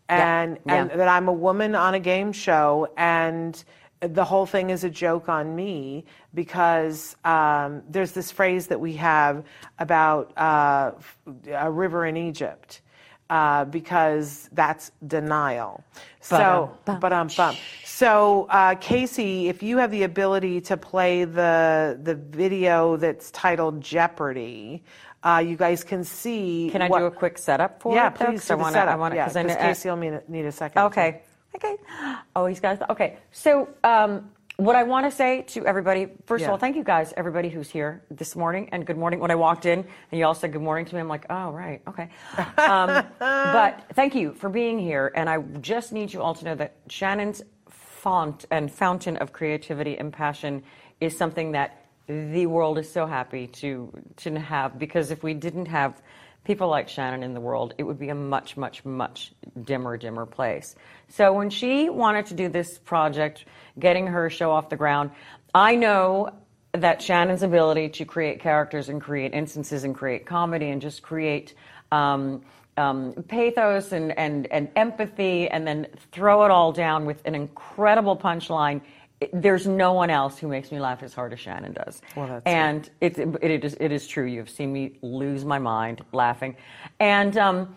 and 0.08 0.58
Yeah. 0.66 0.74
and 0.74 0.90
that 0.90 1.08
I'm 1.08 1.28
a 1.28 1.32
woman 1.32 1.74
on 1.74 1.94
a 1.94 2.00
game 2.00 2.32
show, 2.32 2.88
and 2.96 3.62
the 4.00 4.24
whole 4.24 4.46
thing 4.46 4.70
is 4.70 4.84
a 4.84 4.90
joke 4.90 5.28
on 5.28 5.54
me 5.54 6.04
because 6.34 7.16
um, 7.24 7.82
there's 7.88 8.12
this 8.12 8.30
phrase 8.30 8.66
that 8.68 8.80
we 8.80 8.94
have 8.94 9.44
about 9.78 10.36
uh, 10.36 10.92
a 11.50 11.70
river 11.70 12.06
in 12.06 12.16
Egypt. 12.16 12.82
Uh, 13.28 13.64
because 13.64 14.48
that's 14.52 14.92
denial. 15.08 15.82
So, 16.20 16.70
but 16.86 17.12
um, 17.12 17.28
bum. 17.36 17.56
So, 17.84 18.46
uh, 18.50 18.76
Casey, 18.76 19.48
if 19.48 19.64
you 19.64 19.78
have 19.78 19.90
the 19.90 20.04
ability 20.04 20.60
to 20.60 20.76
play 20.76 21.24
the 21.24 21.98
the 22.00 22.14
video 22.14 22.96
that's 22.96 23.32
titled 23.32 23.80
Jeopardy, 23.80 24.84
uh, 25.26 25.38
you 25.38 25.56
guys 25.56 25.82
can 25.82 26.04
see. 26.04 26.68
Can 26.70 26.82
I 26.82 26.88
what- 26.88 27.00
do 27.00 27.06
a 27.06 27.10
quick 27.10 27.36
setup 27.38 27.82
for 27.82 27.94
Yeah, 27.94 28.08
it? 28.08 28.14
though? 28.14 28.26
please 28.26 28.46
do 28.46 28.54
I 28.54 28.56
wanna, 28.56 28.72
setup. 28.72 28.94
I 28.94 28.96
want 28.96 29.12
to, 29.12 29.16
yeah, 29.16 29.28
because. 29.28 29.56
Casey 29.56 29.88
will 29.88 29.96
need, 29.96 30.20
need 30.28 30.44
a 30.46 30.52
second. 30.52 30.82
Okay. 30.82 31.22
Okay. 31.56 31.76
Oh, 32.36 32.46
he's 32.46 32.60
got. 32.60 32.88
Okay. 32.90 33.16
So, 33.32 33.68
um, 33.82 34.30
what 34.58 34.76
I 34.76 34.84
want 34.84 35.04
to 35.06 35.10
say 35.10 35.42
to 35.48 35.66
everybody, 35.66 36.08
first 36.26 36.42
Yeah. 36.42 36.48
of 36.48 36.52
all, 36.52 36.58
thank 36.58 36.76
you 36.76 36.84
guys, 36.84 37.12
everybody 37.16 37.48
who's 37.48 37.70
here 37.70 38.02
this 38.10 38.36
morning, 38.36 38.68
and 38.72 38.86
good 38.86 38.96
morning. 38.96 39.20
When 39.20 39.30
I 39.30 39.34
walked 39.34 39.66
in, 39.66 39.80
and 39.80 40.18
you 40.18 40.24
all 40.24 40.34
said 40.34 40.52
good 40.52 40.62
morning 40.62 40.84
to 40.86 40.94
me, 40.94 41.00
I'm 41.00 41.08
like, 41.08 41.26
oh 41.28 41.50
right, 41.50 41.80
okay. 41.88 42.08
Um, 42.58 43.04
but 43.18 43.84
thank 43.94 44.14
you 44.14 44.32
for 44.34 44.48
being 44.48 44.78
here, 44.78 45.12
and 45.14 45.28
I 45.28 45.38
just 45.60 45.92
need 45.92 46.12
you 46.12 46.22
all 46.22 46.34
to 46.34 46.44
know 46.44 46.54
that 46.54 46.76
Shannon's 46.88 47.42
font 47.68 48.44
and 48.50 48.70
fountain 48.70 49.16
of 49.16 49.32
creativity 49.32 49.98
and 49.98 50.12
passion 50.12 50.62
is 51.00 51.16
something 51.16 51.52
that 51.52 51.85
the 52.06 52.46
world 52.46 52.78
is 52.78 52.90
so 52.90 53.06
happy 53.06 53.46
to 53.48 53.92
to 54.16 54.38
have 54.38 54.78
because 54.78 55.10
if 55.10 55.22
we 55.22 55.34
didn't 55.34 55.66
have 55.66 56.00
people 56.46 56.68
like 56.68 56.88
Shannon 56.88 57.24
in 57.24 57.34
the 57.34 57.40
world, 57.40 57.74
it 57.76 57.82
would 57.82 57.98
be 57.98 58.08
a 58.08 58.14
much, 58.14 58.56
much, 58.56 58.84
much 58.84 59.32
dimmer, 59.64 59.96
dimmer 59.96 60.24
place. 60.24 60.76
So 61.08 61.32
when 61.32 61.50
she 61.50 61.90
wanted 61.90 62.26
to 62.26 62.34
do 62.34 62.48
this 62.48 62.78
project, 62.78 63.44
getting 63.78 64.06
her 64.06 64.30
show 64.30 64.52
off 64.52 64.68
the 64.68 64.76
ground, 64.76 65.10
I 65.54 65.74
know 65.74 66.30
that 66.72 67.02
Shannon's 67.02 67.42
ability 67.42 67.88
to 67.88 68.04
create 68.04 68.40
characters 68.40 68.88
and 68.88 69.00
create 69.00 69.34
instances 69.34 69.82
and 69.82 69.94
create 69.94 70.24
comedy 70.24 70.70
and 70.70 70.80
just 70.80 71.02
create 71.02 71.54
um, 71.90 72.42
um, 72.76 73.24
pathos 73.28 73.92
and, 73.92 74.16
and, 74.18 74.46
and 74.52 74.68
empathy 74.76 75.48
and 75.48 75.66
then 75.66 75.86
throw 76.12 76.44
it 76.44 76.50
all 76.50 76.72
down 76.72 77.06
with 77.06 77.22
an 77.24 77.34
incredible 77.34 78.16
punchline. 78.16 78.80
It- 79.20 79.30
There's 79.32 79.66
no 79.66 79.92
one 79.92 80.10
else 80.10 80.38
who 80.38 80.48
makes 80.48 80.70
me 80.70 80.78
laugh 80.80 81.02
as 81.02 81.14
hard 81.14 81.32
as 81.32 81.40
Shannon 81.40 81.72
does. 81.72 82.02
Well, 82.16 82.26
that's 82.26 82.46
and 82.46 82.88
it, 83.00 83.18
it, 83.18 83.64
is, 83.64 83.76
it 83.80 83.92
is 83.92 84.06
true. 84.06 84.24
You've 84.26 84.50
seen 84.50 84.72
me 84.72 84.98
lose 85.02 85.44
my 85.44 85.58
mind 85.58 86.04
laughing. 86.12 86.56
And 87.00 87.36
um, 87.36 87.76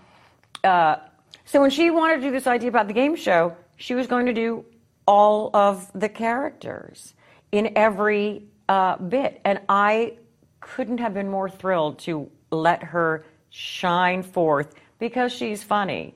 uh, 0.64 0.98
so 1.46 1.62
when 1.62 1.70
she 1.70 1.92
wanted 1.92 2.18
to 2.18 2.22
do 2.22 2.32
this 2.32 2.48
idea 2.48 2.70
about 2.70 2.88
the 2.88 2.94
game 2.94 3.16
show, 3.16 3.56
she 3.78 3.96
was 3.96 4.08
going 4.08 4.26
to 4.26 4.34
do 4.34 4.66
all 5.08 5.50
of 5.56 5.90
the 5.94 6.10
characters 6.10 7.14
in 7.52 7.72
every 7.76 8.44
uh, 8.68 8.98
bit. 8.98 9.42
And 9.46 9.60
I 9.70 10.18
couldn't 10.60 11.00
have 11.00 11.14
been 11.14 11.30
more 11.30 11.50
thrilled 11.50 12.00
to 12.00 12.30
let 12.52 12.84
her 12.84 13.26
shine 13.50 14.22
forth 14.22 14.76
because 15.00 15.32
she's 15.32 15.64
funny. 15.64 16.14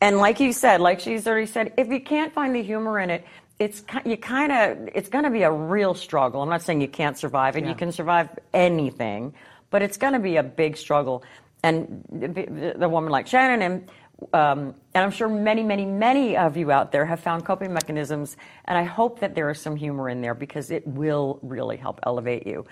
And 0.00 0.18
like 0.18 0.40
you 0.40 0.52
said, 0.52 0.80
like 0.80 1.00
she's 1.00 1.26
already 1.26 1.46
said, 1.46 1.72
if 1.76 1.88
you 1.88 2.00
can't 2.00 2.32
find 2.32 2.54
the 2.54 2.62
humor 2.62 2.98
in 2.98 3.10
it, 3.10 3.24
it's 3.58 3.82
you 4.04 4.16
kind 4.16 4.52
of 4.52 4.88
it's 4.94 5.08
going 5.08 5.24
to 5.24 5.30
be 5.30 5.42
a 5.42 5.52
real 5.52 5.94
struggle. 5.94 6.42
I'm 6.42 6.48
not 6.48 6.62
saying 6.62 6.80
you 6.80 6.88
can't 6.88 7.16
survive 7.16 7.56
it. 7.56 7.64
Yeah. 7.64 7.70
You 7.70 7.74
can 7.74 7.92
survive 7.92 8.28
anything, 8.52 9.34
but 9.70 9.82
it's 9.82 9.96
going 9.96 10.12
to 10.14 10.18
be 10.18 10.36
a 10.36 10.42
big 10.42 10.76
struggle. 10.76 11.24
And 11.62 12.04
the, 12.10 12.74
the 12.76 12.88
woman 12.88 13.10
like 13.10 13.26
Shannon 13.26 13.62
and 13.62 13.90
um, 14.32 14.74
and 14.94 15.04
I'm 15.04 15.10
sure 15.10 15.28
many, 15.28 15.62
many, 15.62 15.84
many 15.84 16.36
of 16.36 16.56
you 16.56 16.70
out 16.70 16.92
there 16.92 17.04
have 17.04 17.20
found 17.20 17.44
coping 17.44 17.72
mechanisms, 17.72 18.36
and 18.64 18.78
I 18.78 18.84
hope 18.84 19.20
that 19.20 19.34
there 19.34 19.50
is 19.50 19.60
some 19.60 19.76
humor 19.76 20.08
in 20.08 20.20
there 20.20 20.34
because 20.34 20.70
it 20.70 20.86
will 20.86 21.40
really 21.42 21.76
help 21.76 22.00
elevate 22.04 22.46
you. 22.46 22.64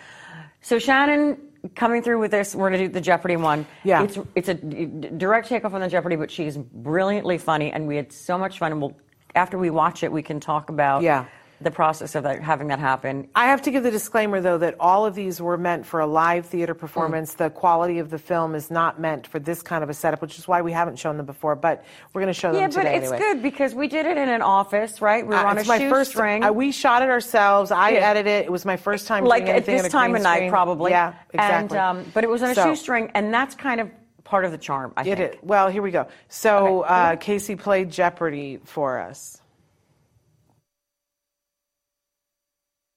So 0.61 0.79
Shannon 0.79 1.39
coming 1.75 2.03
through 2.03 2.21
with 2.21 2.31
this, 2.31 2.55
we're 2.55 2.71
going 2.71 2.81
to 2.81 2.89
do 2.89 2.93
the 2.93 3.01
Jeopardy 3.01 3.37
one. 3.37 3.67
Yeah. 3.85 4.05
it's 4.05 4.19
it's 4.35 4.49
a 4.49 4.55
direct 4.55 5.49
takeoff 5.49 5.75
on 5.75 5.81
the 5.81 5.89
Jeopardy, 5.89 6.17
but 6.17 6.31
she's 6.31 6.57
brilliantly 6.57 7.39
funny, 7.39 7.73
and 7.73 7.87
we 7.87 7.97
had 7.97 8.13
so 8.13 8.39
much 8.39 8.59
fun. 8.59 8.73
And 8.73 8.81
we'll 8.81 8.97
after 9.35 9.59
we 9.59 9.71
watch 9.71 10.03
it, 10.03 10.13
we 10.13 10.23
can 10.23 10.41
talk 10.41 10.69
about 10.69 11.03
Yeah. 11.03 11.25
the 11.61 11.71
process 11.71 12.17
of 12.17 12.25
that, 12.25 12.43
having 12.43 12.67
that 12.69 12.81
happen. 12.81 13.29
I 13.37 13.47
have 13.47 13.63
to 13.63 13.71
give 13.71 13.85
the 13.85 13.91
disclaimer, 13.93 14.41
though, 14.41 14.59
that 14.59 14.75
all 14.81 15.07
of 15.07 15.15
these 15.15 15.41
were 15.41 15.57
meant 15.57 15.87
for 15.87 16.01
a 16.01 16.07
live 16.07 16.47
theater 16.47 16.75
performance. 16.75 17.35
The 17.35 17.51
quality 17.51 18.01
of 18.01 18.11
the 18.11 18.19
film 18.19 18.57
is 18.57 18.69
not 18.69 18.99
meant 19.01 19.29
for 19.29 19.39
this 19.39 19.63
kind 19.63 19.85
of 19.85 19.89
a 19.89 19.95
setup, 19.95 20.21
which 20.21 20.39
is 20.41 20.49
why 20.49 20.61
we 20.61 20.73
haven't 20.73 20.99
shown 20.99 21.17
them 21.19 21.27
before. 21.27 21.55
But 21.55 21.85
we're 22.13 22.21
going 22.21 22.35
to 22.35 22.39
show 22.39 22.51
them 22.51 22.61
Yeah, 22.63 22.67
but 22.67 22.87
it's 22.87 23.13
anyway. 23.13 23.19
good 23.19 23.43
because 23.43 23.77
we 23.77 23.87
did 23.87 24.07
it 24.07 24.17
in 24.19 24.29
an 24.29 24.43
office, 24.43 25.01
right? 25.01 25.25
We 25.25 25.37
were 25.37 25.41
Uh, 25.41 25.51
on 25.51 25.59
a 25.59 25.65
my 25.65 25.79
first. 25.89 26.11
shoestring. 26.13 26.43
Uh, 26.43 26.51
we 26.53 26.73
shot 26.73 27.03
it 27.03 27.09
ourselves. 27.11 27.71
I 27.71 27.91
Yeah. 27.91 28.11
edited 28.11 28.33
it. 28.33 28.45
It 28.47 28.53
was 28.53 28.65
my 28.65 28.77
first 28.77 29.07
time 29.07 29.25
like 29.25 29.45
doing 29.45 29.51
at 29.51 29.57
anything 29.59 29.83
this 29.85 29.93
time 29.93 30.17
of 30.17 30.23
night, 30.23 30.51
probably. 30.51 30.91
Yeah, 30.91 31.13
exactly. 31.33 31.79
And, 31.79 31.99
um, 31.99 32.05
but 32.13 32.25
it 32.25 32.31
was 32.31 32.43
on 32.43 32.51
a 32.51 32.55
So- 32.57 32.65
shoestring, 32.65 33.11
and 33.15 33.33
that's 33.33 33.55
kind 33.55 33.81
of 33.81 33.89
part 34.33 34.47
of 34.47 34.51
the 34.51 34.57
charm. 34.57 34.95
I 34.97 35.03
It 35.03 35.19
think. 35.19 35.35
is. 35.35 35.39
Well, 35.43 35.69
here 35.69 35.83
we 35.83 35.91
go. 35.91 36.07
So 36.31 36.85
Okay. 36.85 36.89
uh, 36.95 37.17
Casey 37.17 37.55
played 37.55 37.91
Jeopardy 37.91 38.59
for 38.65 38.99
us. 38.99 39.43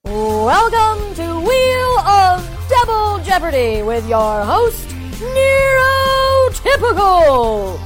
Welcome 0.05 1.13
to 1.15 1.39
Wheel 1.41 1.99
of 1.99 2.67
Double 2.69 3.21
Jeopardy 3.25 3.81
with 3.83 4.07
your 4.07 4.45
host, 4.45 4.87
Neurotypical. 5.35 7.77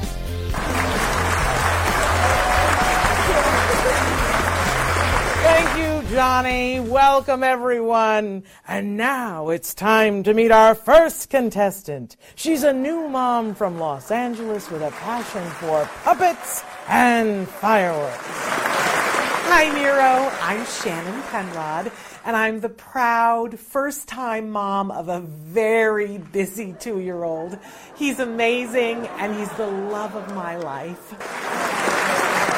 Johnny. 6.10 6.80
Welcome, 6.80 7.44
everyone. 7.44 8.44
And 8.68 8.98
now 8.98 9.50
it's 9.50 9.76
time 9.76 10.24
to 10.24 10.34
meet 10.34 10.50
our 10.50 10.74
first 10.74 11.30
contestant. 11.30 12.18
She's 12.34 12.64
a 12.64 12.74
new 12.74 13.08
mom 13.08 13.54
from 13.54 13.78
Los 13.78 14.10
Angeles 14.10 14.72
with 14.72 14.82
a 14.82 14.90
passion 14.90 15.48
for 15.52 15.88
puppets 16.04 16.64
and 16.88 17.48
fireworks. 17.48 18.18
Hi, 18.26 19.72
Nero. 19.72 20.32
I'm 20.42 20.66
Shannon 20.66 21.22
Penrod, 21.30 21.92
and 22.26 22.36
I'm 22.36 22.60
the 22.60 22.70
proud 22.70 23.60
first 23.60 24.08
time 24.08 24.50
mom 24.50 24.90
of 24.90 25.10
a 25.10 25.20
very 25.20 26.18
busy 26.18 26.74
two 26.80 27.02
year 27.02 27.24
old. 27.24 27.60
He's 27.96 28.20
amazing, 28.20 29.06
and 29.20 29.36
he's 29.36 29.52
the 29.58 29.68
love 29.68 30.16
of 30.16 30.34
my 30.34 30.58
life. 30.58 31.12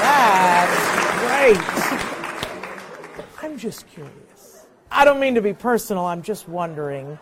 That's 0.02 0.78
great. 2.00 2.11
I'm 3.42 3.58
just 3.58 3.88
curious. 3.88 4.66
I 4.92 5.06
don't 5.06 5.20
mean 5.20 5.36
to 5.36 5.42
be 5.42 5.54
personal, 5.54 6.06
I'm 6.06 6.22
just 6.22 6.48
wondering 6.48 7.18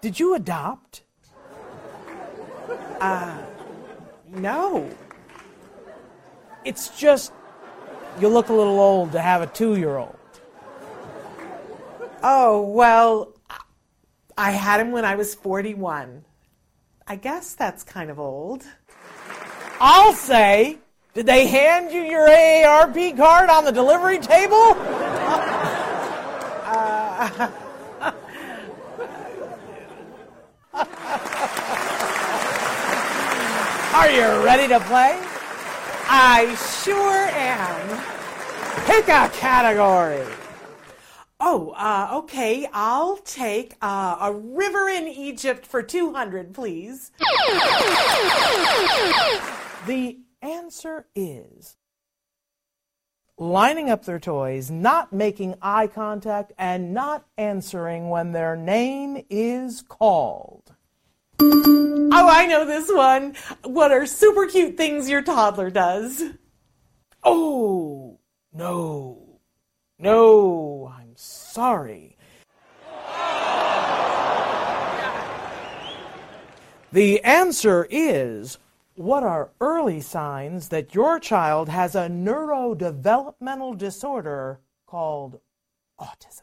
did 0.00 0.20
you 0.20 0.34
adopt? 0.34 1.02
Uh, 3.00 3.38
no. 4.28 4.90
It's 6.62 6.90
just 7.00 7.32
you 8.20 8.28
look 8.28 8.50
a 8.50 8.52
little 8.52 8.78
old 8.78 9.12
to 9.12 9.20
have 9.20 9.40
a 9.40 9.46
two 9.46 9.76
year 9.76 9.96
old. 9.96 10.18
Oh, 12.22 12.68
well, 12.68 13.32
I 14.36 14.50
had 14.50 14.80
him 14.80 14.92
when 14.92 15.06
I 15.06 15.14
was 15.14 15.34
41. 15.34 16.24
I 17.06 17.16
guess 17.16 17.54
that's 17.54 17.82
kind 17.82 18.10
of 18.10 18.18
old. 18.18 18.62
I'll 19.80 20.12
say, 20.12 20.78
did 21.14 21.24
they 21.24 21.46
hand 21.46 21.92
you 21.92 22.02
your 22.02 22.28
AARP 22.28 23.16
card 23.16 23.48
on 23.48 23.64
the 23.64 23.72
delivery 23.72 24.18
table? 24.18 24.74
Are 33.94 34.10
you 34.10 34.44
ready 34.44 34.68
to 34.68 34.78
play? 34.80 35.18
I 36.06 36.54
sure 36.82 37.26
am. 37.30 37.98
Pick 38.84 39.08
a 39.08 39.30
category. 39.30 40.22
Oh, 41.40 41.70
uh, 41.78 42.10
okay. 42.12 42.68
I'll 42.74 43.16
take 43.16 43.76
uh, 43.80 44.18
a 44.20 44.30
river 44.30 44.90
in 44.90 45.08
Egypt 45.08 45.64
for 45.64 45.82
200, 45.82 46.52
please. 46.52 47.10
The 49.86 50.18
answer 50.42 51.06
is 51.14 51.78
lining 53.38 53.90
up 53.90 54.04
their 54.04 54.20
toys, 54.20 54.70
not 54.70 55.12
making 55.12 55.54
eye 55.60 55.86
contact, 55.86 56.52
and 56.58 56.94
not 56.94 57.26
answering 57.36 58.08
when 58.08 58.32
their 58.32 58.56
name 58.56 59.24
is 59.28 59.82
called. 59.82 60.74
Oh, 61.40 62.28
I 62.30 62.46
know 62.46 62.64
this 62.64 62.90
one. 62.92 63.34
What 63.64 63.90
are 63.90 64.06
super 64.06 64.46
cute 64.46 64.76
things 64.76 65.10
your 65.10 65.22
toddler 65.22 65.70
does? 65.70 66.22
Oh, 67.24 68.20
no, 68.52 69.40
no, 69.98 70.92
I'm 70.96 71.14
sorry. 71.16 72.16
The 76.92 77.24
answer 77.24 77.88
is 77.90 78.58
what 78.96 79.22
are 79.22 79.50
early 79.60 80.00
signs 80.00 80.68
that 80.68 80.94
your 80.94 81.18
child 81.18 81.68
has 81.68 81.94
a 81.94 82.08
neurodevelopmental 82.08 83.76
disorder 83.76 84.60
called 84.86 85.40
autism? 86.00 86.42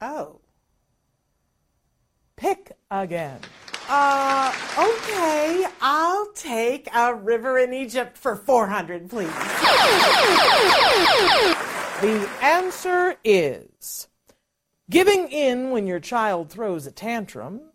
Oh. 0.00 0.40
Pick 2.36 2.72
again. 2.90 3.40
Uh, 3.88 4.54
okay. 4.78 5.66
I'll 5.80 6.32
take 6.32 6.88
a 6.94 7.14
river 7.14 7.58
in 7.58 7.74
Egypt 7.74 8.16
for 8.16 8.36
400, 8.36 9.10
please. 9.10 9.28
The 12.00 12.30
answer 12.40 13.16
is 13.24 14.08
giving 14.88 15.28
in 15.28 15.70
when 15.70 15.86
your 15.86 16.00
child 16.00 16.50
throws 16.50 16.86
a 16.86 16.90
tantrum, 16.90 17.69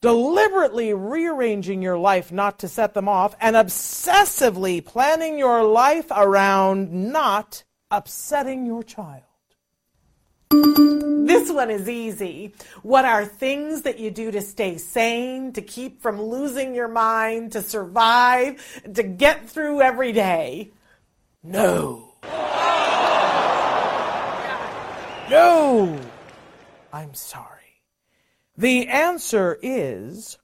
deliberately 0.00 0.94
rearranging 0.94 1.82
your 1.82 1.98
life 1.98 2.32
not 2.32 2.58
to 2.60 2.68
set 2.68 2.94
them 2.94 3.08
off, 3.08 3.34
and 3.40 3.56
obsessively 3.56 4.84
planning 4.84 5.38
your 5.38 5.62
life 5.62 6.06
around 6.10 6.92
not 6.92 7.64
upsetting 7.90 8.66
your 8.66 8.82
child. 8.82 9.22
This 10.50 11.50
one 11.52 11.70
is 11.70 11.88
easy. 11.88 12.54
What 12.82 13.04
are 13.04 13.24
things 13.24 13.82
that 13.82 14.00
you 14.00 14.10
do 14.10 14.30
to 14.32 14.40
stay 14.40 14.78
sane, 14.78 15.52
to 15.52 15.62
keep 15.62 16.02
from 16.02 16.20
losing 16.20 16.74
your 16.74 16.88
mind, 16.88 17.52
to 17.52 17.62
survive, 17.62 18.82
to 18.94 19.02
get 19.02 19.48
through 19.48 19.80
every 19.80 20.12
day? 20.12 20.72
No. 21.42 22.14
No. 25.30 25.96
I'm 26.92 27.14
sorry. 27.14 27.49
The 28.60 28.88
answer 28.88 29.58
is 29.62 30.36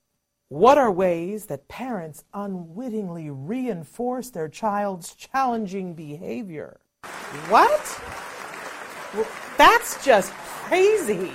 what 0.49 0.79
are 0.79 0.91
ways 0.91 1.45
that 1.47 1.69
parents 1.69 2.25
unwittingly 2.33 3.29
reinforce 3.29 4.31
their 4.31 4.49
child's 4.49 5.15
challenging 5.15 5.93
behavior? 5.93 6.81
What? 7.51 8.01
Well, 9.13 9.29
that's 9.59 10.03
just 10.03 10.33
crazy. 10.33 11.31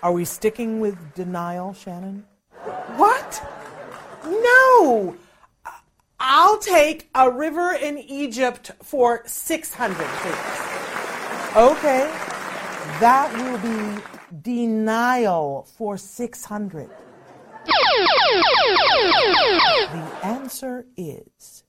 Are 0.00 0.12
we 0.12 0.24
sticking 0.24 0.78
with 0.78 0.96
denial, 1.14 1.74
Shannon? 1.74 2.24
What? 2.94 3.42
No. 4.24 5.16
I'll 6.20 6.58
take 6.58 7.10
a 7.16 7.28
river 7.28 7.72
in 7.72 7.98
Egypt 7.98 8.70
for 8.80 9.24
600, 9.26 9.96
please. 9.96 11.56
Okay. 11.56 12.08
That 13.00 13.32
will 13.34 13.58
be 13.58 14.19
denial 14.42 15.66
for 15.76 15.96
600. 15.96 16.88
The 19.92 20.10
answer 20.22 20.86
is 20.96 21.64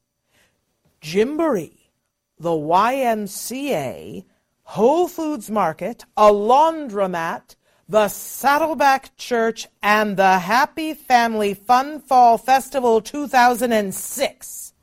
Gymboree, 1.02 1.92
the 2.40 2.50
YMCA, 2.52 4.26
Whole 4.64 5.08
Foods 5.08 5.50
Market, 5.50 6.06
a 6.16 6.32
laundromat, 6.32 7.56
the 7.90 8.08
Saddleback 8.08 9.18
Church, 9.18 9.68
and 9.82 10.16
the 10.16 10.40
Happy 10.40 10.94
Family 10.94 11.54
Fun 11.54 12.00
Fall 12.00 12.38
Festival 12.38 13.02
2006. 13.02 14.74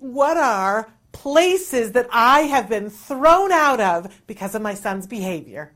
What 0.00 0.36
are 0.36 0.88
places 1.12 1.92
that 1.92 2.08
I 2.10 2.40
have 2.40 2.68
been 2.68 2.90
thrown 2.90 3.52
out 3.52 3.80
of 3.80 4.22
because 4.26 4.54
of 4.54 4.62
my 4.62 4.74
son's 4.74 5.06
behavior? 5.06 5.72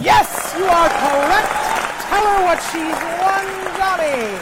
Yes, 0.00 0.54
you 0.56 0.64
are 0.64 0.88
correct. 0.88 1.52
Tell 2.08 2.24
her 2.24 2.44
what 2.48 2.56
she's 2.72 2.96
won, 3.20 3.44
Johnny. 3.76 4.32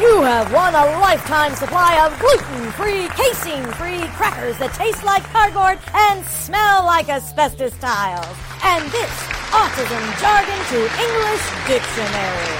You 0.00 0.22
have 0.22 0.52
won 0.52 0.72
a 0.72 1.00
lifetime 1.00 1.56
supply 1.56 1.98
of 2.06 2.16
gluten-free, 2.20 3.08
casein-free 3.08 4.06
crackers 4.14 4.56
that 4.58 4.72
taste 4.74 5.02
like 5.02 5.24
cardboard 5.24 5.80
and 5.92 6.24
smell 6.26 6.84
like 6.84 7.08
asbestos 7.08 7.76
tiles. 7.78 8.24
And 8.62 8.84
this 8.92 9.10
autism 9.50 10.02
jargon 10.22 10.62
to 10.70 10.78
English 10.94 11.44
dictionary. 11.66 12.54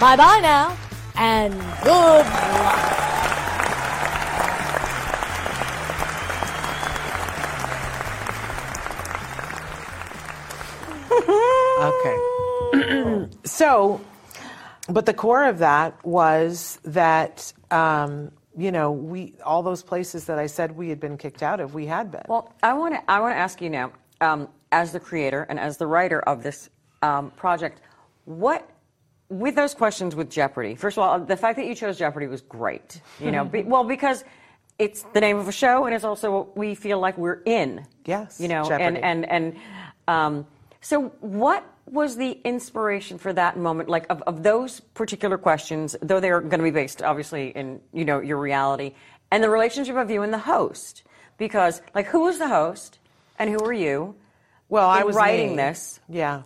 Bye-bye 0.00 0.40
now, 0.40 0.74
and 1.16 1.52
good 1.84 2.24
luck. 2.24 3.19
Okay. 11.10 13.26
so, 13.44 14.00
but 14.88 15.06
the 15.06 15.14
core 15.14 15.44
of 15.44 15.58
that 15.58 16.04
was 16.04 16.78
that, 16.84 17.52
um, 17.70 18.30
you 18.56 18.72
know, 18.72 18.92
we 18.92 19.34
all 19.44 19.62
those 19.62 19.82
places 19.82 20.26
that 20.26 20.38
I 20.38 20.46
said 20.46 20.76
we 20.76 20.88
had 20.88 21.00
been 21.00 21.16
kicked 21.16 21.42
out 21.42 21.60
of, 21.60 21.74
we 21.74 21.86
had 21.86 22.10
been. 22.10 22.22
Well, 22.28 22.52
I 22.62 22.74
want 22.74 22.94
to 22.94 23.10
I 23.10 23.20
want 23.20 23.34
to 23.34 23.38
ask 23.38 23.60
you 23.60 23.70
now, 23.70 23.92
um, 24.20 24.48
as 24.72 24.92
the 24.92 25.00
creator 25.00 25.46
and 25.48 25.58
as 25.58 25.76
the 25.76 25.86
writer 25.86 26.20
of 26.20 26.42
this 26.42 26.68
um, 27.02 27.30
project, 27.32 27.80
what 28.24 28.68
with 29.28 29.54
those 29.54 29.74
questions 29.74 30.16
with 30.16 30.28
Jeopardy. 30.28 30.74
First 30.74 30.98
of 30.98 31.04
all, 31.04 31.20
the 31.20 31.36
fact 31.36 31.56
that 31.56 31.66
you 31.66 31.74
chose 31.74 31.96
Jeopardy 31.96 32.26
was 32.26 32.40
great. 32.42 33.00
You 33.20 33.30
know, 33.30 33.44
be, 33.54 33.62
well 33.62 33.84
because 33.84 34.24
it's 34.78 35.02
the 35.12 35.20
name 35.20 35.36
of 35.36 35.46
a 35.46 35.52
show 35.52 35.86
and 35.86 35.94
it's 35.94 36.04
also 36.04 36.32
what 36.32 36.56
we 36.56 36.74
feel 36.74 36.98
like 36.98 37.16
we're 37.16 37.42
in. 37.44 37.86
Yes, 38.04 38.40
You 38.40 38.48
know, 38.48 38.64
Jeopardy. 38.64 39.00
and 39.00 39.24
and 39.28 39.30
and 39.30 39.56
um, 40.08 40.46
so 40.80 41.08
what 41.20 41.64
was 41.86 42.16
the 42.16 42.38
inspiration 42.44 43.18
for 43.18 43.32
that 43.32 43.56
moment 43.56 43.88
like 43.88 44.06
of, 44.10 44.22
of 44.22 44.42
those 44.42 44.80
particular 44.94 45.36
questions 45.38 45.96
though 46.02 46.20
they're 46.20 46.40
going 46.40 46.58
to 46.58 46.64
be 46.64 46.70
based 46.70 47.02
obviously 47.02 47.48
in 47.50 47.80
you 47.92 48.04
know 48.04 48.20
your 48.20 48.38
reality 48.38 48.94
and 49.30 49.42
the 49.42 49.50
relationship 49.50 49.96
of 49.96 50.10
you 50.10 50.22
and 50.22 50.32
the 50.32 50.38
host 50.38 51.02
because 51.38 51.82
like 51.94 52.06
who 52.06 52.20
was 52.20 52.38
the 52.38 52.48
host 52.48 52.98
and 53.38 53.50
who 53.50 53.58
were 53.58 53.72
you 53.72 54.14
well, 54.70 54.88
I 54.88 55.02
was 55.02 55.16
writing 55.16 55.50
me. 55.50 55.56
this 55.56 56.00
Yeah. 56.08 56.42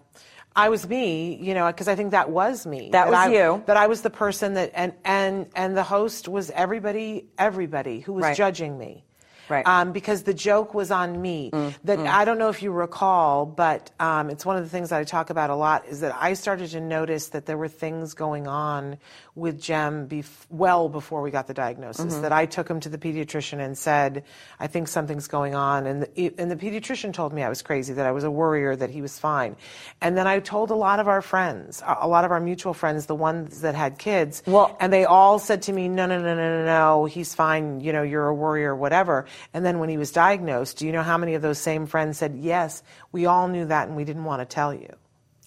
I 0.57 0.69
was 0.69 0.89
me, 0.89 1.35
you 1.37 1.53
know, 1.53 1.67
because 1.67 1.89
I 1.89 1.95
think 1.97 2.13
that 2.13 2.31
was 2.31 2.65
me. 2.65 2.91
That 2.93 3.09
was 3.09 3.17
I, 3.17 3.33
you. 3.33 3.63
That 3.67 3.77
I 3.77 3.89
was 3.89 4.03
the 4.03 4.11
person 4.11 4.55
that, 4.55 4.71
and 4.75 4.93
and 5.05 5.47
and 5.55 5.77
the 5.77 5.83
host 5.83 6.29
was 6.29 6.49
everybody, 6.51 7.27
everybody 7.39 8.01
who 8.01 8.13
was 8.15 8.23
Right. 8.23 8.37
judging 8.37 8.79
me. 8.79 9.04
Right. 9.49 9.67
Um, 9.67 9.93
because 9.93 10.23
the 10.23 10.35
joke 10.35 10.75
was 10.75 10.91
on 10.91 11.21
me. 11.21 11.51
that 11.85 11.99
I 11.99 12.25
don't 12.25 12.39
know 12.39 12.49
if 12.49 12.63
you 12.63 12.71
recall, 12.73 13.47
but 13.47 13.91
um, 14.01 14.31
it's 14.31 14.45
one 14.47 14.57
of 14.57 14.63
the 14.63 14.69
things 14.71 14.91
that 14.91 15.01
I 15.01 15.05
talk 15.05 15.31
about 15.31 15.51
a 15.51 15.55
lot. 15.57 15.87
Is 15.87 16.01
that 16.01 16.17
I 16.19 16.35
started 16.35 16.71
to 16.71 16.81
notice 16.81 17.29
that 17.29 17.47
there 17.47 17.57
were 17.59 17.69
things 17.69 18.15
going 18.15 18.47
on 18.47 18.99
with 19.35 19.61
Jem 19.61 20.09
bef- 20.09 20.47
well 20.49 20.89
before 20.89 21.21
we 21.21 21.31
got 21.31 21.47
the 21.49 21.55
diagnosis. 21.55 22.15
That 22.17 22.33
I 22.33 22.47
took 22.47 22.69
him 22.71 22.81
to 22.81 22.89
the 22.89 22.99
pediatrician 22.99 23.59
and 23.59 23.77
said, 23.77 24.23
"I 24.61 24.67
think 24.69 24.89
something's 24.89 25.27
going 25.27 25.55
on," 25.55 25.87
and 25.87 26.03
the, 26.03 26.33
and 26.39 26.51
the 26.51 26.57
pediatrician 26.57 27.13
told 27.13 27.33
me 27.33 27.43
I 27.43 27.49
was 27.49 27.61
crazy, 27.63 27.95
that 27.95 28.07
I 28.07 28.13
was 28.13 28.25
a 28.25 28.31
worrier, 28.31 28.75
that 28.77 28.91
he 28.91 29.03
was 29.03 29.19
fine. 29.19 29.57
And 30.01 30.17
then 30.17 30.27
I 30.27 30.39
told 30.41 30.71
a 30.71 30.75
lot 30.77 31.01
of 31.01 31.09
our 31.09 31.21
friends, 31.23 31.83
a 31.87 31.97
a 32.05 32.09
lot 32.09 32.25
of 32.25 32.31
our 32.31 32.41
mutual 32.41 32.75
friends, 32.75 33.07
the 33.07 33.15
ones 33.15 33.61
that 33.63 33.75
had 33.75 33.99
kids, 33.99 34.43
Well- 34.47 34.77
and 34.81 34.93
they 34.93 35.05
all 35.05 35.39
said 35.39 35.63
to 35.63 35.73
me, 35.73 35.89
no, 35.89 36.07
no, 36.07 36.21
no, 36.21 36.35
no, 36.35 36.59
no, 36.59 36.65
no, 36.65 37.05
he's 37.07 37.35
fine, 37.35 37.81
you 37.81 37.93
know, 37.93 38.03
you're 38.03 38.29
a 38.29 38.35
worrier, 38.35 38.75
whatever. 38.77 39.25
And 39.53 39.65
then 39.65 39.79
when 39.79 39.89
he 39.89 39.97
was 39.99 40.11
diagnosed, 40.13 40.79
do 40.79 40.87
you 40.87 40.93
know 40.93 41.03
how 41.03 41.19
many 41.19 41.35
of 41.35 41.43
those 41.43 41.59
same 41.59 41.87
friends 41.87 42.19
said, 42.19 42.37
yes, 42.37 42.83
we 43.13 43.27
all 43.27 43.49
knew 43.49 43.67
that 43.67 43.89
and 43.89 43.97
we 43.97 44.05
didn't 44.05 44.25
want 44.25 44.41
to 44.41 44.47
tell 44.47 44.73
you? 44.75 44.93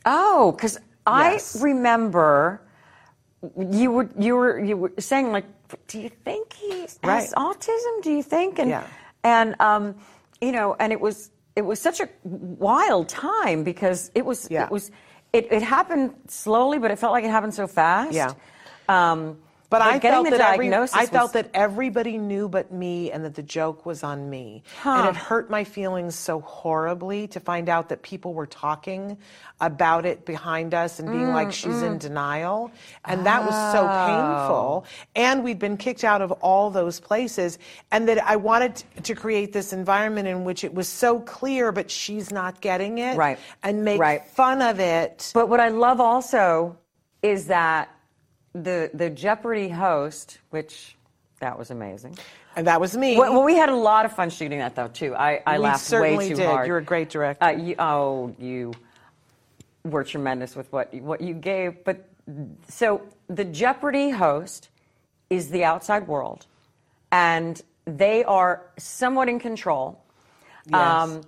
oh 0.05 0.53
because 0.53 0.77
i 1.05 1.33
Yes. 1.33 1.61
remember 1.61 2.61
you 3.69 3.91
were 3.91 4.09
you 4.17 4.35
were 4.35 4.59
you 4.63 4.77
were 4.77 4.91
saying 4.99 5.31
like 5.33 5.45
do 5.87 5.99
you 5.99 6.09
think 6.09 6.53
he 6.53 6.81
has 6.81 6.97
Right. 7.03 7.29
autism 7.35 8.01
do 8.03 8.11
you 8.11 8.23
think 8.23 8.59
and 8.59 8.69
Yeah. 8.69 8.83
and 9.23 9.59
um 9.59 9.95
you 10.39 10.51
know 10.51 10.75
and 10.79 10.93
it 10.93 11.01
was 11.01 11.31
it 11.55 11.61
was 11.65 11.81
such 11.81 11.99
a 11.99 12.07
wild 12.23 13.09
time 13.09 13.63
because 13.63 14.11
it 14.15 14.23
was 14.25 14.47
Yeah. 14.49 14.63
it 14.65 14.71
was 14.71 14.91
it, 15.33 15.51
it 15.51 15.61
happened 15.61 16.13
slowly 16.27 16.79
but 16.79 16.89
it 16.91 16.97
felt 16.99 17.11
like 17.11 17.25
it 17.25 17.31
happened 17.31 17.53
so 17.53 17.67
fast 17.67 18.13
Yeah. 18.13 18.33
um 18.87 19.37
But 19.69 19.81
I 19.81 19.99
felt 19.99 20.29
that 20.29 20.39
every, 20.39 20.73
I 20.73 20.79
was- 20.79 20.93
felt 21.09 21.33
that 21.33 21.49
everybody 21.53 22.17
knew 22.17 22.47
but 22.47 22.71
me, 22.71 23.11
and 23.11 23.25
that 23.25 23.35
the 23.35 23.43
joke 23.43 23.85
was 23.85 24.01
on 24.01 24.29
me, 24.29 24.63
and 24.85 25.09
it 25.09 25.15
hurt 25.15 25.49
my 25.49 25.65
feelings 25.65 26.15
so 26.15 26.39
horribly 26.39 27.27
to 27.27 27.39
find 27.41 27.67
out 27.67 27.89
that 27.89 28.01
people 28.01 28.33
were 28.33 28.45
talking 28.45 29.17
about 29.59 30.05
it 30.05 30.23
behind 30.23 30.73
us 30.73 30.99
and 30.99 31.11
being 31.11 31.33
like 31.33 31.49
mm, 31.49 31.53
she's 31.53 31.81
in 31.81 31.95
mm. 31.95 31.99
denial, 31.99 32.71
and 33.03 33.25
that 33.25 33.43
was 33.43 33.55
so 33.73 33.85
oh. 33.89 34.05
painful. 34.07 34.85
And 35.15 35.43
we'd 35.43 35.59
been 35.59 35.77
kicked 35.77 36.03
out 36.03 36.21
of 36.21 36.31
all 36.33 36.69
those 36.69 37.01
places, 37.01 37.59
and 37.91 38.07
that 38.07 38.23
I 38.23 38.37
wanted 38.37 38.83
to 39.03 39.15
create 39.15 39.51
this 39.51 39.73
environment 39.73 40.27
in 40.29 40.45
which 40.45 40.63
it 40.63 40.73
was 40.73 40.87
so 40.87 41.19
clear, 41.19 41.73
but 41.73 41.91
she's 41.91 42.31
not 42.31 42.61
getting 42.61 42.99
it, 42.99 43.17
Right. 43.17 43.39
And 43.63 43.83
make 43.83 43.99
Right. 43.99 44.25
fun 44.29 44.61
of 44.61 44.79
it. 44.79 45.31
But 45.33 45.49
what 45.49 45.59
I 45.59 45.69
love 45.69 45.99
also 45.99 46.77
is 47.21 47.47
that 47.47 47.89
the 48.63 48.89
the 48.93 49.09
Jeopardy 49.09 49.69
host, 49.69 50.39
which 50.49 50.95
that 51.39 51.57
was 51.57 51.71
amazing. 51.71 52.17
And 52.55 52.65
that 52.67 52.81
was 52.81 52.97
me. 52.97 53.17
Well, 53.17 53.33
well, 53.33 53.43
we 53.43 53.55
had 53.55 53.69
a 53.69 53.75
lot 53.75 54.05
of 54.05 54.13
fun 54.13 54.29
shooting 54.31 54.59
that 54.59 54.75
though 54.75 54.87
too. 54.87 55.15
I, 55.15 55.41
I 55.45 55.57
We 55.57 55.63
laughed 55.65 55.83
certainly 55.83 56.17
way 56.17 56.29
too 56.29 56.35
did. 56.35 56.45
hard. 56.47 56.67
You're 56.67 56.77
a 56.79 56.83
great 56.83 57.09
director. 57.09 57.45
Uh, 57.45 57.49
you, 57.51 57.75
oh, 57.77 58.35
you 58.39 58.73
were 59.83 60.03
tremendous 60.03 60.55
with 60.55 60.71
what 60.71 60.93
what 60.95 61.21
you 61.21 61.33
gave. 61.33 61.83
But 61.83 62.07
so 62.67 63.01
the 63.27 63.45
Jeopardy 63.45 64.09
host 64.09 64.69
is 65.29 65.49
the 65.49 65.63
outside 65.63 66.07
world, 66.07 66.47
and 67.11 67.61
they 67.85 68.23
are 68.23 68.65
somewhat 68.77 69.29
in 69.29 69.39
control. 69.39 70.01
Yes. 70.69 71.19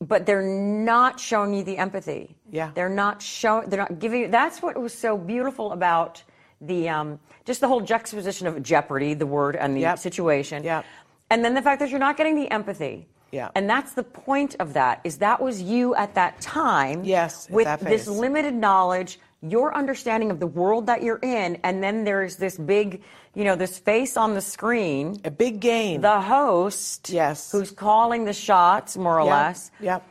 but 0.00 0.26
they're 0.26 0.42
not 0.42 1.18
showing 1.18 1.54
you 1.54 1.64
the 1.64 1.76
empathy. 1.78 2.36
Yeah. 2.52 2.70
They're 2.74 2.88
not 2.88 3.22
showing. 3.22 3.68
They're 3.70 3.80
not 3.80 3.98
giving. 3.98 4.20
you 4.22 4.28
That's 4.28 4.60
what 4.62 4.78
was 4.78 4.92
so 4.92 5.16
beautiful 5.16 5.72
about 5.72 6.22
the 6.60 6.88
um, 6.88 7.18
just 7.44 7.60
the 7.60 7.68
whole 7.68 7.80
juxtaposition 7.80 8.46
of 8.46 8.62
Jeopardy, 8.62 9.14
the 9.14 9.26
word 9.26 9.56
and 9.56 9.76
the 9.76 9.80
Yep. 9.82 9.98
situation. 9.98 10.62
Yep. 10.64 10.84
And 11.30 11.44
then 11.44 11.54
the 11.54 11.62
fact 11.62 11.80
that 11.80 11.90
you're 11.90 11.98
not 11.98 12.16
getting 12.16 12.36
the 12.36 12.50
empathy. 12.50 13.06
Yeah. 13.32 13.50
And 13.56 13.68
that's 13.68 13.94
the 13.94 14.04
point 14.04 14.54
of 14.60 14.74
that. 14.74 15.00
Is 15.04 15.18
that 15.18 15.40
was 15.42 15.60
you 15.60 15.94
at 15.96 16.14
that 16.14 16.40
time. 16.40 17.02
Yes, 17.04 17.48
With 17.50 17.80
this 17.80 18.06
limited 18.06 18.54
knowledge, 18.54 19.18
your 19.42 19.74
understanding 19.74 20.30
of 20.30 20.38
the 20.38 20.46
world 20.46 20.86
that 20.86 21.02
you're 21.02 21.18
in, 21.22 21.58
and 21.64 21.82
then 21.82 22.04
there's 22.04 22.36
this 22.36 22.56
big, 22.56 23.02
you 23.34 23.44
know, 23.44 23.56
this 23.56 23.78
face 23.78 24.16
on 24.16 24.34
the 24.34 24.40
screen 24.40 25.20
a 25.24 25.30
big 25.30 25.58
game. 25.60 26.00
the 26.00 26.20
host, 26.20 27.10
Yes. 27.10 27.50
who's 27.50 27.70
calling 27.72 28.24
the 28.24 28.32
shots 28.32 28.96
more 28.96 29.18
or 29.20 29.24
Yep, 29.24 29.30
less, 29.32 29.70
yep. 29.80 30.02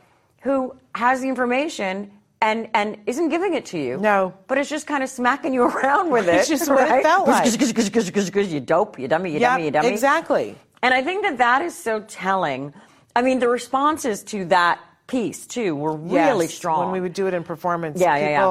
who 0.42 0.76
has 0.94 1.20
the 1.22 1.28
information 1.28 2.10
and 2.44 2.68
and 2.74 2.98
isn't 3.06 3.30
giving 3.30 3.54
it 3.54 3.64
to 3.72 3.78
you. 3.78 3.96
No. 3.98 4.34
but 4.46 4.58
it's 4.58 4.68
just 4.70 4.86
kind 4.86 5.02
of 5.02 5.08
smacking 5.08 5.52
you 5.54 5.62
around 5.72 6.10
with 6.10 6.28
it. 6.28 6.34
It's 6.36 6.48
just 6.48 6.68
what 6.70 6.88
it 6.88 7.02
felt 7.02 7.26
like. 7.26 7.44
you 8.52 8.60
dope, 8.60 8.98
you 8.98 9.08
dummy, 9.08 9.30
you 9.32 9.40
Yep, 9.40 9.50
dummy, 9.50 9.64
you 9.64 9.70
dummy. 9.72 9.88
exactly. 9.88 10.54
And 10.82 10.92
I 10.94 11.02
think 11.02 11.22
that 11.24 11.38
that 11.38 11.62
is 11.62 11.74
so 11.76 12.00
telling. 12.06 12.74
I 13.16 13.22
mean, 13.22 13.38
the 13.38 13.48
responses 13.48 14.22
to 14.24 14.44
that 14.46 14.78
piece 15.06 15.46
too 15.46 15.74
were 15.74 15.96
really 15.96 16.44
Yes, 16.46 16.54
strong. 16.54 16.80
When 16.84 16.92
we 16.92 17.00
would 17.00 17.14
do 17.14 17.26
it 17.26 17.34
in 17.34 17.42
performance, 17.44 17.98
Yeah, 18.00 18.16
yeah, 18.16 18.28
yeah. 18.30 18.44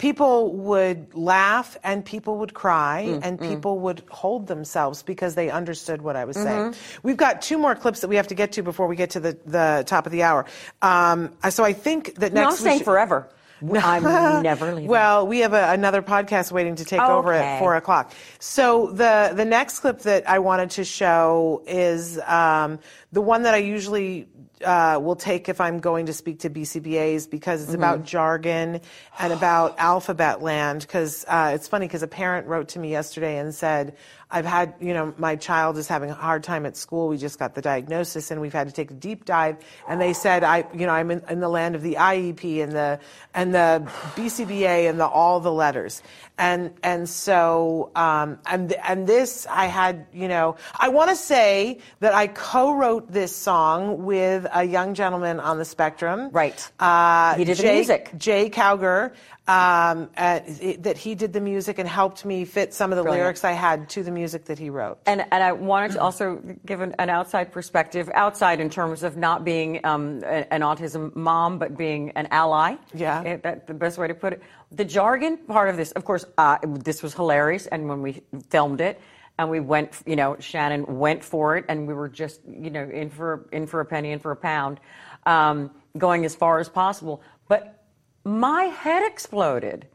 People, 0.00 0.52
would 0.52 1.14
laugh 1.14 1.76
and 1.84 2.04
people 2.04 2.38
would 2.38 2.54
cry 2.54 3.04
Mm, 3.06 3.20
and 3.22 3.40
people 3.40 3.78
would 3.80 4.02
hold 4.10 4.46
themselves 4.48 5.02
because 5.04 5.34
they 5.36 5.50
understood 5.50 6.00
what 6.02 6.16
I 6.16 6.24
was 6.24 6.36
Mm-hmm. 6.36 6.46
saying. 6.72 6.74
We've 7.02 7.16
got 7.16 7.42
two 7.42 7.58
more 7.58 7.74
clips 7.74 8.00
that 8.00 8.08
we 8.08 8.16
have 8.16 8.28
to 8.28 8.34
get 8.34 8.52
to 8.52 8.62
before 8.62 8.86
we 8.88 8.96
get 8.96 9.10
to 9.10 9.20
the, 9.20 9.38
the 9.46 9.84
top 9.86 10.06
of 10.06 10.12
the 10.12 10.22
hour. 10.24 10.46
Um, 10.82 11.30
so 11.50 11.62
I 11.64 11.72
think 11.74 12.14
that 12.16 12.32
no, 12.32 12.42
next 12.44 12.60
I'm 12.60 12.64
we 12.64 12.68
saying 12.70 12.78
should- 12.80 12.84
forever. 12.86 13.28
I'm 13.74 14.42
never 14.42 14.72
leaving. 14.72 14.88
Well, 14.88 15.26
we 15.26 15.40
have 15.40 15.52
a, 15.52 15.72
another 15.72 16.00
podcast 16.00 16.50
waiting 16.50 16.76
to 16.76 16.84
take 16.86 16.98
over 17.02 17.30
at 17.34 17.58
four 17.58 17.76
o'clock. 17.76 18.10
So 18.38 18.86
the 18.90 19.32
the 19.34 19.44
next 19.44 19.80
clip 19.80 19.98
that 20.08 20.26
I 20.26 20.38
wanted 20.38 20.70
to 20.78 20.84
show 20.84 21.62
is 21.66 22.18
um, 22.26 22.78
the 23.12 23.20
one 23.20 23.42
that 23.42 23.52
I 23.52 23.58
usually 23.58 24.28
uh, 24.64 24.98
will 25.02 25.16
take 25.16 25.48
if 25.48 25.60
I'm 25.60 25.80
going 25.80 26.06
to 26.06 26.12
speak 26.12 26.40
to 26.40 26.50
BCBAs 26.50 27.28
because 27.30 27.62
it's 27.62 27.70
Mm-hmm. 27.70 27.80
about 27.80 28.04
jargon 28.04 28.80
and 29.18 29.32
about 29.32 29.78
alphabet 29.78 30.42
land. 30.42 30.82
Because 30.82 31.24
uh, 31.28 31.52
it's 31.54 31.68
funny 31.68 31.86
because 31.86 32.02
a 32.02 32.08
parent 32.08 32.46
wrote 32.46 32.68
to 32.70 32.78
me 32.78 32.90
yesterday 32.90 33.38
and 33.38 33.54
said. 33.54 33.96
I've 34.32 34.44
had, 34.44 34.74
you 34.80 34.94
know, 34.94 35.12
my 35.18 35.34
child 35.34 35.76
is 35.76 35.88
having 35.88 36.10
a 36.10 36.14
hard 36.14 36.44
time 36.44 36.64
at 36.64 36.76
school. 36.76 37.08
We 37.08 37.16
just 37.18 37.38
got 37.38 37.54
the 37.56 37.62
diagnosis 37.62 38.30
and 38.30 38.40
we've 38.40 38.52
had 38.52 38.68
to 38.68 38.72
take 38.72 38.90
a 38.92 38.94
deep 38.94 39.24
dive. 39.24 39.56
And 39.88 40.00
they 40.00 40.12
said, 40.12 40.44
I, 40.44 40.64
you 40.72 40.86
know, 40.86 40.92
I'm 40.92 41.10
in, 41.10 41.22
in 41.28 41.40
the 41.40 41.48
land 41.48 41.74
of 41.74 41.82
the 41.82 41.94
IEP 41.94 42.62
and 42.62 42.70
the, 42.72 43.00
and 43.34 43.52
the 43.52 43.82
BCBA 44.14 44.88
and 44.88 45.00
the, 45.00 45.06
all 45.06 45.40
the 45.40 45.50
letters. 45.50 46.00
And, 46.38 46.72
and 46.84 47.08
so, 47.08 47.90
um, 47.96 48.38
and, 48.46 48.72
and 48.72 49.06
this 49.06 49.46
I 49.50 49.66
had, 49.66 50.06
you 50.12 50.28
know, 50.28 50.56
I 50.78 50.90
want 50.90 51.10
to 51.10 51.16
say 51.16 51.78
that 51.98 52.14
I 52.14 52.28
co-wrote 52.28 53.10
this 53.10 53.34
song 53.34 54.04
with 54.04 54.46
a 54.54 54.62
young 54.64 54.94
gentleman 54.94 55.40
on 55.40 55.58
the 55.58 55.64
spectrum. 55.64 56.30
Right. 56.30 56.70
Uh, 56.78 57.34
He 57.34 57.44
did 57.44 57.56
the 57.58 57.72
music. 57.72 58.12
Jay 58.16 58.48
Cowger, 58.48 59.12
um, 59.48 60.08
at, 60.16 60.46
that 60.84 60.96
he 60.96 61.16
did 61.16 61.32
the 61.32 61.40
music 61.40 61.78
and 61.80 61.88
helped 61.88 62.24
me 62.24 62.44
fit 62.44 62.72
some 62.72 62.92
of 62.92 62.96
the 62.96 63.02
Brilliant. 63.02 63.24
lyrics 63.24 63.44
I 63.44 63.52
had 63.52 63.88
to 63.90 64.04
the 64.04 64.10
music 64.12 64.19
that 64.28 64.58
he 64.58 64.70
wrote. 64.70 64.98
And, 65.06 65.20
and 65.30 65.42
I 65.42 65.52
wanted 65.52 65.92
to 65.92 66.00
also 66.00 66.40
give 66.66 66.80
an, 66.80 66.94
an 66.98 67.10
outside 67.10 67.52
perspective, 67.52 68.10
outside 68.14 68.60
in 68.60 68.70
terms 68.70 69.02
of 69.02 69.16
not 69.16 69.44
being 69.44 69.80
um, 69.84 70.22
a- 70.24 70.52
an 70.52 70.60
autism 70.62 71.14
mom, 71.16 71.58
but 71.58 71.76
being 71.76 72.10
an 72.10 72.28
ally. 72.30 72.76
Yeah. 72.94 73.22
Eh, 73.24 73.36
That, 73.36 73.66
the 73.66 73.74
best 73.74 73.98
way 73.98 74.08
to 74.08 74.14
put 74.14 74.32
it. 74.34 74.42
The 74.72 74.84
jargon 74.84 75.36
part 75.38 75.68
of 75.70 75.76
this, 75.76 75.92
of 75.92 76.04
course, 76.04 76.24
uh, 76.38 76.58
this 76.64 77.02
was 77.02 77.14
hilarious. 77.14 77.66
And 77.66 77.88
when 77.88 78.02
we 78.02 78.22
filmed 78.50 78.80
it, 78.80 79.00
and 79.38 79.48
we 79.48 79.60
went, 79.60 80.02
you 80.04 80.16
know, 80.16 80.36
Shannon 80.38 80.98
went 80.98 81.24
for 81.24 81.56
it, 81.56 81.64
and 81.68 81.88
we 81.88 81.94
were 81.94 82.08
just, 82.10 82.40
you 82.46 82.68
know, 82.70 82.84
in 82.84 83.08
for 83.08 83.48
in 83.52 83.66
for 83.66 83.80
a 83.80 83.86
penny, 83.86 84.12
in 84.12 84.18
for 84.18 84.32
a 84.32 84.36
pound, 84.36 84.80
um, 85.24 85.70
going 85.96 86.26
as 86.26 86.34
far 86.34 86.58
as 86.58 86.68
possible. 86.68 87.22
But 87.48 87.82
my 88.24 88.64
head 88.64 89.02
exploded 89.10 89.86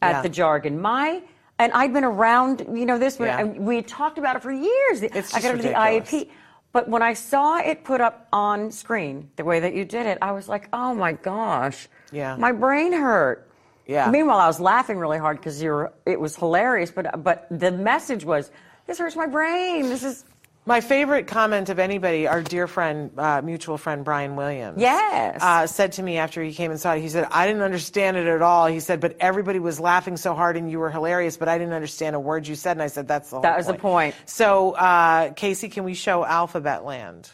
at 0.00 0.10
Yeah. 0.12 0.22
the 0.22 0.28
jargon. 0.28 0.80
My 0.80 1.22
and 1.58 1.72
I'd 1.72 1.92
been 1.92 2.04
around, 2.04 2.66
you 2.72 2.86
know, 2.86 2.98
this. 2.98 3.18
Yeah. 3.20 3.44
We 3.44 3.82
talked 3.82 4.18
about 4.18 4.36
it 4.36 4.42
for 4.42 4.52
years. 4.52 5.02
It's 5.02 5.34
I 5.34 5.40
got 5.40 5.52
into 5.52 5.68
the. 5.68 5.74
IEP. 5.74 6.30
But 6.72 6.88
when 6.88 7.02
I 7.02 7.12
saw 7.12 7.58
it 7.58 7.84
put 7.84 8.00
up 8.00 8.28
on 8.32 8.70
screen, 8.70 9.30
the 9.36 9.44
way 9.44 9.60
that 9.60 9.74
you 9.74 9.84
did 9.84 10.06
it, 10.06 10.16
I 10.22 10.32
was 10.32 10.48
like, 10.48 10.68
oh 10.72 10.94
my 10.94 11.12
gosh. 11.12 11.86
Yeah. 12.10 12.34
My 12.36 12.52
brain 12.52 12.92
hurt. 12.92 13.46
Yeah. 13.86 14.10
Meanwhile, 14.10 14.38
I 14.38 14.46
was 14.46 14.58
laughing 14.58 14.96
really 14.96 15.18
hard 15.18 15.36
because 15.36 15.62
you're. 15.62 15.92
It 16.06 16.18
was 16.18 16.36
hilarious, 16.36 16.90
but 16.90 17.22
but 17.22 17.46
the 17.50 17.70
message 17.70 18.24
was, 18.24 18.50
this 18.86 18.98
hurts 18.98 19.16
my 19.16 19.26
brain. 19.26 19.88
This 19.88 20.02
is 20.02 20.24
My 20.64 20.80
favorite 20.80 21.26
comment 21.26 21.70
of 21.70 21.80
anybody, 21.80 22.28
our 22.28 22.40
dear 22.40 22.68
friend, 22.68 23.10
uh, 23.18 23.42
mutual 23.42 23.76
friend 23.78 24.04
Brian 24.04 24.36
Williams, 24.36 24.80
Yes. 24.80 25.42
uh, 25.42 25.66
said 25.66 25.92
to 25.92 26.02
me 26.04 26.18
after 26.18 26.40
he 26.40 26.54
came 26.54 26.70
and 26.70 26.78
saw 26.78 26.94
it. 26.94 27.00
He 27.00 27.08
said, 27.08 27.26
"I 27.32 27.48
didn't 27.48 27.62
understand 27.62 28.16
it 28.16 28.28
at 28.28 28.42
all." 28.42 28.66
He 28.66 28.78
said, 28.78 29.00
"But 29.00 29.16
everybody 29.18 29.58
was 29.58 29.80
laughing 29.80 30.16
so 30.16 30.34
hard, 30.34 30.56
and 30.56 30.70
you 30.70 30.78
were 30.78 30.90
hilarious, 30.90 31.36
but 31.36 31.48
I 31.48 31.58
didn't 31.58 31.74
understand 31.74 32.14
a 32.14 32.20
word 32.20 32.46
you 32.46 32.54
said." 32.54 32.72
And 32.72 32.82
I 32.82 32.86
said, 32.86 33.08
"That's 33.08 33.30
the 33.30 33.36
whole 33.36 33.42
That 33.42 33.56
was 33.56 33.66
the 33.66 33.74
point. 33.74 34.14
So, 34.24 34.72
uh, 34.72 35.32
Casey, 35.32 35.68
can 35.68 35.82
we 35.82 35.94
show 35.94 36.24
Alphabet 36.24 36.84
Land? 36.84 37.28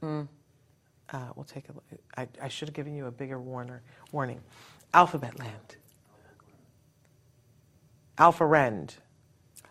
Hmm. 0.00 0.22
Uh, 1.12 1.18
we'll 1.36 1.44
take 1.44 1.68
a 1.68 1.72
look. 1.72 1.84
I, 2.16 2.26
I 2.42 2.48
should 2.48 2.68
have 2.68 2.74
given 2.74 2.96
you 2.96 3.04
a 3.04 3.10
bigger 3.10 3.38
warner, 3.38 3.82
warning. 4.12 4.40
Alphabet 4.94 5.38
Land. 5.38 5.76
Alpha 8.16 8.46
Rend. 8.46 8.94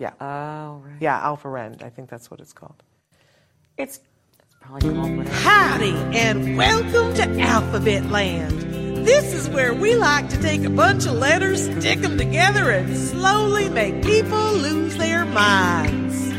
Yeah. 0.01 0.13
oh 0.19 0.81
right. 0.83 0.95
Yeah, 0.99 1.19
Alpha 1.19 1.47
Rend. 1.47 1.83
I 1.83 1.89
think 1.89 2.09
that's 2.09 2.31
what 2.31 2.39
it's 2.39 2.53
called. 2.53 2.81
It's, 3.77 3.99
it's 4.39 4.55
probably 4.59 4.95
called 4.95 5.15
whatever. 5.15 5.35
Howdy, 5.35 5.91
and 6.17 6.57
welcome 6.57 7.13
to 7.13 7.39
Alphabet 7.39 8.05
Land. 8.09 9.05
This 9.05 9.31
is 9.31 9.47
where 9.49 9.75
we 9.75 9.93
like 9.93 10.27
to 10.29 10.41
take 10.41 10.63
a 10.63 10.71
bunch 10.71 11.05
of 11.05 11.13
letters, 11.13 11.65
stick 11.65 12.01
them 12.01 12.17
together, 12.17 12.71
and 12.71 12.97
slowly 12.97 13.69
make 13.69 14.03
people 14.03 14.53
lose 14.53 14.97
their 14.97 15.23
minds. 15.23 16.29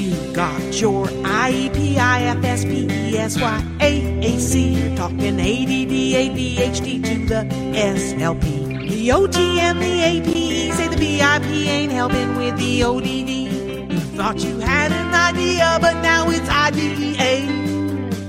You 0.00 0.34
got 0.34 0.80
your 0.80 1.06
IEP, 1.06 1.94
IFSP, 1.94 3.12
ESY, 3.12 3.40
AAC. 3.78 4.88
You're 4.88 4.96
talking 4.96 5.38
ADD, 5.38 6.34
ADHD 6.34 7.04
to 7.04 7.26
the 7.26 7.44
SLP. 7.76 8.67
The 8.88 9.12
OT 9.12 9.60
and 9.60 9.80
the 9.80 10.00
APE 10.00 10.72
say 10.74 10.88
the 10.88 10.96
BIP 10.96 11.66
ain't 11.68 11.92
helping 11.92 12.36
with 12.36 12.56
the 12.56 12.82
ODD. 12.82 13.92
You 13.92 14.00
thought 14.16 14.38
you 14.42 14.58
had 14.60 14.92
an 14.92 15.14
idea, 15.14 15.78
but 15.80 16.00
now 16.00 16.28
it's 16.30 16.48
IDEA. 16.48 17.46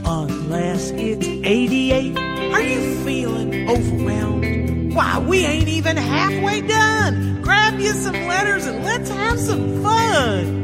Unless 0.05 0.91
it's 0.91 1.25
88. 1.25 2.17
Are 2.53 2.61
you 2.61 3.03
feeling 3.05 3.69
overwhelmed? 3.69 4.93
Why, 4.93 5.19
we 5.19 5.45
ain't 5.45 5.69
even 5.69 5.95
halfway 5.95 6.59
done. 6.61 7.41
Grab 7.41 7.79
you 7.79 7.93
some 7.93 8.27
letters 8.27 8.65
and 8.65 8.83
let's 8.83 9.09
have 9.09 9.39
some 9.39 9.81
fun. 9.81 10.59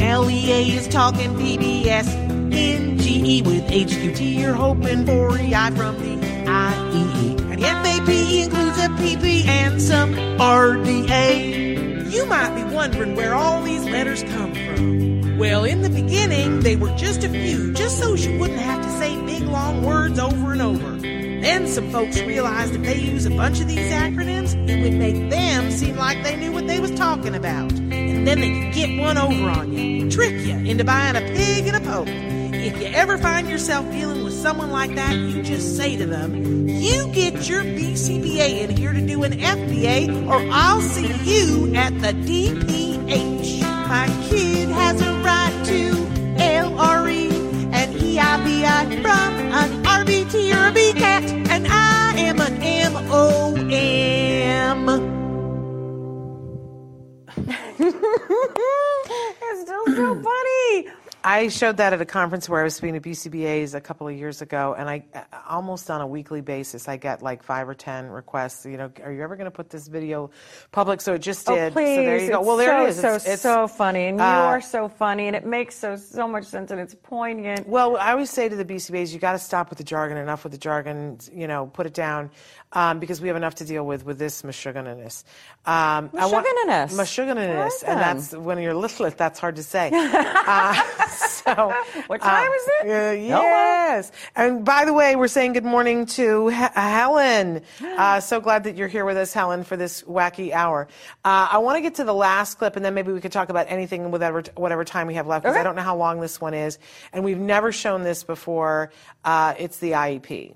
LEA 0.00 0.72
is 0.76 0.88
talking 0.88 1.30
PBS. 1.34 2.08
NGE 2.50 3.44
with 3.46 3.64
HQT, 3.70 4.34
you're 4.34 4.54
hoping 4.54 5.04
for 5.04 5.38
EI 5.38 5.70
from 5.76 5.98
the 5.98 6.18
I-E-E. 6.48 7.39
FAP 7.60 8.08
includes 8.08 8.78
a 8.78 8.88
PP 8.88 9.44
and 9.46 9.82
some 9.82 10.14
RDA. 10.14 12.10
You 12.10 12.24
might 12.26 12.54
be 12.54 12.64
wondering 12.74 13.14
where 13.14 13.34
all 13.34 13.62
these 13.62 13.84
letters 13.84 14.22
come 14.22 14.54
from. 14.54 15.38
Well, 15.38 15.64
in 15.64 15.82
the 15.82 15.90
beginning, 15.90 16.60
they 16.60 16.76
were 16.76 16.94
just 16.96 17.22
a 17.22 17.28
few, 17.28 17.74
just 17.74 17.98
so 17.98 18.14
you 18.14 18.38
wouldn't 18.38 18.60
have 18.60 18.82
to 18.82 18.90
say 18.98 19.20
big 19.26 19.42
long 19.42 19.84
words 19.84 20.18
over 20.18 20.52
and 20.52 20.62
over. 20.62 20.96
Then 20.96 21.66
some 21.66 21.90
folks 21.90 22.20
realized 22.20 22.74
if 22.74 22.82
they 22.82 22.98
use 22.98 23.26
a 23.26 23.30
bunch 23.30 23.60
of 23.60 23.68
these 23.68 23.92
acronyms, 23.92 24.54
it 24.68 24.82
would 24.82 24.94
make 24.94 25.30
them 25.30 25.70
seem 25.70 25.96
like 25.96 26.22
they 26.22 26.36
knew 26.36 26.52
what 26.52 26.66
they 26.66 26.80
was 26.80 26.90
talking 26.92 27.34
about. 27.34 27.72
And 27.72 28.26
then 28.26 28.40
they 28.40 28.50
could 28.50 28.74
get 28.74 28.98
one 28.98 29.18
over 29.18 29.48
on 29.50 29.72
you, 29.72 30.10
trick 30.10 30.32
you 30.46 30.56
into 30.56 30.84
buying 30.84 31.16
a 31.16 31.20
pig 31.20 31.66
and 31.66 31.76
a 31.76 31.80
poke. 31.80 32.39
If 32.70 32.80
you 32.80 32.86
ever 32.86 33.18
find 33.18 33.48
yourself 33.48 33.90
dealing 33.90 34.22
with 34.22 34.32
someone 34.32 34.70
like 34.70 34.94
that, 34.94 35.16
you 35.16 35.42
just 35.42 35.76
say 35.76 35.96
to 35.96 36.06
them, 36.06 36.68
You 36.68 37.08
get 37.08 37.48
your 37.48 37.64
BCBA 37.64 38.60
in 38.60 38.76
here 38.76 38.92
to 38.92 39.04
do 39.04 39.24
an 39.24 39.32
FBA, 39.32 40.28
or 40.28 40.40
I'll 40.52 40.80
see 40.80 41.12
you 41.24 41.74
at 41.74 41.92
the 42.00 42.12
DPH. 42.12 43.62
My 43.88 44.06
kid 44.28 44.68
has 44.68 45.02
a 45.02 45.12
right 45.18 45.64
to 45.66 45.90
LRE 46.38 47.32
and 47.72 47.92
EIBI 47.96 49.02
from 49.02 49.34
an 49.34 49.82
RBT 49.82 50.54
or 50.54 50.68
a 50.68 50.72
BCAT, 50.72 51.48
and 51.50 51.66
I 51.66 52.14
am 52.18 52.38
an 52.40 52.60
MOM. 52.92 53.70
It's 59.42 59.62
still 59.62 59.86
so 59.86 60.22
funny. 60.22 60.99
I 61.22 61.48
showed 61.48 61.76
that 61.76 61.92
at 61.92 62.00
a 62.00 62.06
conference 62.06 62.48
where 62.48 62.60
I 62.60 62.64
was 62.64 62.74
speaking 62.74 63.00
to 63.00 63.08
BCBAs 63.08 63.74
a 63.74 63.80
couple 63.80 64.08
of 64.08 64.16
years 64.16 64.40
ago, 64.40 64.74
and 64.78 64.88
I 64.88 65.04
almost 65.48 65.90
on 65.90 66.00
a 66.00 66.06
weekly 66.06 66.40
basis 66.40 66.88
I 66.88 66.96
get 66.96 67.22
like 67.22 67.42
five 67.42 67.68
or 67.68 67.74
ten 67.74 68.06
requests. 68.06 68.64
You 68.64 68.78
know, 68.78 68.90
are 69.04 69.12
you 69.12 69.22
ever 69.22 69.36
going 69.36 69.44
to 69.44 69.50
put 69.50 69.68
this 69.68 69.86
video 69.86 70.30
public? 70.72 71.00
So 71.02 71.14
it 71.14 71.18
just 71.18 71.46
did. 71.46 71.72
Oh, 71.72 71.74
please. 71.74 71.96
So 71.96 72.02
there 72.02 72.18
you 72.18 72.30
go. 72.30 72.38
It's 72.38 72.46
Well, 72.46 72.56
there 72.56 72.68
so, 72.70 72.84
it 72.84 72.88
is. 72.88 72.96
So, 73.00 73.08
It's- 73.08 73.22
it's- 73.26 73.40
so 73.42 73.68
funny. 73.68 74.06
And 74.06 74.18
you 74.18 74.24
uh, 74.24 74.26
are 74.26 74.60
so 74.62 74.88
funny. 74.88 75.26
And 75.26 75.36
it 75.36 75.44
makes 75.44 75.74
so, 75.74 75.96
so 75.96 76.26
much 76.26 76.44
sense. 76.44 76.70
And 76.70 76.80
it's 76.80 76.94
poignant. 76.94 77.68
Well, 77.68 77.96
I 77.98 78.12
always 78.12 78.30
say 78.30 78.48
to 78.48 78.56
the 78.56 78.64
BCBAs, 78.64 79.12
you 79.12 79.18
got 79.18 79.32
to 79.32 79.38
stop 79.38 79.68
with 79.68 79.78
the 79.78 79.84
jargon. 79.84 80.16
Enough 80.16 80.44
with 80.44 80.52
the 80.52 80.58
jargon. 80.58 81.18
You 81.32 81.48
know, 81.48 81.66
put 81.66 81.84
it 81.86 81.94
down, 81.94 82.30
um, 82.72 82.98
because 83.00 83.20
we 83.20 83.28
have 83.28 83.36
enough 83.36 83.56
to 83.56 83.64
deal 83.64 83.84
with 83.84 84.04
with 84.04 84.18
this 84.18 84.42
mashuganiness. 84.42 85.24
Um, 85.66 86.10
I 86.16 86.26
want- 86.26 86.46
Mashuganiness. 86.46 86.92
Mashuganiness, 86.94 87.84
and 87.86 88.00
that's 88.00 88.32
when 88.32 88.58
you're 88.58 88.74
little. 88.74 89.10
That's 89.10 89.38
hard 89.38 89.56
to 89.56 89.62
say. 89.62 89.90
uh, 89.94 90.74
so, 91.08 91.74
What 92.06 92.20
time 92.20 92.50
uh, 92.50 92.54
is 92.54 92.62
it? 92.68 92.86
uh, 92.90 93.12
yes. 93.12 94.12
And 94.36 94.64
by 94.64 94.84
the 94.84 94.92
way, 94.92 95.16
we're 95.16 95.28
saying 95.28 95.52
good 95.54 95.64
morning 95.64 96.06
to 96.06 96.48
He- 96.48 96.54
Helen. 96.74 97.62
Uh, 98.00 98.18
so 98.18 98.40
glad 98.40 98.64
that 98.64 98.76
you're 98.76 98.88
here 98.88 99.04
with 99.04 99.16
us, 99.18 99.32
Helen, 99.34 99.62
for 99.62 99.76
this 99.76 100.02
wacky 100.04 100.52
hour. 100.52 100.88
Uh, 101.22 101.48
I 101.52 101.58
want 101.58 101.76
to 101.76 101.82
get 101.82 101.96
to 101.96 102.04
the 102.04 102.14
last 102.14 102.54
clip, 102.56 102.76
and 102.76 102.84
then 102.84 102.94
maybe 102.94 103.12
we 103.12 103.20
could 103.20 103.32
talk 103.32 103.50
about 103.50 103.66
anything 103.68 104.04
with 104.04 104.12
whatever, 104.12 104.42
whatever 104.54 104.84
time 104.84 105.06
we 105.06 105.14
have 105.14 105.26
left, 105.26 105.42
because 105.42 105.52
Okay. 105.54 105.60
I 105.60 105.64
don't 105.64 105.76
know 105.76 105.82
how 105.82 105.96
long 105.96 106.20
this 106.20 106.40
one 106.40 106.54
is, 106.54 106.78
and 107.12 107.22
we've 107.24 107.38
never 107.38 107.72
shown 107.72 108.02
this 108.04 108.22
before. 108.24 108.90
Uh, 109.22 109.52
it's 109.58 109.78
the 109.78 109.90
IEP. 109.92 110.54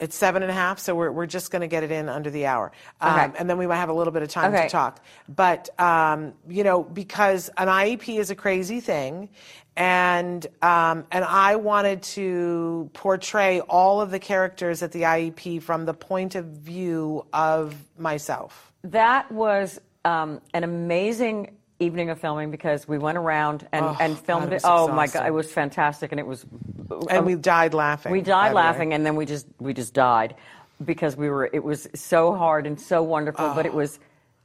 It's 0.00 0.14
seven 0.14 0.42
and 0.42 0.50
a 0.50 0.54
half, 0.54 0.78
so 0.78 0.94
we're, 0.94 1.10
we're 1.10 1.26
just 1.26 1.50
going 1.50 1.62
to 1.62 1.66
get 1.66 1.82
it 1.82 1.90
in 1.90 2.08
under 2.08 2.30
the 2.30 2.46
hour. 2.46 2.70
Um, 3.00 3.18
Okay. 3.18 3.38
And 3.38 3.50
then 3.50 3.58
we 3.58 3.66
might 3.66 3.78
have 3.78 3.88
a 3.88 3.92
little 3.92 4.12
bit 4.12 4.22
of 4.22 4.28
time 4.28 4.54
Okay. 4.54 4.64
to 4.64 4.68
talk. 4.68 5.04
But, 5.28 5.68
um, 5.80 6.34
you 6.48 6.62
know, 6.62 6.84
because 6.84 7.50
an 7.56 7.66
IEP 7.66 8.18
is 8.18 8.30
a 8.30 8.36
crazy 8.36 8.78
thing, 8.80 9.28
and, 9.76 10.46
um, 10.62 11.04
and 11.10 11.24
I 11.24 11.56
wanted 11.56 12.02
to 12.02 12.90
portray 12.92 13.60
all 13.60 14.00
of 14.00 14.10
the 14.12 14.20
characters 14.20 14.82
at 14.84 14.92
the 14.92 15.02
IEP 15.02 15.62
from 15.62 15.84
the 15.84 15.94
point 15.94 16.36
of 16.36 16.44
view 16.46 17.26
of 17.32 17.74
myself. 17.98 18.72
That 18.82 19.30
was 19.32 19.80
um, 20.04 20.40
an 20.54 20.62
amazing 20.62 21.57
evening 21.80 22.10
of 22.10 22.20
filming 22.20 22.50
because 22.50 22.88
we 22.88 22.98
went 22.98 23.18
around 23.18 23.66
and, 23.72 23.84
Oh, 23.84 23.96
and 24.00 24.18
filmed 24.18 24.46
God, 24.46 24.52
it 24.52 24.56
it. 24.56 24.62
Oh 24.64 24.88
my 24.88 25.06
god, 25.06 25.26
it 25.26 25.32
was 25.32 25.50
fantastic, 25.50 26.12
and 26.12 26.18
it 26.20 26.26
was. 26.26 26.44
And 26.90 27.10
um, 27.18 27.24
we 27.24 27.34
died 27.34 27.74
laughing. 27.74 28.12
We 28.12 28.20
died 28.20 28.50
the 28.50 28.56
way. 28.56 28.62
laughing, 28.62 28.94
and 28.94 29.04
then 29.06 29.16
we 29.16 29.26
just 29.26 29.46
we 29.58 29.72
just 29.74 29.94
died 29.94 30.34
because 30.84 31.16
we 31.16 31.28
were. 31.28 31.48
It 31.52 31.62
was 31.62 31.88
so 31.94 32.34
hard 32.34 32.66
and 32.66 32.80
so 32.80 33.02
wonderful, 33.02 33.52
but 33.54 33.66
it 33.66 33.72
Oh. 33.72 33.76
was 33.76 33.98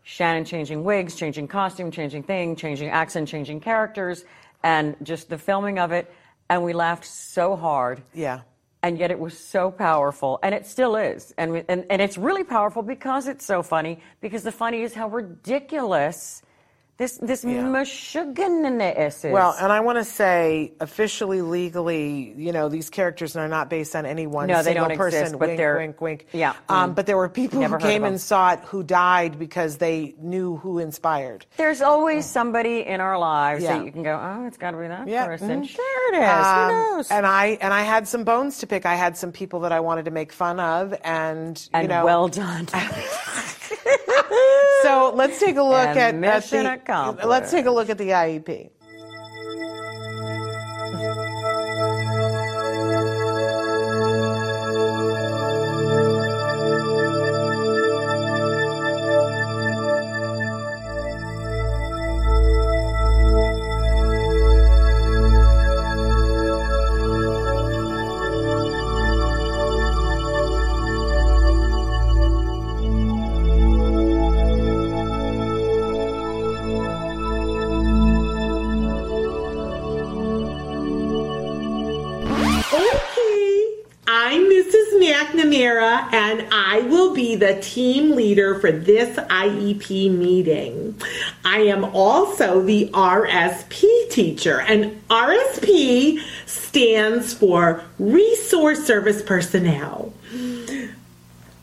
Shannon 0.03 0.45
changing 0.45 0.83
wigs, 0.83 1.15
changing 1.15 1.47
costume, 1.47 1.89
changing 1.91 2.23
thing, 2.23 2.55
changing 2.55 2.89
accent, 2.89 3.27
changing 3.29 3.61
characters, 3.61 4.25
and 4.61 4.95
just 5.01 5.29
the 5.29 5.37
filming 5.37 5.79
of 5.79 5.91
it. 5.91 6.13
And 6.49 6.63
we 6.63 6.73
laughed 6.73 7.05
so 7.05 7.55
hard. 7.55 8.03
Yeah. 8.13 8.41
And 8.83 8.97
yet 8.99 9.11
it 9.11 9.17
was 9.17 9.35
so 9.37 9.71
powerful, 9.71 10.39
and 10.43 10.53
it 10.53 10.67
still 10.67 10.97
is. 10.97 11.33
And, 11.37 11.53
we- 11.53 11.63
and, 11.69 11.85
and 11.89 12.01
it's 12.01 12.17
really 12.17 12.43
powerful 12.43 12.81
because 12.81 13.29
it's 13.29 13.45
so 13.45 13.63
funny, 13.63 14.01
because 14.19 14.43
the 14.43 14.51
funny 14.51 14.81
is 14.81 14.93
how 14.93 15.07
ridiculous 15.07 16.41
this, 16.97 17.17
this 17.17 17.43
Yeah. 17.43 17.63
mashuganiness 17.63 19.25
is. 19.25 19.31
Well, 19.31 19.55
and 19.59 19.71
I 19.71 19.79
want 19.79 19.97
to 19.97 20.03
say, 20.03 20.73
officially, 20.79 21.41
legally, 21.41 22.33
you 22.37 22.51
know, 22.51 22.69
these 22.69 22.89
characters 22.89 23.35
are 23.35 23.47
not 23.47 23.69
based 23.69 23.95
on 23.95 24.05
any 24.05 24.27
one 24.27 24.47
No, 24.47 24.61
they 24.61 24.73
don't 24.73 24.95
person. 24.95 25.21
exist, 25.21 25.39
but 25.39 25.47
wink, 25.49 25.57
they're- 25.57 25.77
wink, 25.77 26.01
wink. 26.01 26.27
yeah. 26.33 26.53
Um, 26.69 26.91
Mm. 26.91 26.95
but 26.95 27.05
there 27.07 27.17
were 27.17 27.29
people 27.29 27.59
Never 27.61 27.77
who 27.79 27.83
came 27.85 28.03
and 28.03 28.21
saw 28.21 28.53
it 28.53 28.59
who 28.65 28.83
died 28.83 29.39
because 29.39 29.77
they 29.77 30.13
knew 30.19 30.57
who 30.57 30.77
inspired. 30.79 31.45
There's 31.57 31.81
always 31.81 32.25
somebody 32.25 32.85
in 32.85 33.01
our 33.01 33.17
lives 33.17 33.63
Yeah. 33.63 33.77
that 33.77 33.85
you 33.85 33.91
can 33.91 34.03
go, 34.03 34.19
oh, 34.21 34.45
it's 34.45 34.57
got 34.57 34.71
to 34.71 34.77
be 34.77 34.87
that 34.87 35.07
Yeah, 35.07 35.25
person. 35.25 35.63
mhm. 35.63 35.67
Sure 35.69 36.13
it 36.13 36.17
is. 36.17 36.23
Um, 36.29 36.69
Who 36.69 36.95
knows? 36.97 37.11
And 37.11 37.25
I 37.25 37.57
and 37.59 37.73
I 37.73 37.81
had 37.81 38.07
some 38.07 38.23
bones 38.23 38.59
to 38.59 38.67
pick. 38.67 38.85
I 38.85 38.95
had 38.95 39.17
some 39.17 39.31
people 39.31 39.61
that 39.61 39.71
I 39.71 39.79
wanted 39.79 40.05
to 40.05 40.11
make 40.11 40.31
fun 40.31 40.59
of, 40.59 40.93
and 41.03 41.57
you 41.59 41.69
and 41.79 41.89
know, 41.89 42.05
well 42.05 42.27
done. 42.27 42.67
So 44.83 45.13
let's 45.15 45.39
take 45.39 45.55
a 45.55 45.63
look 45.63 45.95
And 45.95 46.23
at, 46.25 46.43
at 46.53 46.85
the. 46.85 47.27
Let's 47.27 47.51
take 47.51 47.65
a 47.65 47.71
look 47.71 47.89
at 47.89 47.97
the 47.97 48.09
IEP. 48.09 48.69
The 87.43 87.59
team 87.59 88.15
leader 88.15 88.57
for 88.57 88.71
this 88.71 89.17
IEP 89.17 90.09
meeting. 90.09 90.95
I 91.43 91.59
am 91.63 91.83
also 91.83 92.61
the 92.61 92.89
RSP 92.93 94.09
teacher, 94.09 94.61
and 94.61 95.05
RSP 95.09 96.21
stands 96.45 97.33
for 97.33 97.83
Resource 97.99 98.85
Service 98.85 99.21
Personnel. 99.21 100.13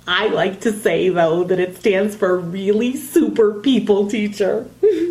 I 0.06 0.26
like 0.26 0.60
to 0.62 0.72
say, 0.72 1.08
though, 1.08 1.44
that 1.44 1.58
it 1.58 1.78
stands 1.78 2.14
for 2.14 2.36
Really 2.36 2.94
Super 2.94 3.54
People 3.54 4.10
Teacher. 4.10 4.68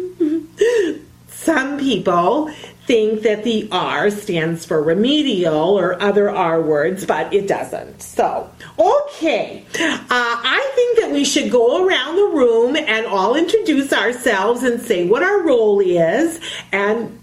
Some 1.41 1.79
people 1.79 2.51
think 2.85 3.21
that 3.21 3.45
the 3.45 3.69
R 3.71 4.09
stands 4.09 4.65
for 4.65 4.83
remedial 4.83 5.79
or 5.79 6.01
other 6.01 6.29
R 6.29 6.61
words, 6.61 7.05
but 7.05 7.33
it 7.33 7.47
doesn't. 7.47 8.01
So, 8.01 8.51
okay. 8.77 9.63
Uh, 9.79 10.05
I 10.09 10.71
think 10.75 10.99
that 10.99 11.11
we 11.11 11.23
should 11.23 11.49
go 11.49 11.87
around 11.87 12.17
the 12.17 12.37
room 12.37 12.75
and 12.75 13.05
all 13.05 13.35
introduce 13.35 13.93
ourselves 13.93 14.63
and 14.63 14.81
say 14.81 15.07
what 15.07 15.23
our 15.23 15.41
role 15.41 15.79
is. 15.79 16.41
And 16.73 17.18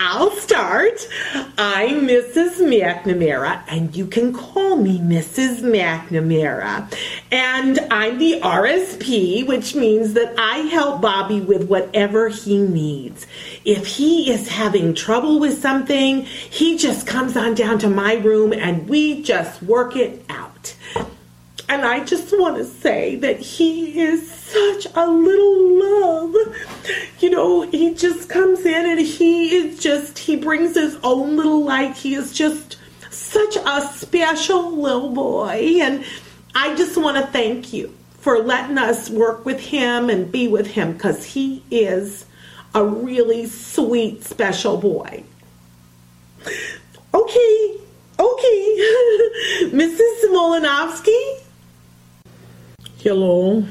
I'll 0.00 0.30
start. 0.30 1.08
I'm 1.58 2.06
Mrs. 2.06 2.58
McNamara, 2.60 3.64
and 3.66 3.96
you 3.96 4.06
can 4.06 4.32
call 4.32 4.76
me 4.76 5.00
Mrs. 5.00 5.60
McNamara. 5.60 6.88
And 7.32 7.80
I'm 7.90 8.16
the 8.18 8.40
RSP, 8.40 9.44
which 9.48 9.74
means 9.74 10.14
that 10.14 10.38
I 10.38 10.58
help 10.58 11.00
Bobby 11.00 11.40
with 11.40 11.68
whatever 11.68 12.28
he 12.28 12.58
needs. 12.58 13.26
If 13.64 13.88
he 13.88 14.30
is 14.30 14.46
having 14.46 14.94
trouble 14.94 15.40
with 15.40 15.60
something, 15.60 16.22
he 16.22 16.78
just 16.78 17.04
comes 17.04 17.36
on 17.36 17.54
down 17.54 17.80
to 17.80 17.90
my 17.90 18.14
room 18.14 18.52
and 18.52 18.88
we 18.88 19.20
just 19.24 19.64
work 19.64 19.96
it 19.96 20.24
out. 20.28 20.76
And 21.70 21.84
I 21.84 22.02
just 22.02 22.32
want 22.38 22.56
to 22.56 22.64
say 22.64 23.16
that 23.16 23.40
he 23.40 24.00
is 24.00 24.30
such 24.30 24.86
a 24.94 25.06
little 25.06 25.78
love. 25.78 26.34
You 27.20 27.28
know, 27.28 27.62
he 27.62 27.92
just 27.92 28.30
comes 28.30 28.64
in 28.64 28.86
and 28.86 29.00
he 29.00 29.54
is 29.54 29.78
just, 29.78 30.18
he 30.18 30.36
brings 30.36 30.74
his 30.74 30.96
own 31.02 31.36
little 31.36 31.62
light. 31.62 31.94
He 31.94 32.14
is 32.14 32.32
just 32.32 32.78
such 33.10 33.56
a 33.56 33.82
special 33.82 34.72
little 34.80 35.10
boy. 35.10 35.78
And 35.82 36.04
I 36.54 36.74
just 36.74 36.96
want 36.96 37.18
to 37.18 37.26
thank 37.32 37.74
you 37.74 37.94
for 38.12 38.38
letting 38.38 38.78
us 38.78 39.10
work 39.10 39.44
with 39.44 39.60
him 39.60 40.08
and 40.08 40.32
be 40.32 40.48
with 40.48 40.68
him 40.68 40.94
because 40.94 41.22
he 41.22 41.62
is 41.70 42.24
a 42.74 42.82
really 42.82 43.46
sweet, 43.46 44.24
special 44.24 44.78
boy. 44.78 45.22
Okay, 47.12 47.76
okay. 48.18 48.90
Mrs. 49.70 50.24
Molinovsky? 50.30 51.40
Hello, 53.08 53.64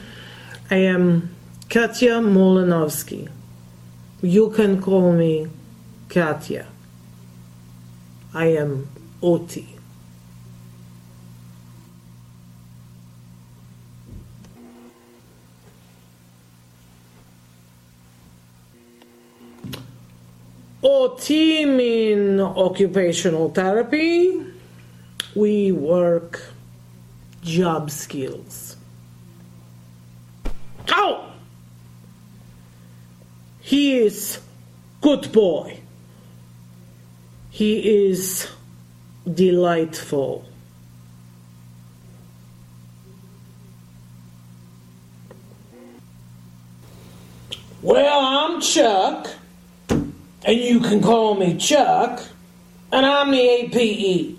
I 0.72 0.78
am 0.78 1.30
Katya 1.70 2.14
Molinovsky. 2.22 3.30
You 4.24 4.50
can 4.50 4.82
call 4.82 5.12
me 5.12 5.46
Katya. 6.10 6.66
I 8.34 8.48
am 8.48 8.90
Oti. 9.22 9.68
OT 20.82 21.66
mean 21.66 22.40
occupational 22.40 23.52
therapy. 23.52 24.44
We 25.36 25.72
work 25.72 26.42
job 27.44 27.92
skills. 27.92 28.77
Ow! 30.90 31.32
He 33.62 33.98
is 33.98 34.40
good 35.02 35.32
boy. 35.32 35.80
He 37.50 38.08
is 38.08 38.48
delightful. 39.32 40.46
Well, 47.82 48.20
I'm 48.20 48.62
Chuck, 48.62 49.30
and 49.90 50.12
you 50.46 50.80
can 50.80 51.02
call 51.02 51.36
me 51.36 51.58
Chuck, 51.58 52.22
and 52.92 53.06
I'm 53.06 53.32
the 53.32 53.40
APE. 53.40 54.38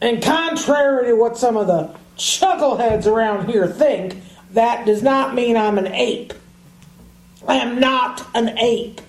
And 0.00 0.22
contrary 0.22 1.08
to 1.08 1.14
what 1.14 1.36
some 1.36 1.56
of 1.56 1.66
the 1.66 1.90
chuckleheads 2.16 3.06
around 3.06 3.48
here 3.48 3.66
think, 3.68 4.16
that 4.52 4.86
does 4.86 5.02
not 5.02 5.34
mean 5.34 5.56
I'm 5.56 5.78
an 5.78 5.88
ape. 5.88 6.32
I 7.46 7.56
am 7.56 7.80
not 7.80 8.26
an 8.34 8.58
ape. 8.58 9.00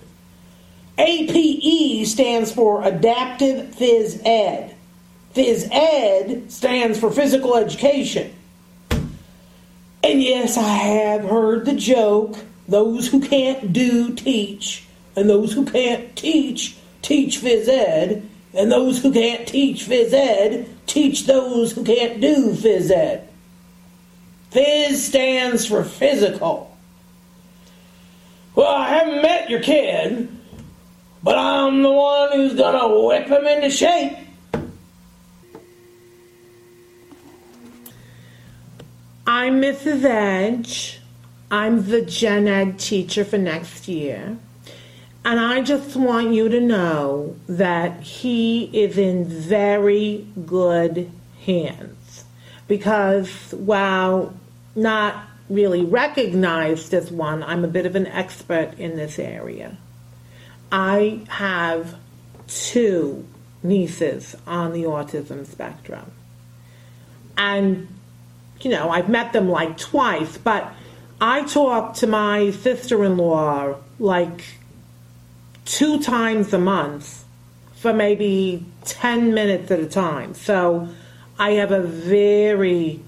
APE 0.98 2.06
stands 2.06 2.52
for 2.52 2.84
Adaptive 2.84 3.74
Phys 3.74 4.20
Ed. 4.24 4.74
Phys 5.34 5.68
Ed 5.70 6.52
stands 6.52 6.98
for 6.98 7.10
Physical 7.10 7.56
Education. 7.56 8.32
And 10.04 10.22
yes, 10.22 10.58
I 10.58 10.62
have 10.62 11.24
heard 11.24 11.64
the 11.64 11.74
joke 11.74 12.36
those 12.68 13.08
who 13.08 13.20
can't 13.20 13.72
do 13.72 14.14
teach, 14.14 14.84
and 15.16 15.28
those 15.28 15.52
who 15.52 15.64
can't 15.64 16.14
teach 16.16 16.76
teach 17.02 17.40
phys 17.40 17.68
ed, 17.68 18.28
and 18.54 18.70
those 18.70 19.02
who 19.02 19.12
can't 19.12 19.46
teach 19.46 19.86
phys 19.86 20.12
ed 20.12 20.68
teach 20.86 21.26
those 21.26 21.72
who 21.72 21.84
can't 21.84 22.20
do 22.20 22.52
phys 22.52 22.90
ed. 22.90 23.28
Phys 24.52 24.96
stands 24.96 25.66
for 25.66 25.82
physical. 25.82 26.76
Well, 28.54 28.74
I 28.74 28.88
haven't 28.88 29.22
met 29.22 29.48
your 29.48 29.60
kid, 29.60 30.28
but 31.22 31.38
I'm 31.38 31.82
the 31.82 31.90
one 31.90 32.32
who's 32.32 32.54
gonna 32.54 33.00
whip 33.00 33.28
him 33.28 33.46
into 33.46 33.70
shape. 33.70 34.18
I'm 39.26 39.62
Mrs. 39.62 40.04
Edge. 40.04 41.00
I'm 41.50 41.88
the 41.88 42.02
gen 42.02 42.46
ed 42.46 42.78
teacher 42.78 43.24
for 43.24 43.38
next 43.38 43.88
year. 43.88 44.36
And 45.24 45.40
I 45.40 45.62
just 45.62 45.96
want 45.96 46.34
you 46.34 46.50
to 46.50 46.60
know 46.60 47.36
that 47.46 48.00
he 48.00 48.64
is 48.64 48.98
in 48.98 49.24
very 49.24 50.26
good 50.44 51.10
hands. 51.46 52.24
Because 52.68 53.52
while 53.52 54.34
not 54.74 55.24
really 55.48 55.84
recognized 55.84 56.94
as 56.94 57.10
one, 57.10 57.42
I'm 57.42 57.64
a 57.64 57.68
bit 57.68 57.86
of 57.86 57.94
an 57.96 58.06
expert 58.06 58.74
in 58.78 58.96
this 58.96 59.18
area. 59.18 59.76
I 60.70 61.20
have 61.28 61.96
two 62.46 63.26
nieces 63.62 64.34
on 64.46 64.72
the 64.72 64.84
autism 64.84 65.46
spectrum. 65.46 66.10
And, 67.36 67.88
you 68.60 68.70
know, 68.70 68.90
I've 68.90 69.08
met 69.08 69.32
them 69.32 69.48
like 69.48 69.76
twice, 69.76 70.38
but 70.38 70.72
I 71.20 71.44
talk 71.44 71.94
to 71.96 72.06
my 72.06 72.50
sister 72.50 73.04
in 73.04 73.16
law 73.16 73.76
like 73.98 74.44
two 75.64 76.02
times 76.02 76.52
a 76.52 76.58
month 76.58 77.24
for 77.74 77.92
maybe 77.92 78.64
10 78.84 79.34
minutes 79.34 79.70
at 79.70 79.80
a 79.80 79.86
time. 79.86 80.34
So 80.34 80.88
I 81.38 81.52
have 81.52 81.72
a 81.72 81.82
very 81.82 83.00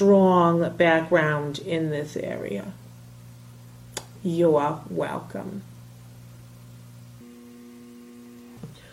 strong 0.00 0.74
background 0.78 1.58
in 1.58 1.90
this 1.90 2.16
area. 2.16 2.72
You're 4.22 4.80
welcome. 4.88 5.60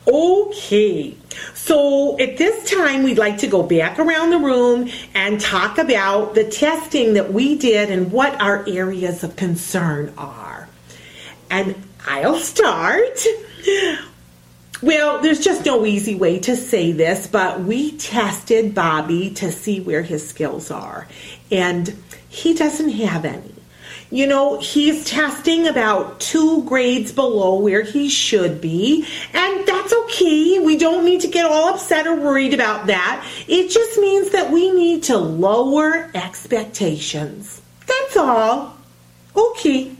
Okay, 0.05 1.15
so 1.53 2.19
at 2.19 2.35
this 2.35 2.69
time, 2.69 3.03
we'd 3.03 3.17
like 3.17 3.37
to 3.37 3.47
go 3.47 3.63
back 3.63 3.99
around 3.99 4.31
the 4.31 4.39
room 4.39 4.89
and 5.13 5.39
talk 5.39 5.77
about 5.77 6.35
the 6.35 6.43
testing 6.43 7.13
that 7.13 7.31
we 7.31 7.55
did 7.57 7.89
and 7.89 8.11
what 8.11 8.41
our 8.41 8.67
areas 8.67 9.23
of 9.23 9.37
concern 9.37 10.13
are. 10.17 10.67
And 11.49 11.73
I'll 12.05 12.35
start. 12.35 13.25
Well, 14.81 15.21
there's 15.21 15.39
just 15.39 15.65
no 15.65 15.85
easy 15.85 16.13
way 16.13 16.37
to 16.39 16.55
say 16.55 16.91
this, 16.91 17.25
but 17.25 17.61
we 17.61 17.97
tested 17.97 18.75
Bobby 18.75 19.31
to 19.31 19.51
see 19.51 19.79
where 19.79 20.03
his 20.03 20.27
skills 20.27 20.69
are, 20.69 21.07
and 21.51 21.95
he 22.29 22.53
doesn't 22.53 22.89
have 22.89 23.25
any. 23.25 23.55
You 24.11 24.27
know, 24.27 24.59
he's 24.59 25.03
testing 25.03 25.67
about 25.67 26.19
two 26.19 26.63
grades 26.63 27.11
below 27.11 27.59
where 27.59 27.81
he 27.81 28.07
should 28.07 28.61
be, 28.61 29.05
and 29.33 29.67
that's 29.67 29.93
okay. 29.93 30.59
We 30.59 30.77
don't 30.77 31.03
need 31.03 31.21
to 31.21 31.27
get 31.27 31.45
all 31.45 31.73
upset 31.73 32.05
or 32.05 32.15
worried 32.15 32.53
about 32.53 32.85
that. 32.87 33.25
It 33.47 33.69
just 33.69 33.99
means 33.99 34.29
that 34.29 34.51
we 34.51 34.71
need 34.71 35.03
to 35.03 35.17
lower 35.17 36.09
expectations. 36.13 37.61
That's 37.85 38.15
all. 38.15 38.77
Okay. 39.35 39.91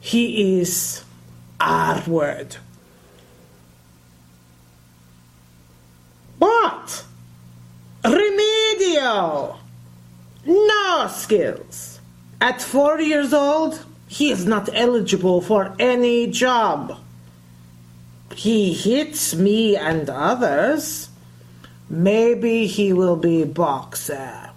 He 0.00 0.60
is 0.60 1.04
R-word. 1.66 2.58
What? 6.38 7.04
Remedial. 8.04 9.58
No 10.44 11.08
skills. 11.12 12.00
At 12.40 12.62
four 12.62 13.00
years 13.00 13.34
old, 13.34 13.84
he 14.06 14.30
is 14.30 14.46
not 14.46 14.68
eligible 14.72 15.40
for 15.40 15.74
any 15.80 16.28
job. 16.28 17.00
He 18.36 18.72
hits 18.72 19.34
me 19.34 19.76
and 19.76 20.08
others. 20.08 21.08
Maybe 21.90 22.66
he 22.68 22.92
will 22.92 23.16
be 23.16 23.42
boxer. 23.42 24.50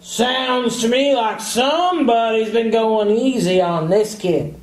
Sounds 0.00 0.80
to 0.80 0.88
me 0.88 1.14
like 1.14 1.40
somebody's 1.40 2.50
been 2.50 2.72
going 2.72 3.10
easy 3.10 3.60
on 3.60 3.90
this 3.90 4.16
kid. 4.16 4.59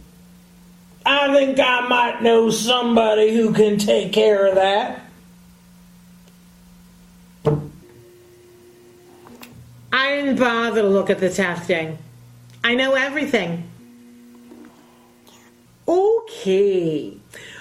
I 1.09 1.33
think 1.33 1.57
I 1.57 1.87
might 1.87 2.21
know 2.21 2.49
somebody 2.49 3.33
who 3.33 3.53
can 3.53 3.77
take 3.77 4.11
care 4.11 4.45
of 4.45 4.55
that. 4.55 5.01
I 9.93 10.15
didn't 10.15 10.37
bother 10.37 10.81
to 10.81 10.87
look 10.87 11.09
at 11.09 11.19
the 11.19 11.29
testing. 11.29 11.97
I 12.61 12.75
know 12.75 12.93
everything. 12.93 13.63
Okay. 15.87 17.15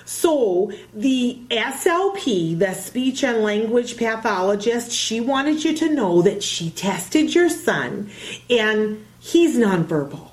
So 0.04 0.72
the 0.92 1.40
SLP, 1.48 2.58
the 2.58 2.74
speech 2.74 3.22
and 3.22 3.44
language 3.44 3.96
pathologist, 3.96 4.90
she 4.90 5.20
wanted 5.20 5.62
you 5.62 5.72
to 5.76 5.94
know 5.94 6.20
that 6.22 6.42
she 6.42 6.70
tested 6.70 7.32
your 7.32 7.48
son 7.48 8.10
and 8.50 9.06
he's 9.20 9.56
nonverbal. 9.56 10.30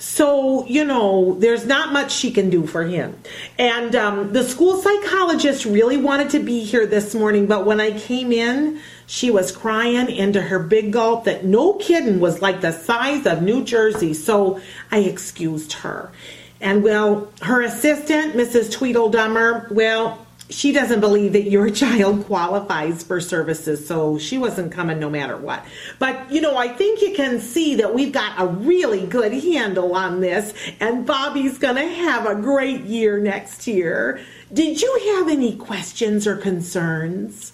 So, 0.00 0.64
you 0.66 0.84
know, 0.84 1.34
there's 1.34 1.66
not 1.66 1.92
much 1.92 2.12
she 2.12 2.30
can 2.30 2.50
do 2.50 2.66
for 2.68 2.84
him. 2.84 3.20
And 3.58 3.96
um, 3.96 4.32
the 4.32 4.44
school 4.44 4.76
psychologist 4.80 5.64
really 5.64 5.96
wanted 5.96 6.30
to 6.30 6.38
be 6.38 6.62
here 6.62 6.86
this 6.86 7.16
morning, 7.16 7.46
but 7.46 7.66
when 7.66 7.80
I 7.80 7.98
came 7.98 8.30
in, 8.30 8.80
she 9.06 9.32
was 9.32 9.50
crying 9.50 10.08
into 10.08 10.40
her 10.40 10.60
big 10.60 10.92
gulp 10.92 11.24
that 11.24 11.44
no 11.44 11.72
kidding 11.74 12.20
was 12.20 12.40
like 12.40 12.60
the 12.60 12.70
size 12.70 13.26
of 13.26 13.42
New 13.42 13.64
Jersey. 13.64 14.14
So 14.14 14.60
I 14.92 15.00
excused 15.00 15.72
her. 15.72 16.12
And 16.60 16.84
well, 16.84 17.32
her 17.42 17.62
assistant, 17.62 18.34
Mrs. 18.34 18.72
Tweedledummer, 18.76 19.68
well, 19.72 20.24
she 20.50 20.72
doesn't 20.72 21.00
believe 21.00 21.32
that 21.34 21.50
your 21.50 21.70
child 21.82 22.26
qualifies 22.26 23.02
for 23.02 23.20
services, 23.20 23.86
so 23.86 24.18
she 24.18 24.38
wasn't 24.38 24.72
coming 24.72 24.98
no 24.98 25.10
matter 25.10 25.36
what. 25.36 25.64
But, 25.98 26.30
you 26.30 26.40
know, 26.40 26.56
I 26.56 26.68
think 26.68 27.02
you 27.02 27.14
can 27.14 27.40
see 27.40 27.76
that 27.76 27.94
we've 27.94 28.12
got 28.12 28.40
a 28.40 28.46
really 28.46 29.06
good 29.06 29.32
handle 29.32 29.94
on 29.94 30.20
this, 30.20 30.54
and 30.80 31.06
Bobby's 31.06 31.58
to 31.76 31.88
have 31.88 32.26
a 32.26 32.34
great 32.34 32.82
year 32.82 33.18
next 33.18 33.66
year. 33.66 34.20
Did 34.52 34.80
you 34.80 35.14
have 35.16 35.28
any 35.28 35.56
questions 35.56 36.26
or 36.26 36.36
concerns? 36.36 37.52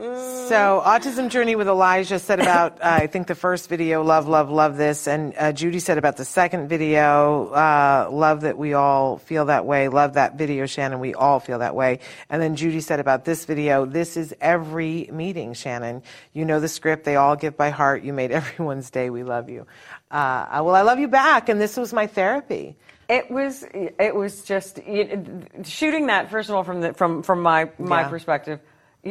So, 0.00 0.82
Autism 0.82 1.28
Journey 1.28 1.56
with 1.56 1.68
Elijah 1.68 2.18
said 2.18 2.40
about, 2.40 2.72
uh, 2.82 2.88
I 3.02 3.06
think, 3.06 3.26
the 3.26 3.34
first 3.34 3.68
video, 3.68 4.02
love, 4.02 4.26
love, 4.26 4.50
love 4.50 4.78
this. 4.78 5.06
And 5.06 5.34
uh, 5.36 5.52
Judy 5.52 5.78
said 5.78 5.98
about 5.98 6.16
the 6.16 6.24
second 6.24 6.68
video, 6.68 7.48
uh, 7.48 8.08
love 8.10 8.40
that 8.40 8.56
we 8.56 8.72
all 8.72 9.18
feel 9.18 9.44
that 9.46 9.66
way. 9.66 9.88
Love 9.88 10.14
that 10.14 10.36
video, 10.38 10.64
Shannon. 10.64 11.00
We 11.00 11.12
all 11.12 11.38
feel 11.38 11.58
that 11.58 11.74
way. 11.74 11.98
And 12.30 12.40
then 12.40 12.56
Judy 12.56 12.80
said 12.80 12.98
about 12.98 13.26
this 13.26 13.44
video, 13.44 13.84
this 13.84 14.16
is 14.16 14.34
every 14.40 15.10
meeting, 15.12 15.52
Shannon. 15.52 16.02
You 16.32 16.46
know 16.46 16.60
the 16.60 16.68
script. 16.68 17.04
They 17.04 17.16
all 17.16 17.36
give 17.36 17.58
by 17.58 17.68
heart. 17.68 18.02
You 18.02 18.14
made 18.14 18.30
everyone's 18.32 18.90
day. 18.90 19.10
We 19.10 19.22
love 19.22 19.50
you. 19.50 19.66
Uh, 20.10 20.62
well, 20.64 20.74
I 20.76 20.80
love 20.80 20.98
you 20.98 21.08
back. 21.08 21.50
And 21.50 21.60
this 21.60 21.76
was 21.76 21.92
my 21.92 22.06
therapy. 22.06 22.74
It 23.10 23.30
was 23.30 23.66
it 23.74 24.14
was 24.14 24.44
just 24.44 24.78
you 24.86 25.04
know, 25.04 25.42
shooting 25.64 26.06
that 26.06 26.30
first 26.30 26.48
of 26.48 26.54
all 26.54 26.62
from 26.64 26.80
the 26.80 26.94
from 26.94 27.22
from 27.22 27.42
my 27.42 27.68
my 27.76 28.02
Yeah. 28.02 28.08
perspective. 28.08 28.60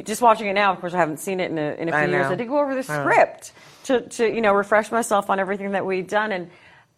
Just 0.03 0.21
watching 0.21 0.47
it 0.47 0.53
now, 0.53 0.71
of 0.71 0.79
course, 0.79 0.93
I 0.93 0.97
haven't 0.97 1.17
seen 1.19 1.39
it 1.39 1.49
in 1.49 1.57
a, 1.57 1.71
in 1.73 1.89
a 1.89 1.91
few 1.91 1.99
I 1.99 2.05
years. 2.05 2.27
I 2.27 2.35
did 2.35 2.47
go 2.47 2.59
over 2.59 2.75
the 2.75 2.83
script 2.83 3.53
to, 3.85 4.01
to 4.01 4.27
you 4.31 4.39
know 4.41 4.53
refresh 4.53 4.91
myself 4.91 5.29
on 5.31 5.39
everything 5.39 5.71
that 5.71 5.85
we'd 5.85 6.07
done 6.07 6.31
and 6.31 6.49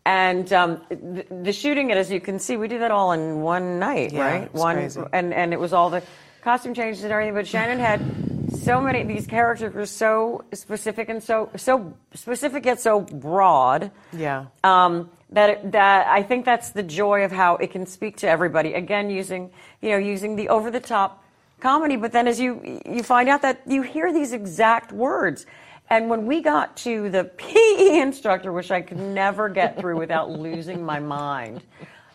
and 0.06 0.52
um, 0.52 0.82
the, 0.90 1.26
the 1.44 1.54
shooting 1.54 1.92
it, 1.92 1.98
as 1.98 2.12
you 2.12 2.20
can 2.20 2.40
see, 2.40 2.58
we 2.58 2.68
did 2.68 2.82
that 2.82 2.90
all 2.92 3.12
in 3.12 3.42
one 3.42 3.78
night, 3.80 4.12
Yeah, 4.12 4.26
right? 4.26 4.54
one 4.54 4.76
crazy. 4.76 5.02
and 5.14 5.34
and 5.34 5.54
it 5.54 5.60
was 5.60 5.72
all 5.74 5.90
the 5.90 6.02
costume 6.44 6.74
changes 6.74 7.04
and 7.04 7.14
everything. 7.14 7.34
But 7.36 7.48
Shannon 7.48 7.80
had 7.80 8.02
so 8.62 8.82
many. 8.82 9.04
These 9.04 9.28
characters 9.28 9.74
were 9.74 9.86
so 9.86 10.44
specific 10.54 11.08
and 11.08 11.24
so 11.24 11.50
so 11.56 11.94
specific 12.14 12.66
yet 12.66 12.82
so 12.82 13.00
broad 13.02 13.92
Yeah. 14.12 14.48
um, 14.66 15.10
that 15.30 15.50
it, 15.52 15.72
that 15.72 16.08
I 16.08 16.24
think 16.24 16.44
that's 16.44 16.72
the 16.72 16.84
joy 16.84 17.24
of 17.24 17.32
how 17.32 17.56
it 17.56 17.72
can 17.72 17.86
speak 17.86 18.18
to 18.18 18.28
everybody. 18.28 18.74
Again, 18.74 19.10
using 19.10 19.52
you 19.82 19.92
know 19.92 19.98
using 19.98 20.36
the 20.36 20.50
over 20.50 20.70
the 20.72 20.82
top 20.82 21.24
comedy, 21.62 21.96
but 21.96 22.12
then 22.12 22.28
as 22.28 22.40
you 22.40 22.82
you 22.86 23.04
find 23.04 23.30
out 23.30 23.42
that 23.44 23.62
you 23.66 23.82
hear 23.82 24.12
these 24.12 24.34
exact 24.34 24.92
words. 24.92 25.46
And 25.90 26.10
when 26.10 26.26
we 26.26 26.42
got 26.42 26.78
to 26.78 27.10
the 27.10 27.24
PE 27.38 28.00
instructor, 28.00 28.52
which 28.54 28.72
I 28.72 28.82
could 28.82 28.98
never 29.00 29.50
get 29.50 29.78
through 29.80 29.98
without 29.98 30.30
losing 30.48 30.84
my 30.86 31.00
mind, 31.00 31.62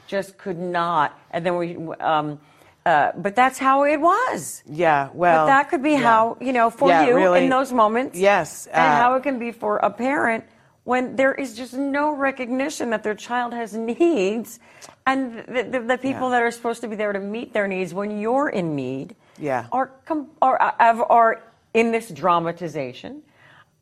just 0.06 0.38
could 0.38 0.58
not. 0.58 1.18
And 1.30 1.44
then 1.44 1.56
we, 1.56 1.76
um, 2.00 2.40
uh, 2.86 3.12
but 3.16 3.34
that's 3.36 3.58
how 3.58 3.84
it 3.84 4.00
was. 4.00 4.62
Yeah, 4.66 5.10
well. 5.12 5.44
but 5.44 5.46
that 5.46 5.68
could 5.70 5.82
be 5.82 5.92
yeah. 5.92 5.98
how 5.98 6.36
you 6.40 6.52
know 6.52 6.70
for 6.70 6.88
Yeah, 6.88 7.06
you 7.06 7.16
really. 7.16 7.44
in 7.44 7.50
those 7.50 7.72
moments. 7.72 8.18
Yes, 8.18 8.66
and 8.66 8.76
uh, 8.92 8.96
how 8.96 9.14
it 9.16 9.22
can 9.22 9.38
be 9.38 9.52
for 9.52 9.76
a 9.78 9.90
parent 9.90 10.44
when 10.84 11.16
there 11.16 11.34
is 11.34 11.56
just 11.56 11.74
no 11.74 12.12
recognition 12.14 12.90
that 12.90 13.02
their 13.02 13.14
child 13.14 13.52
has 13.52 13.74
needs, 13.74 14.60
and 15.04 15.38
the, 15.48 15.64
the, 15.64 15.80
the 15.80 15.98
people 15.98 16.28
Yeah. 16.30 16.36
that 16.38 16.42
are 16.42 16.50
supposed 16.52 16.80
to 16.82 16.88
be 16.88 16.94
there 16.94 17.12
to 17.12 17.18
meet 17.18 17.52
their 17.52 17.66
needs 17.66 17.92
when 17.92 18.20
you're 18.20 18.48
in 18.48 18.76
need, 18.76 19.16
Yeah. 19.38 19.66
are 19.72 19.90
com- 20.04 20.28
are 20.42 20.58
are, 20.60 21.42
in 21.74 21.92
this 21.92 22.08
dramatization, 22.10 23.22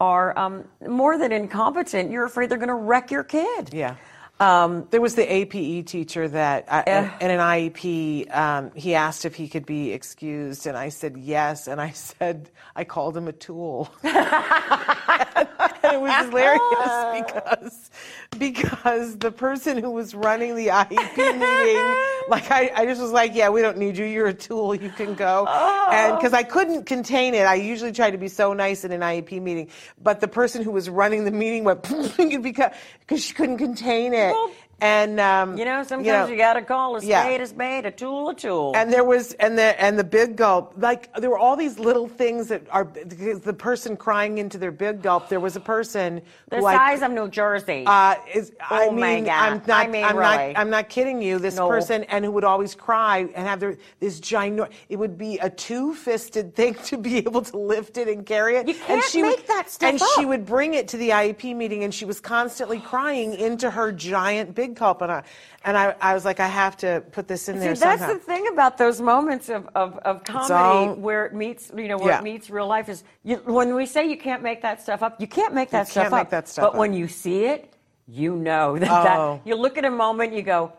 are 0.01 0.37
um, 0.39 0.65
more 0.87 1.17
than 1.19 1.33
incompetent. 1.33 2.11
You're 2.11 2.25
afraid 2.25 2.49
they're 2.51 2.59
going 2.59 2.69
to 2.69 2.75
wreck 2.75 3.11
your 3.11 3.25
kid. 3.25 3.73
Yeah. 3.73 3.97
Um, 4.41 4.89
there 4.91 5.01
was 5.01 5.15
the 5.15 5.33
APE 5.33 5.87
teacher 5.87 6.27
that, 6.27 6.65
Eh. 6.69 7.09
in 7.21 7.31
an 7.31 7.39
IEP, 7.39 8.35
um, 8.37 8.73
he 8.75 8.97
asked 8.97 9.25
if 9.25 9.37
he 9.37 9.47
could 9.47 9.65
be 9.65 9.93
excused, 9.93 10.67
and 10.67 10.77
I 10.77 10.89
said 10.89 11.17
yes, 11.17 11.69
and 11.69 11.81
I 11.81 11.91
said 12.11 12.51
I 12.75 12.83
called 12.83 13.17
him 13.17 13.29
a 13.29 13.33
tool. 13.33 13.89
and 14.03 15.49
it 15.95 16.01
was 16.01 16.27
hilarious 16.29 17.27
because 17.27 17.91
because 18.39 19.19
the 19.19 19.31
person 19.31 19.79
who 19.79 19.91
was 19.91 20.15
running 20.15 20.57
the 20.57 20.67
IEP 20.67 21.17
meeting, 21.17 22.29
like 22.29 22.51
I, 22.51 22.71
I 22.75 22.87
just 22.87 23.01
was 23.01 23.13
like, 23.13 23.35
yeah, 23.35 23.49
we 23.49 23.63
don't 23.63 23.79
need 23.79 23.97
you. 23.97 24.05
You're 24.05 24.27
a 24.27 24.35
tool. 24.35 24.75
You 24.75 24.91
can 24.91 25.15
go. 25.15 25.47
Oh. 25.49 25.91
And 25.93 26.17
because 26.17 26.33
I 26.33 26.43
couldn't 26.43 26.85
contain 26.85 27.35
it, 27.35 27.43
I 27.43 27.55
usually 27.55 27.93
try 27.93 28.11
to 28.11 28.19
be 28.19 28.29
so 28.29 28.53
nice 28.53 28.85
in 28.85 28.93
an 28.93 29.01
IEP 29.01 29.41
meeting, 29.41 29.69
but 30.03 30.21
the 30.21 30.29
person 30.29 30.63
who 30.63 30.71
was 30.71 30.91
running 30.91 31.25
the 31.25 31.31
meeting 31.31 31.65
went 31.65 31.83
because 32.43 32.73
because 33.01 33.25
she 33.25 33.35
couldn't 33.35 33.59
contain 33.59 34.13
it. 34.13 34.33
Well, 34.33 34.51
and 34.81 35.21
um, 35.21 35.57
You 35.57 35.65
know, 35.65 35.83
sometimes 35.83 36.31
you, 36.31 36.37
got 36.37 36.55
to 36.55 36.63
call 36.63 36.97
a 36.97 37.01
spade 37.01 37.11
yeah. 37.11 37.29
a 37.31 37.47
spade, 37.47 37.87
a 37.87 37.91
tool 37.91 38.31
a 38.31 38.35
tool. 38.35 38.73
And 38.75 38.93
there 38.93 39.05
was, 39.05 39.33
and 39.35 39.57
the 39.59 39.81
and 39.83 39.99
the 39.99 40.05
big 40.05 40.37
gulp, 40.37 40.75
like 40.77 41.13
there 41.17 41.31
were 41.31 41.39
all 41.39 41.57
these 41.57 41.79
little 41.79 42.09
things 42.09 42.49
that 42.49 42.63
are 42.71 42.85
the 42.85 43.55
person 43.55 43.97
crying 43.97 44.39
into 44.39 44.59
their 44.59 44.73
big 44.73 45.03
gulp. 45.03 45.29
There 45.29 45.41
was 45.41 45.57
a 45.57 45.61
person 45.61 46.23
the 46.51 46.59
I- 46.59 46.75
size 46.77 47.03
of 47.03 47.13
New 47.13 47.29
Jersey. 47.29 47.85
uh, 47.87 48.17
is 48.33 48.53
I 48.61 48.87
Oh 48.87 48.91
my 48.91 49.15
mean, 49.17 49.25
God. 49.25 49.33
I'm 49.53 49.63
not, 49.67 49.87
I 49.87 49.91
mean, 49.91 50.05
am 50.05 50.17
really. 50.17 50.53
not, 50.53 50.59
I'm 50.61 50.71
not 50.71 50.89
kidding 50.89 51.23
you. 51.23 51.39
This 51.39 51.57
No. 51.57 51.69
person, 51.69 52.05
and 52.05 52.25
who 52.25 52.31
would 52.33 52.45
always 52.45 52.75
cry 52.75 53.21
and 53.35 53.47
have 53.47 53.61
their 53.61 53.77
this 54.01 54.21
giant. 54.21 54.61
It 54.89 54.97
would 54.97 55.17
be 55.17 55.39
a 55.39 55.49
two-fisted 55.51 56.55
thing 56.55 56.75
to 56.85 56.97
be 56.99 57.19
able 57.19 57.43
to 57.43 57.57
lift 57.57 57.97
it 57.97 58.09
and 58.09 58.25
carry 58.25 58.57
it. 58.57 58.67
You 58.69 58.75
and 58.75 58.83
can't 58.85 59.05
she 59.05 59.23
make 59.23 59.37
would, 59.39 59.47
that 59.49 59.71
stuff 59.71 59.91
And 59.91 60.01
she 60.17 60.25
would 60.25 60.45
bring 60.45 60.75
it 60.75 60.89
to 60.89 60.97
the 60.97 61.11
IEP 61.11 61.55
meeting, 61.55 61.85
and 61.85 61.93
she 61.95 62.05
was 62.05 62.21
constantly 62.21 62.81
crying 62.81 63.35
into 63.35 63.71
her 63.71 63.93
giant 63.93 64.55
big 64.55 64.64
gulp, 64.69 65.03
and 65.03 65.13
I, 65.13 65.23
and 65.65 65.77
I, 65.77 65.95
I 66.01 66.15
was 66.15 66.25
like, 66.25 66.41
I 66.41 66.47
have 66.47 66.77
to 66.79 67.03
put 67.13 67.29
this 67.29 67.49
in 67.49 67.57
See, 67.57 67.61
there 67.61 67.75
that's 67.75 68.01
somehow. 68.01 68.15
the 68.15 68.19
thing 68.19 68.47
about 68.53 68.79
those 68.79 69.01
moments 69.01 69.51
of, 69.51 69.69
of, 69.75 69.99
of 69.99 70.25
comedy 70.25 70.55
all- 70.55 70.95
where 70.95 71.27
it 71.27 71.35
meets, 71.35 71.71
you 71.77 71.89
know, 71.89 71.99
where 71.99 72.09
Yeah. 72.13 72.19
it 72.21 72.25
meets 72.25 72.49
real 72.49 72.67
life 72.67 72.89
is 72.89 73.05
you, 73.23 73.37
when 73.45 73.75
we 73.75 73.85
say 73.85 74.09
you 74.09 74.17
can't 74.17 74.43
make 74.43 74.63
that 74.63 74.81
stuff 74.81 75.03
up, 75.03 75.21
you 75.21 75.27
can't 75.27 75.53
make 75.53 75.71
that 75.71 75.87
You 75.89 75.91
stuff 75.93 76.03
can't 76.05 76.15
up. 76.15 76.21
make 76.21 76.31
that 76.31 76.49
stuff 76.49 76.63
but 76.65 76.73
up. 76.75 76.79
when 76.79 76.95
you 76.95 77.07
see 77.09 77.45
it, 77.45 77.75
you 78.09 78.37
know 78.37 78.79
that, 78.79 78.91
Oh. 79.19 79.41
that 79.45 79.49
you 79.49 79.55
look 79.57 79.77
at 79.77 79.85
a 79.85 79.91
moment, 79.91 80.33
you 80.33 80.43
go, 80.43 80.73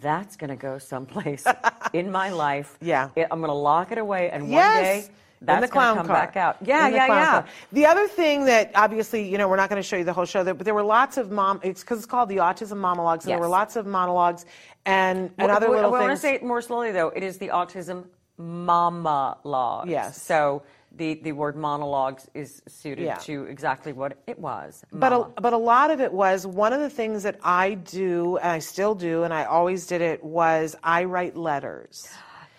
that's 0.00 0.36
going 0.36 0.50
to 0.50 0.56
go 0.56 0.78
someplace 0.78 1.44
in 1.92 2.10
my 2.10 2.30
life. 2.30 2.76
Yeah. 2.80 3.08
I'm 3.16 3.40
going 3.40 3.48
to 3.48 3.52
lock 3.52 3.92
it 3.92 3.98
away, 3.98 4.30
and 4.30 4.42
one 4.44 4.52
yes. 4.52 4.82
day 4.82 4.98
in 5.04 5.14
that's 5.42 5.60
the 5.62 5.68
clown 5.68 5.96
come 5.96 6.06
car. 6.06 6.16
back 6.16 6.36
out. 6.36 6.56
Yeah, 6.62 6.88
the 6.90 6.96
yeah, 6.96 7.06
yeah. 7.06 7.30
car. 7.30 7.46
The 7.72 7.86
other 7.86 8.08
thing 8.08 8.46
that 8.46 8.70
obviously, 8.74 9.28
you 9.30 9.38
know, 9.38 9.48
we're 9.48 9.56
not 9.56 9.68
going 9.68 9.82
to 9.82 9.86
show 9.86 9.96
you 9.96 10.04
the 10.04 10.12
whole 10.12 10.24
show, 10.24 10.42
but 10.44 10.64
there 10.64 10.74
were 10.74 10.82
lots 10.82 11.16
of 11.16 11.30
mom. 11.30 11.60
It's 11.62 11.82
because 11.82 11.98
it's 11.98 12.06
called 12.06 12.28
the 12.28 12.38
autism 12.38 12.78
monologues. 12.78 13.24
And 13.24 13.32
There 13.32 13.38
were 13.40 13.48
lots 13.48 13.76
of 13.76 13.86
Mamalogues 13.86 14.44
and 14.84 15.30
and 15.38 15.48
Well, 15.48 15.50
other 15.56 15.68
well, 15.68 15.76
little 15.82 15.94
I 15.94 16.00
want 16.00 16.12
to 16.12 16.16
say 16.16 16.34
it 16.34 16.42
more 16.42 16.60
slowly 16.62 16.92
though. 16.92 17.08
It 17.08 17.22
is 17.22 17.38
the 17.38 17.48
autism 17.48 18.06
Mamalogues. 18.40 19.88
Yes. 19.90 20.22
So 20.22 20.62
the, 20.92 21.14
the 21.22 21.32
word 21.32 21.56
monologues 21.56 22.28
is 22.34 22.62
suited 22.66 23.04
Yeah. 23.04 23.16
to 23.16 23.44
exactly 23.44 23.92
what 23.92 24.16
it 24.26 24.38
was. 24.38 24.82
But 24.92 25.12
a, 25.12 25.24
but 25.40 25.52
a 25.52 25.58
lot 25.58 25.90
of 25.90 26.00
it 26.00 26.12
was 26.12 26.46
one 26.46 26.72
of 26.72 26.80
the 26.80 26.88
things 26.90 27.22
that 27.24 27.38
I 27.42 27.74
do 27.74 28.38
and 28.38 28.50
I 28.52 28.58
still 28.60 28.94
do 28.94 29.22
and 29.24 29.34
I 29.34 29.44
always 29.44 29.86
did 29.86 30.00
it 30.00 30.24
was 30.24 30.74
I 30.82 31.04
write 31.04 31.36
letters. 31.36 32.08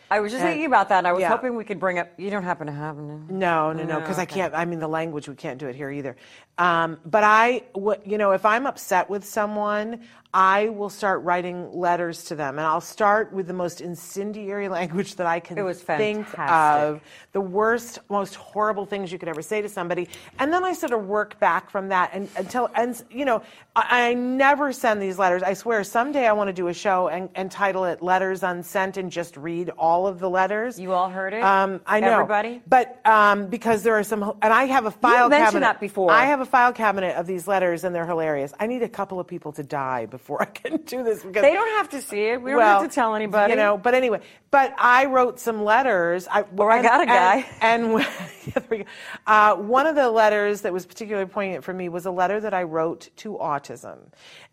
I 0.09 0.19
was 0.19 0.31
just 0.31 0.41
and- 0.43 0.51
thinking 0.51 0.65
about 0.65 0.89
that. 0.89 0.99
and 0.99 1.07
I 1.07 1.11
was 1.11 1.21
yeah. 1.21 1.29
hoping 1.29 1.55
we 1.55 1.63
could 1.63 1.79
bring 1.79 1.99
up. 1.99 2.09
You 2.17 2.29
don't 2.29 2.43
happen 2.43 2.67
to 2.67 2.73
have 2.73 2.97
any. 2.97 3.07
No, 3.07 3.27
no, 3.29 3.73
no, 3.73 3.81
oh, 3.81 3.85
No, 3.85 3.99
because 3.99 4.19
I 4.19 4.25
can't. 4.25 4.53
I 4.53 4.65
mean, 4.65 4.79
the 4.79 4.87
language 4.87 5.27
we 5.27 5.35
can't 5.35 5.59
do 5.59 5.67
it 5.67 5.75
here 5.75 5.89
either. 5.89 6.15
Um, 6.57 6.97
but 7.05 7.23
I, 7.23 7.63
you 8.05 8.17
know, 8.17 8.31
if 8.31 8.45
I'm 8.45 8.65
upset 8.65 9.09
with 9.09 9.23
someone, 9.23 10.01
I 10.33 10.69
will 10.69 10.89
start 10.89 11.23
writing 11.23 11.71
letters 11.71 12.25
to 12.25 12.35
them, 12.35 12.57
and 12.59 12.67
I'll 12.67 12.81
start 12.81 13.31
with 13.31 13.47
the 13.47 13.53
most 13.53 13.79
incendiary 13.79 14.67
language 14.79 15.15
that 15.15 15.25
I 15.25 15.39
can 15.39 15.57
It 15.57 15.61
was 15.61 15.81
think 15.81 16.27
of, 16.37 17.01
the 17.31 17.41
worst, 17.41 17.99
most 18.09 18.35
horrible 18.35 18.85
things 18.85 19.11
you 19.11 19.17
could 19.19 19.29
ever 19.29 19.41
say 19.41 19.61
to 19.61 19.69
somebody, 19.69 20.09
and 20.39 20.51
then 20.51 20.63
I 20.63 20.73
sort 20.73 20.91
of 20.91 21.07
work 21.07 21.39
back 21.39 21.69
from 21.69 21.89
that, 21.89 22.11
and 22.13 22.29
until, 22.35 22.69
and 22.75 23.01
you 23.09 23.25
know, 23.25 23.41
I, 23.75 24.09
I 24.09 24.13
never 24.13 24.73
send 24.73 25.01
these 25.01 25.17
letters. 25.17 25.43
I 25.43 25.53
swear, 25.53 25.83
someday 25.83 26.27
I 26.27 26.33
want 26.33 26.49
to 26.49 26.53
do 26.53 26.67
a 26.67 26.73
show 26.73 27.07
and, 27.07 27.29
and 27.35 27.49
title 27.49 27.85
it 27.85 28.03
"Letters 28.03 28.41
Unsent" 28.41 28.97
and 28.97 29.11
just 29.11 29.37
read 29.37 29.69
all 29.71 30.07
of 30.07 30.19
the 30.19 30.29
letters. 30.29 30.79
You 30.79 30.93
all 30.93 31.09
heard 31.09 31.33
it? 31.33 31.41
Um, 31.41 31.79
I 31.85 31.99
know. 31.99 32.11
Everybody? 32.13 32.61
But 32.67 32.99
um, 33.05 33.47
because 33.47 33.81
there 33.81 33.97
are 33.97 34.03
some, 34.03 34.23
and 34.41 34.53
I 34.53 34.65
have 34.65 34.85
a 34.85 34.91
file 34.91 35.29
mentioned 35.29 35.45
cabinet. 35.45 35.59
that 35.61 35.79
before. 35.79 36.11
I 36.11 36.25
have 36.25 36.41
a 36.41 36.45
file 36.47 36.73
cabinet 36.73 37.15
of 37.15 37.27
these 37.27 37.47
letters, 37.47 37.83
and 37.83 37.93
they're 37.93 38.05
hilarious. 38.05 38.53
I 38.59 38.67
need 38.67 38.81
a 38.81 38.89
couple 38.89 39.19
of 39.19 39.27
people 39.27 39.51
to 39.53 39.63
die 39.63 40.05
before 40.07 40.41
I 40.41 40.45
can 40.45 40.77
do 40.77 41.03
this 41.03 41.23
because 41.23 41.43
They 41.43 41.53
don't 41.53 41.77
have 41.77 41.89
to 41.89 42.01
see 42.01 42.25
it. 42.27 42.41
We 42.41 42.51
don't 42.51 42.59
well, 42.59 42.81
have 42.81 42.89
to 42.89 42.93
tell 42.93 43.15
anybody. 43.15 43.53
You 43.53 43.57
know, 43.57 43.77
but 43.77 43.93
anyway, 43.93 44.21
but 44.51 44.73
I 44.77 45.05
wrote 45.05 45.39
some 45.39 45.63
letters. 45.63 46.27
I, 46.29 46.43
Or 46.57 46.71
I 46.71 46.81
got 46.81 47.01
a 47.01 47.05
guy. 47.05 47.45
And, 47.61 47.85
and 47.85 47.93
yeah, 48.45 48.53
there 48.53 48.63
we 48.69 48.77
go. 48.79 48.83
Uh, 49.25 49.55
one 49.55 49.87
of 49.87 49.95
the 49.95 50.09
letters 50.09 50.61
that 50.61 50.71
was 50.73 50.85
particularly 50.85 51.27
poignant 51.29 51.63
for 51.63 51.73
me 51.73 51.89
was 51.89 52.05
a 52.05 52.11
letter 52.11 52.39
that 52.39 52.53
I 52.53 52.63
wrote 52.63 53.09
to 53.17 53.33
autism. 53.37 53.97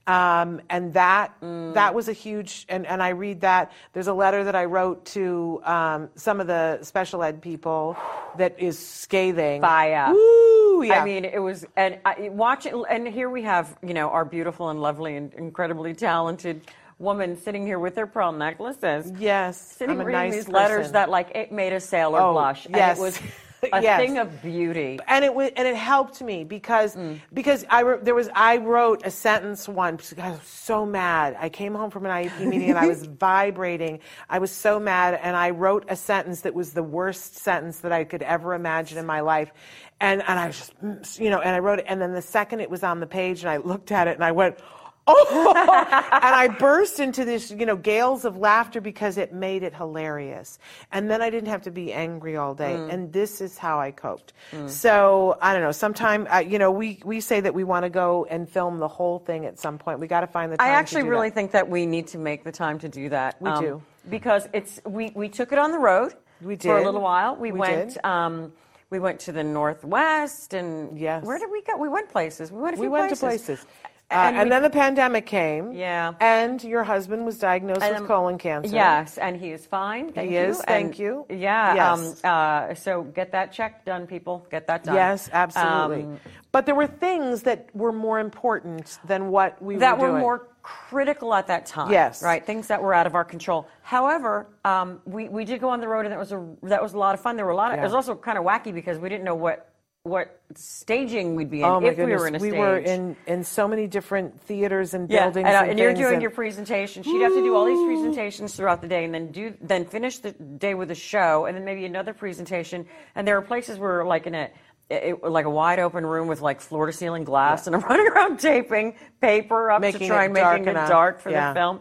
Um, 0.07 0.61
and 0.68 0.92
that 0.95 1.32
Mm. 1.40 1.74
that 1.74 1.95
was 1.95 2.09
a 2.09 2.12
huge 2.12 2.66
and, 2.68 2.86
and 2.86 3.03
I 3.03 3.09
read 3.11 3.40
that 3.40 3.72
there's 3.95 4.07
a 4.07 4.12
letter 4.12 4.45
that 4.45 4.55
I 4.55 4.66
wrote 4.66 5.05
to 5.07 5.62
um, 5.64 6.11
some 6.14 6.40
of 6.40 6.47
the 6.47 6.82
special 6.82 7.22
ed 7.22 7.40
people 7.40 7.97
that 8.36 8.59
is 8.61 8.78
scathing. 8.78 9.62
Fire. 9.62 10.12
Woo, 10.12 10.82
yeah. 10.82 11.01
I 11.01 11.05
mean, 11.05 11.24
it 11.24 11.38
was, 11.38 11.64
and 11.76 11.99
I, 12.05 12.28
watch 12.30 12.66
it, 12.66 12.74
and 12.90 13.09
here 13.09 13.30
we 13.30 13.42
have, 13.42 13.76
you 13.82 13.95
know, 13.95 14.11
our 14.11 14.24
beautiful 14.26 14.68
and 14.68 14.82
lovely 14.82 15.16
and 15.16 15.32
incredibly 15.34 15.95
talented 15.95 16.61
woman 17.05 17.36
sitting 17.36 17.64
here 17.66 17.78
with 17.78 17.94
her 17.96 18.07
pearl 18.07 18.32
necklaces. 18.32 19.12
yes, 19.18 19.61
Sitting 19.61 19.98
reading 19.98 20.12
nice 20.12 20.32
these 20.34 20.48
letters 20.48 20.92
that, 20.92 21.11
like, 21.11 21.30
it 21.36 21.52
made 21.52 21.72
a 21.72 21.80
sailor 21.80 22.20
Oh, 22.20 22.32
blush. 22.32 22.66
And 22.66 22.74
yes. 22.74 22.98
it 22.98 23.00
was 23.02 23.20
a 23.72 23.80
Yes. 23.82 23.98
thing 24.00 24.18
of 24.18 24.42
beauty. 24.42 24.98
and 25.07 25.24
it 25.24 25.34
was, 25.34 25.50
and 25.57 25.66
it 25.66 25.74
helped 25.76 26.20
me 26.20 26.44
because 26.44 26.94
Mm. 26.96 27.20
because 27.32 27.64
I 27.70 27.82
wrote, 27.82 28.05
there 28.05 28.14
was 28.14 28.28
I 28.34 28.59
wrote 28.59 29.00
a 29.07 29.11
sentence 29.11 29.66
once. 29.68 30.12
I 30.20 30.32
was 30.32 30.42
so 30.42 30.84
mad. 30.84 31.34
I 31.40 31.48
came 31.48 31.74
home 31.74 31.90
from 31.90 32.05
an 32.05 32.12
IEP 32.12 32.44
meeting 32.52 32.68
and 32.70 32.78
I 32.78 32.86
was 32.86 33.07
vibrating. 33.07 34.00
I 34.28 34.38
was 34.38 34.50
so 34.50 34.78
mad, 34.78 35.18
and 35.22 35.34
I 35.34 35.50
wrote 35.50 35.86
a 35.88 35.96
sentence 35.96 36.42
that 36.42 36.52
was 36.55 36.72
the 36.74 36.82
worst 36.82 37.36
sentence 37.36 37.78
that 37.80 37.92
I 37.92 38.05
could 38.05 38.22
ever 38.22 38.52
imagine 38.55 38.98
in 38.98 39.07
my 39.07 39.20
life. 39.20 39.50
And 39.98 40.22
and 40.28 40.38
I 40.38 40.46
was 40.48 40.59
just 40.59 40.82
mm, 40.84 41.18
you 41.20 41.30
know, 41.30 41.40
and 41.40 41.55
I 41.57 41.61
wrote 41.61 41.78
it, 41.78 41.86
and 41.88 42.02
then 42.02 42.12
the 42.12 42.22
second 42.22 42.61
it 42.61 42.68
was 42.68 42.82
on 42.82 43.00
the 43.00 43.07
page, 43.07 43.40
and 43.40 43.48
I 43.50 43.57
looked 43.59 43.90
at 43.92 44.09
it, 44.09 44.14
and 44.16 44.24
I 44.24 44.32
went. 44.32 44.59
Oh, 45.07 45.52
and 46.12 46.34
I 46.34 46.48
burst 46.48 46.98
into 46.98 47.24
this, 47.24 47.50
you 47.50 47.66
know, 47.66 47.76
gales 47.76 48.24
of 48.24 48.38
laughter 48.38 48.80
because 48.80 49.18
it 49.18 49.32
made 49.32 49.62
it 49.62 49.74
hilarious. 49.74 50.59
And 50.92 51.11
then 51.11 51.20
I 51.20 51.28
didn't 51.28 51.50
have 51.50 51.62
to 51.62 51.70
be 51.70 51.92
angry 51.92 52.36
all 52.36 52.55
day. 52.55 52.74
Mm. 52.74 52.92
And 52.92 53.12
this 53.12 53.40
is 53.40 53.59
how 53.59 53.78
I 53.78 53.90
coped. 53.90 54.32
So 54.66 55.36
I 55.42 55.52
don't 55.52 55.62
know. 55.62 55.72
Sometime, 55.72 56.26
uh, 56.30 56.38
you 56.38 56.59
know, 56.59 56.70
we 56.70 57.00
we 57.05 57.20
say 57.20 57.40
that 57.40 57.55
we 57.55 57.64
want 57.64 57.84
to 57.84 57.90
go 57.90 58.26
and 58.30 58.48
film 58.48 58.78
the 58.78 58.88
whole 58.88 59.18
thing 59.18 59.44
at 59.44 59.59
some 59.59 59.78
point. 59.78 60.00
We 60.00 60.07
got 60.07 60.20
to 60.20 60.26
find 60.26 60.52
the 60.52 60.57
time. 60.57 60.66
I 60.66 60.70
to 60.70 60.76
actually 60.76 61.02
do 61.02 61.11
really 61.11 61.28
that. 61.28 61.34
think 61.34 61.50
that 61.52 61.68
we 61.68 61.86
need 61.86 62.07
to 62.09 62.18
make 62.18 62.44
the 62.44 62.52
time 62.52 62.78
to 62.80 62.88
do 62.88 63.09
that. 63.11 63.36
Um, 63.42 63.55
We 63.55 63.66
do. 63.66 63.82
because 64.09 64.48
it's 64.52 64.80
we 64.86 65.12
we 65.14 65.28
took 65.28 65.52
it 65.52 65.59
on 65.59 65.70
the 65.70 65.78
road. 65.78 66.14
We 66.40 66.57
did 66.57 66.68
for 66.68 66.78
a 66.78 66.84
little 66.84 67.00
while. 67.00 67.36
We, 67.36 67.52
We 67.52 67.59
went. 67.59 68.02
Um, 68.05 68.52
we 68.90 69.00
went 69.00 69.20
to 69.20 69.32
the 69.32 69.42
northwest 69.42 70.55
and 70.55 70.98
Yes. 70.98 71.24
Where 71.24 71.38
did 71.38 71.50
we 71.50 71.62
go? 71.62 71.76
We 71.76 71.88
went 71.88 72.11
places. 72.11 72.52
We 72.52 72.61
went. 72.61 72.78
We 72.78 72.88
went 72.88 73.18
places. 73.18 73.20
to 73.20 73.26
places. 73.26 73.66
Uh, 74.11 74.14
And 74.14 74.36
and 74.36 74.44
we- 74.46 74.50
then 74.50 74.62
the 74.62 74.70
pandemic 74.70 75.26
came. 75.26 75.72
Yeah. 75.72 76.12
And 76.20 76.62
your 76.62 76.84
husband 76.84 77.24
was 77.24 77.38
diagnosed 77.38 77.82
And, 77.82 77.92
with 77.92 78.00
um, 78.02 78.07
colon 78.07 78.38
cancer. 78.38 78.74
Yes, 78.74 79.18
and 79.18 79.36
he 79.36 79.50
is 79.50 79.66
fine. 79.66 80.12
Thank 80.12 80.28
He 80.30 80.36
you. 80.36 80.42
is, 80.42 80.61
thank 80.62 80.86
And- 80.86 80.98
you. 80.98 81.26
Yeah. 81.30 81.74
Yes. 81.74 82.24
Um, 82.24 82.30
uh, 82.30 82.74
so 82.74 83.02
get 83.02 83.32
that 83.32 83.50
check 83.52 83.84
done, 83.84 84.07
people. 84.07 84.46
Get 84.50 84.66
that 84.66 84.84
done. 84.84 84.94
Yes, 84.94 85.30
absolutely. 85.32 86.05
Um, 86.05 86.20
but 86.52 86.66
there 86.66 86.74
were 86.74 86.86
things 86.86 87.42
that 87.42 87.68
were 87.74 87.92
more 87.92 88.20
important 88.20 88.98
than 89.05 89.30
what 89.30 89.61
we 89.61 89.76
that 89.76 89.98
were 89.98 90.12
were 90.12 90.18
more 90.18 90.48
critical 90.62 91.34
at 91.34 91.46
that 91.48 91.66
time. 91.66 91.90
Yes. 91.90 92.22
Right. 92.22 92.44
Things 92.44 92.68
that 92.68 92.82
were 92.82 92.94
out 92.94 93.07
of 93.07 93.14
our 93.14 93.24
control. 93.24 93.66
However, 93.82 94.46
um, 94.64 95.00
we 95.07 95.28
we 95.28 95.44
did 95.44 95.61
go 95.61 95.68
on 95.70 95.80
the 95.80 95.88
road, 95.88 96.05
and 96.07 96.12
that 96.12 96.18
was 96.18 96.32
a 96.32 96.46
that 96.64 96.82
was 96.82 96.92
a 96.94 96.98
lot 96.98 97.14
of 97.14 97.20
fun. 97.20 97.36
There 97.36 97.44
were 97.46 97.52
a 97.52 97.57
lot 97.57 97.72
of. 97.72 97.78
It 97.80 97.82
was 97.82 97.94
also 97.94 98.14
kind 98.14 98.38
of 98.38 98.44
wacky 98.44 98.72
because 98.72 98.98
we 98.98 99.09
didn't 99.09 99.24
know 99.24 99.34
what 99.34 99.70
what 100.05 100.38
staging 100.55 101.34
we'd 101.34 101.50
be 101.50 101.61
in 101.61 101.64
Oh 101.64 101.80
my 101.80 101.88
if 101.88 101.96
goodness, 101.96 102.11
we 102.11 102.20
were 102.20 102.28
in 102.28 102.34
a 102.34 102.38
stage. 102.38 102.52
we 102.52 102.59
were 102.59 102.76
in, 102.76 103.16
in 103.26 103.42
so 103.42 103.66
many 103.66 103.86
different 103.86 104.38
theaters 104.42 104.92
and 104.92 105.09
Yeah, 105.11 105.24
buildings 105.24 105.46
and, 105.48 105.57
uh, 105.57 105.61
and, 105.62 105.70
and 105.70 105.78
you're 105.78 105.94
doing 105.94 106.12
and- 106.14 106.22
your 106.22 106.30
presentation. 106.30 107.02
She'd 107.02 107.22
have 107.22 107.32
to 107.32 107.42
do 107.42 107.55
all 107.57 107.64
these 107.64 107.86
presentations 107.86 108.55
throughout 108.55 108.82
the 108.82 108.86
day, 108.86 109.05
and 109.07 109.14
then 109.14 109.32
do 109.32 109.55
then 109.62 109.86
finish 109.86 110.18
the 110.18 110.32
day 110.32 110.74
with 110.74 110.90
a 110.90 110.94
show, 110.94 111.46
and 111.46 111.57
then 111.57 111.64
maybe 111.64 111.86
another 111.86 112.12
presentation. 112.12 112.84
And 113.14 113.26
there 113.26 113.38
are 113.38 113.42
places 113.42 113.78
where, 113.78 114.05
like 114.05 114.26
in 114.26 114.34
a 114.34 114.50
it, 114.90 115.24
like 115.24 115.46
a 115.46 115.50
wide 115.50 115.78
open 115.78 116.05
room 116.05 116.28
with 116.28 116.42
like 116.42 116.61
floor 116.61 116.84
to 116.84 116.92
ceiling 116.92 117.24
glass, 117.24 117.66
and 117.66 117.74
I'm 117.74 117.80
running 117.88 118.07
around 118.07 118.40
taping 118.40 118.96
paper 119.22 119.70
up 119.70 119.80
Making 119.80 120.00
to 120.00 120.07
try 120.09 120.24
and 120.26 120.34
making 120.34 120.68
it 120.68 120.74
dark 120.74 121.20
for 121.20 121.30
Yeah. 121.30 121.55
the 121.55 121.59
film. 121.59 121.80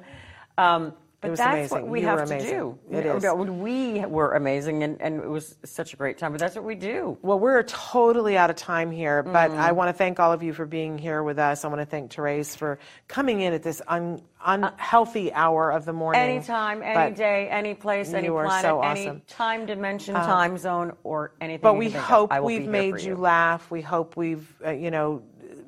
Um, 0.57 0.93
but 1.23 1.27
It 1.27 1.31
was 1.31 1.39
that's 1.39 1.53
amazing. 1.71 1.81
what 1.83 1.87
we 1.89 2.01
You 2.01 2.07
have 2.07 2.27
to 2.27 2.39
do. 2.41 2.77
It 2.91 3.05
You 3.05 3.13
is. 3.13 3.49
We 3.49 4.05
were 4.05 4.33
amazing, 4.33 4.83
and, 4.83 5.01
and 5.01 5.21
it 5.23 5.29
was 5.29 5.55
such 5.63 5.93
a 5.93 5.97
great 5.97 6.17
time. 6.17 6.33
But 6.33 6.41
that's 6.41 6.55
what 6.55 6.65
we 6.65 6.75
do. 6.75 7.17
Well, 7.21 7.39
we're 7.39 7.63
totally 7.63 8.37
out 8.37 8.49
of 8.49 8.57
time 8.57 8.91
here, 8.91 9.23
but 9.23 9.51
Mm. 9.51 9.57
I 9.57 9.71
want 9.71 9.87
to 9.87 9.93
thank 9.93 10.19
all 10.19 10.33
of 10.33 10.43
you 10.43 10.51
for 10.51 10.65
being 10.65 10.97
here 10.97 11.23
with 11.23 11.39
us. 11.39 11.63
I 11.63 11.69
want 11.69 11.79
to 11.79 11.85
thank 11.85 12.11
Therese 12.13 12.55
for 12.57 12.77
coming 13.07 13.39
in 13.39 13.53
at 13.53 13.63
this 13.63 13.81
un, 13.87 14.21
unhealthy 14.45 15.31
hour 15.33 15.71
of 15.71 15.85
the 15.85 15.93
morning. 15.93 16.21
Anytime, 16.21 16.83
any 16.83 16.93
But- 16.93 17.15
day, 17.15 17.47
any 17.49 17.73
place, 17.73 18.13
any 18.13 18.27
you 18.27 18.33
planet, 18.33 18.61
so 18.61 18.81
any 18.81 19.01
awesome. 19.07 19.17
Uh, 19.17 19.33
time 19.33 19.65
dimension, 19.65 20.15
time 20.15 20.57
zone, 20.57 20.91
or 21.05 21.31
anything. 21.39 21.61
But 21.61 21.73
you 21.73 21.79
we 21.79 21.85
can 21.85 21.93
think 22.01 22.03
of, 22.11 22.29
hope 22.31 22.43
we've 22.43 22.67
made 22.67 22.91
for 22.91 22.99
you 22.99 23.15
laugh. 23.15 23.71
We 23.71 23.81
hope 23.81 24.17
we've, 24.17 24.45
uh, 24.65 24.71
you 24.71 24.91
know, 24.91 25.21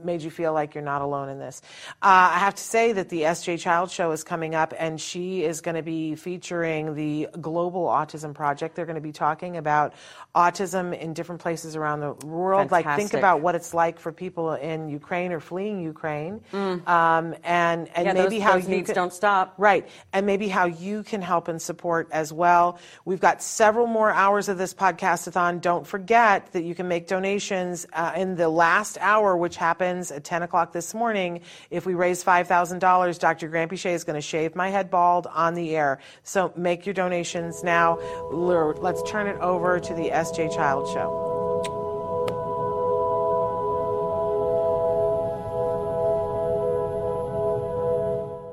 made 0.06 0.22
you 0.22 0.30
feel 0.30 0.54
like 0.54 0.76
you're 0.76 0.84
not 0.84 1.02
alone 1.02 1.30
in 1.30 1.40
this. 1.40 1.62
Uh, 2.02 2.32
I 2.36 2.40
have 2.40 2.56
to 2.56 2.64
say 2.64 2.94
that 2.94 3.10
the 3.10 3.24
SJ 3.24 3.60
Child 3.60 3.92
Show 3.92 4.12
is 4.12 4.24
coming 4.24 4.56
up, 4.56 4.74
and 4.78 5.00
she 5.02 5.44
is 5.44 5.62
going 5.62 5.76
to 5.76 5.84
be 5.84 6.16
featuring 6.16 6.96
the 6.96 7.28
Global 7.42 7.86
Autism 7.88 8.34
Project. 8.34 8.76
They're 8.76 8.86
going 8.86 8.96
to 8.96 9.02
be 9.02 9.12
talking 9.12 9.58
about 9.58 9.94
autism 10.36 10.98
in 10.98 11.14
different 11.14 11.42
places 11.42 11.76
around 11.76 12.00
the 12.02 12.12
world. 12.26 12.72
Like, 12.72 12.86
think 12.96 13.14
about 13.14 13.42
what 13.42 13.56
it's 13.56 13.74
like 13.74 14.00
for 14.00 14.12
people 14.12 14.54
in 14.54 14.90
Ukraine 14.90 15.32
or 15.32 15.40
fleeing 15.40 15.82
Ukraine, 15.82 16.42
um, 16.54 17.36
and 17.44 17.90
and 17.96 18.06
Mm. 18.06 18.06
Yeah, 18.06 18.14
maybe 18.14 18.36
those, 18.38 18.44
how 18.44 18.54
those 18.54 18.64
you 18.70 18.76
needs 18.76 18.88
can- 18.88 18.96
don't 18.96 19.14
stop. 19.14 19.54
Right. 19.58 19.88
And 20.14 20.26
maybe 20.26 20.48
how 20.48 20.66
you 20.66 21.02
can 21.04 21.22
help 21.22 21.48
and 21.48 21.60
support 21.62 22.08
as 22.12 22.32
well. 22.32 22.78
We've 23.04 23.20
got 23.20 23.42
several 23.42 23.88
more 23.88 24.12
hours 24.12 24.48
of 24.50 24.58
this 24.58 24.74
podcastathon. 24.74 25.60
Don't 25.62 25.88
forget 25.88 26.52
that 26.54 26.64
you 26.64 26.76
can 26.76 26.88
make 26.88 27.08
donations 27.08 27.88
uh, 27.94 28.12
in 28.16 28.36
the 28.36 28.50
last 28.50 28.98
hour, 29.02 29.36
which 29.36 29.56
happens 29.58 29.95
at 30.12 30.24
10 30.24 30.44
o'clock 30.44 30.72
this 30.72 30.94
morning. 30.94 31.42
If 31.70 31.86
we 31.86 31.94
raise 31.94 32.24
$5,000, 32.24 33.20
Dr. 33.20 33.50
Grampy 33.50 33.94
is 33.94 34.04
going 34.04 34.16
to 34.16 34.22
shave 34.22 34.56
my 34.56 34.70
head 34.70 34.90
bald 34.90 35.28
on 35.28 35.54
the 35.54 35.76
air. 35.76 36.00
So 36.24 36.52
make 36.56 36.86
your 36.86 36.94
donations 36.94 37.64
now. 37.64 37.98
Let's 38.32 39.02
turn 39.10 39.28
it 39.28 39.40
over 39.40 39.80
to 39.80 39.94
the 39.94 40.10
SJ 40.10 40.56
Child 40.56 40.88
Show. 40.94 41.32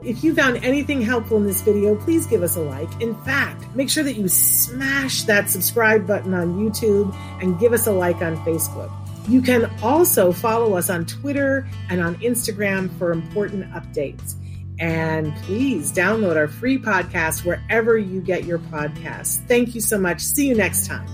If 0.04 0.24
you 0.24 0.34
found 0.34 0.64
anything 0.64 1.00
helpful 1.00 1.36
in 1.36 1.46
this 1.46 1.60
video, 1.60 1.94
please 1.94 2.26
give 2.26 2.42
us 2.42 2.56
a 2.56 2.60
like. 2.60 3.00
In 3.00 3.14
fact, 3.22 3.64
make 3.76 3.88
sure 3.88 4.02
that 4.02 4.14
you 4.14 4.26
smash 4.26 5.22
that 5.22 5.48
subscribe 5.48 6.08
button 6.08 6.34
on 6.34 6.56
YouTube 6.58 7.14
and 7.40 7.58
give 7.60 7.72
us 7.72 7.86
a 7.86 7.92
like 7.92 8.16
on 8.16 8.36
Facebook. 8.38 8.90
You 9.28 9.40
can 9.40 9.70
also 9.82 10.32
follow 10.32 10.76
us 10.76 10.90
on 10.90 11.06
Twitter 11.06 11.68
and 11.88 12.00
on 12.00 12.16
Instagram 12.16 12.96
for 12.98 13.12
important 13.12 13.70
updates. 13.72 14.34
And 14.78 15.34
please 15.36 15.92
download 15.92 16.36
our 16.36 16.48
free 16.48 16.78
podcast 16.78 17.44
wherever 17.44 17.96
you 17.96 18.20
get 18.20 18.44
your 18.44 18.58
podcasts. 18.58 19.36
Thank 19.46 19.74
you 19.74 19.80
so 19.80 19.98
much. 19.98 20.20
See 20.20 20.48
you 20.48 20.56
next 20.56 20.86
time. 20.86 21.06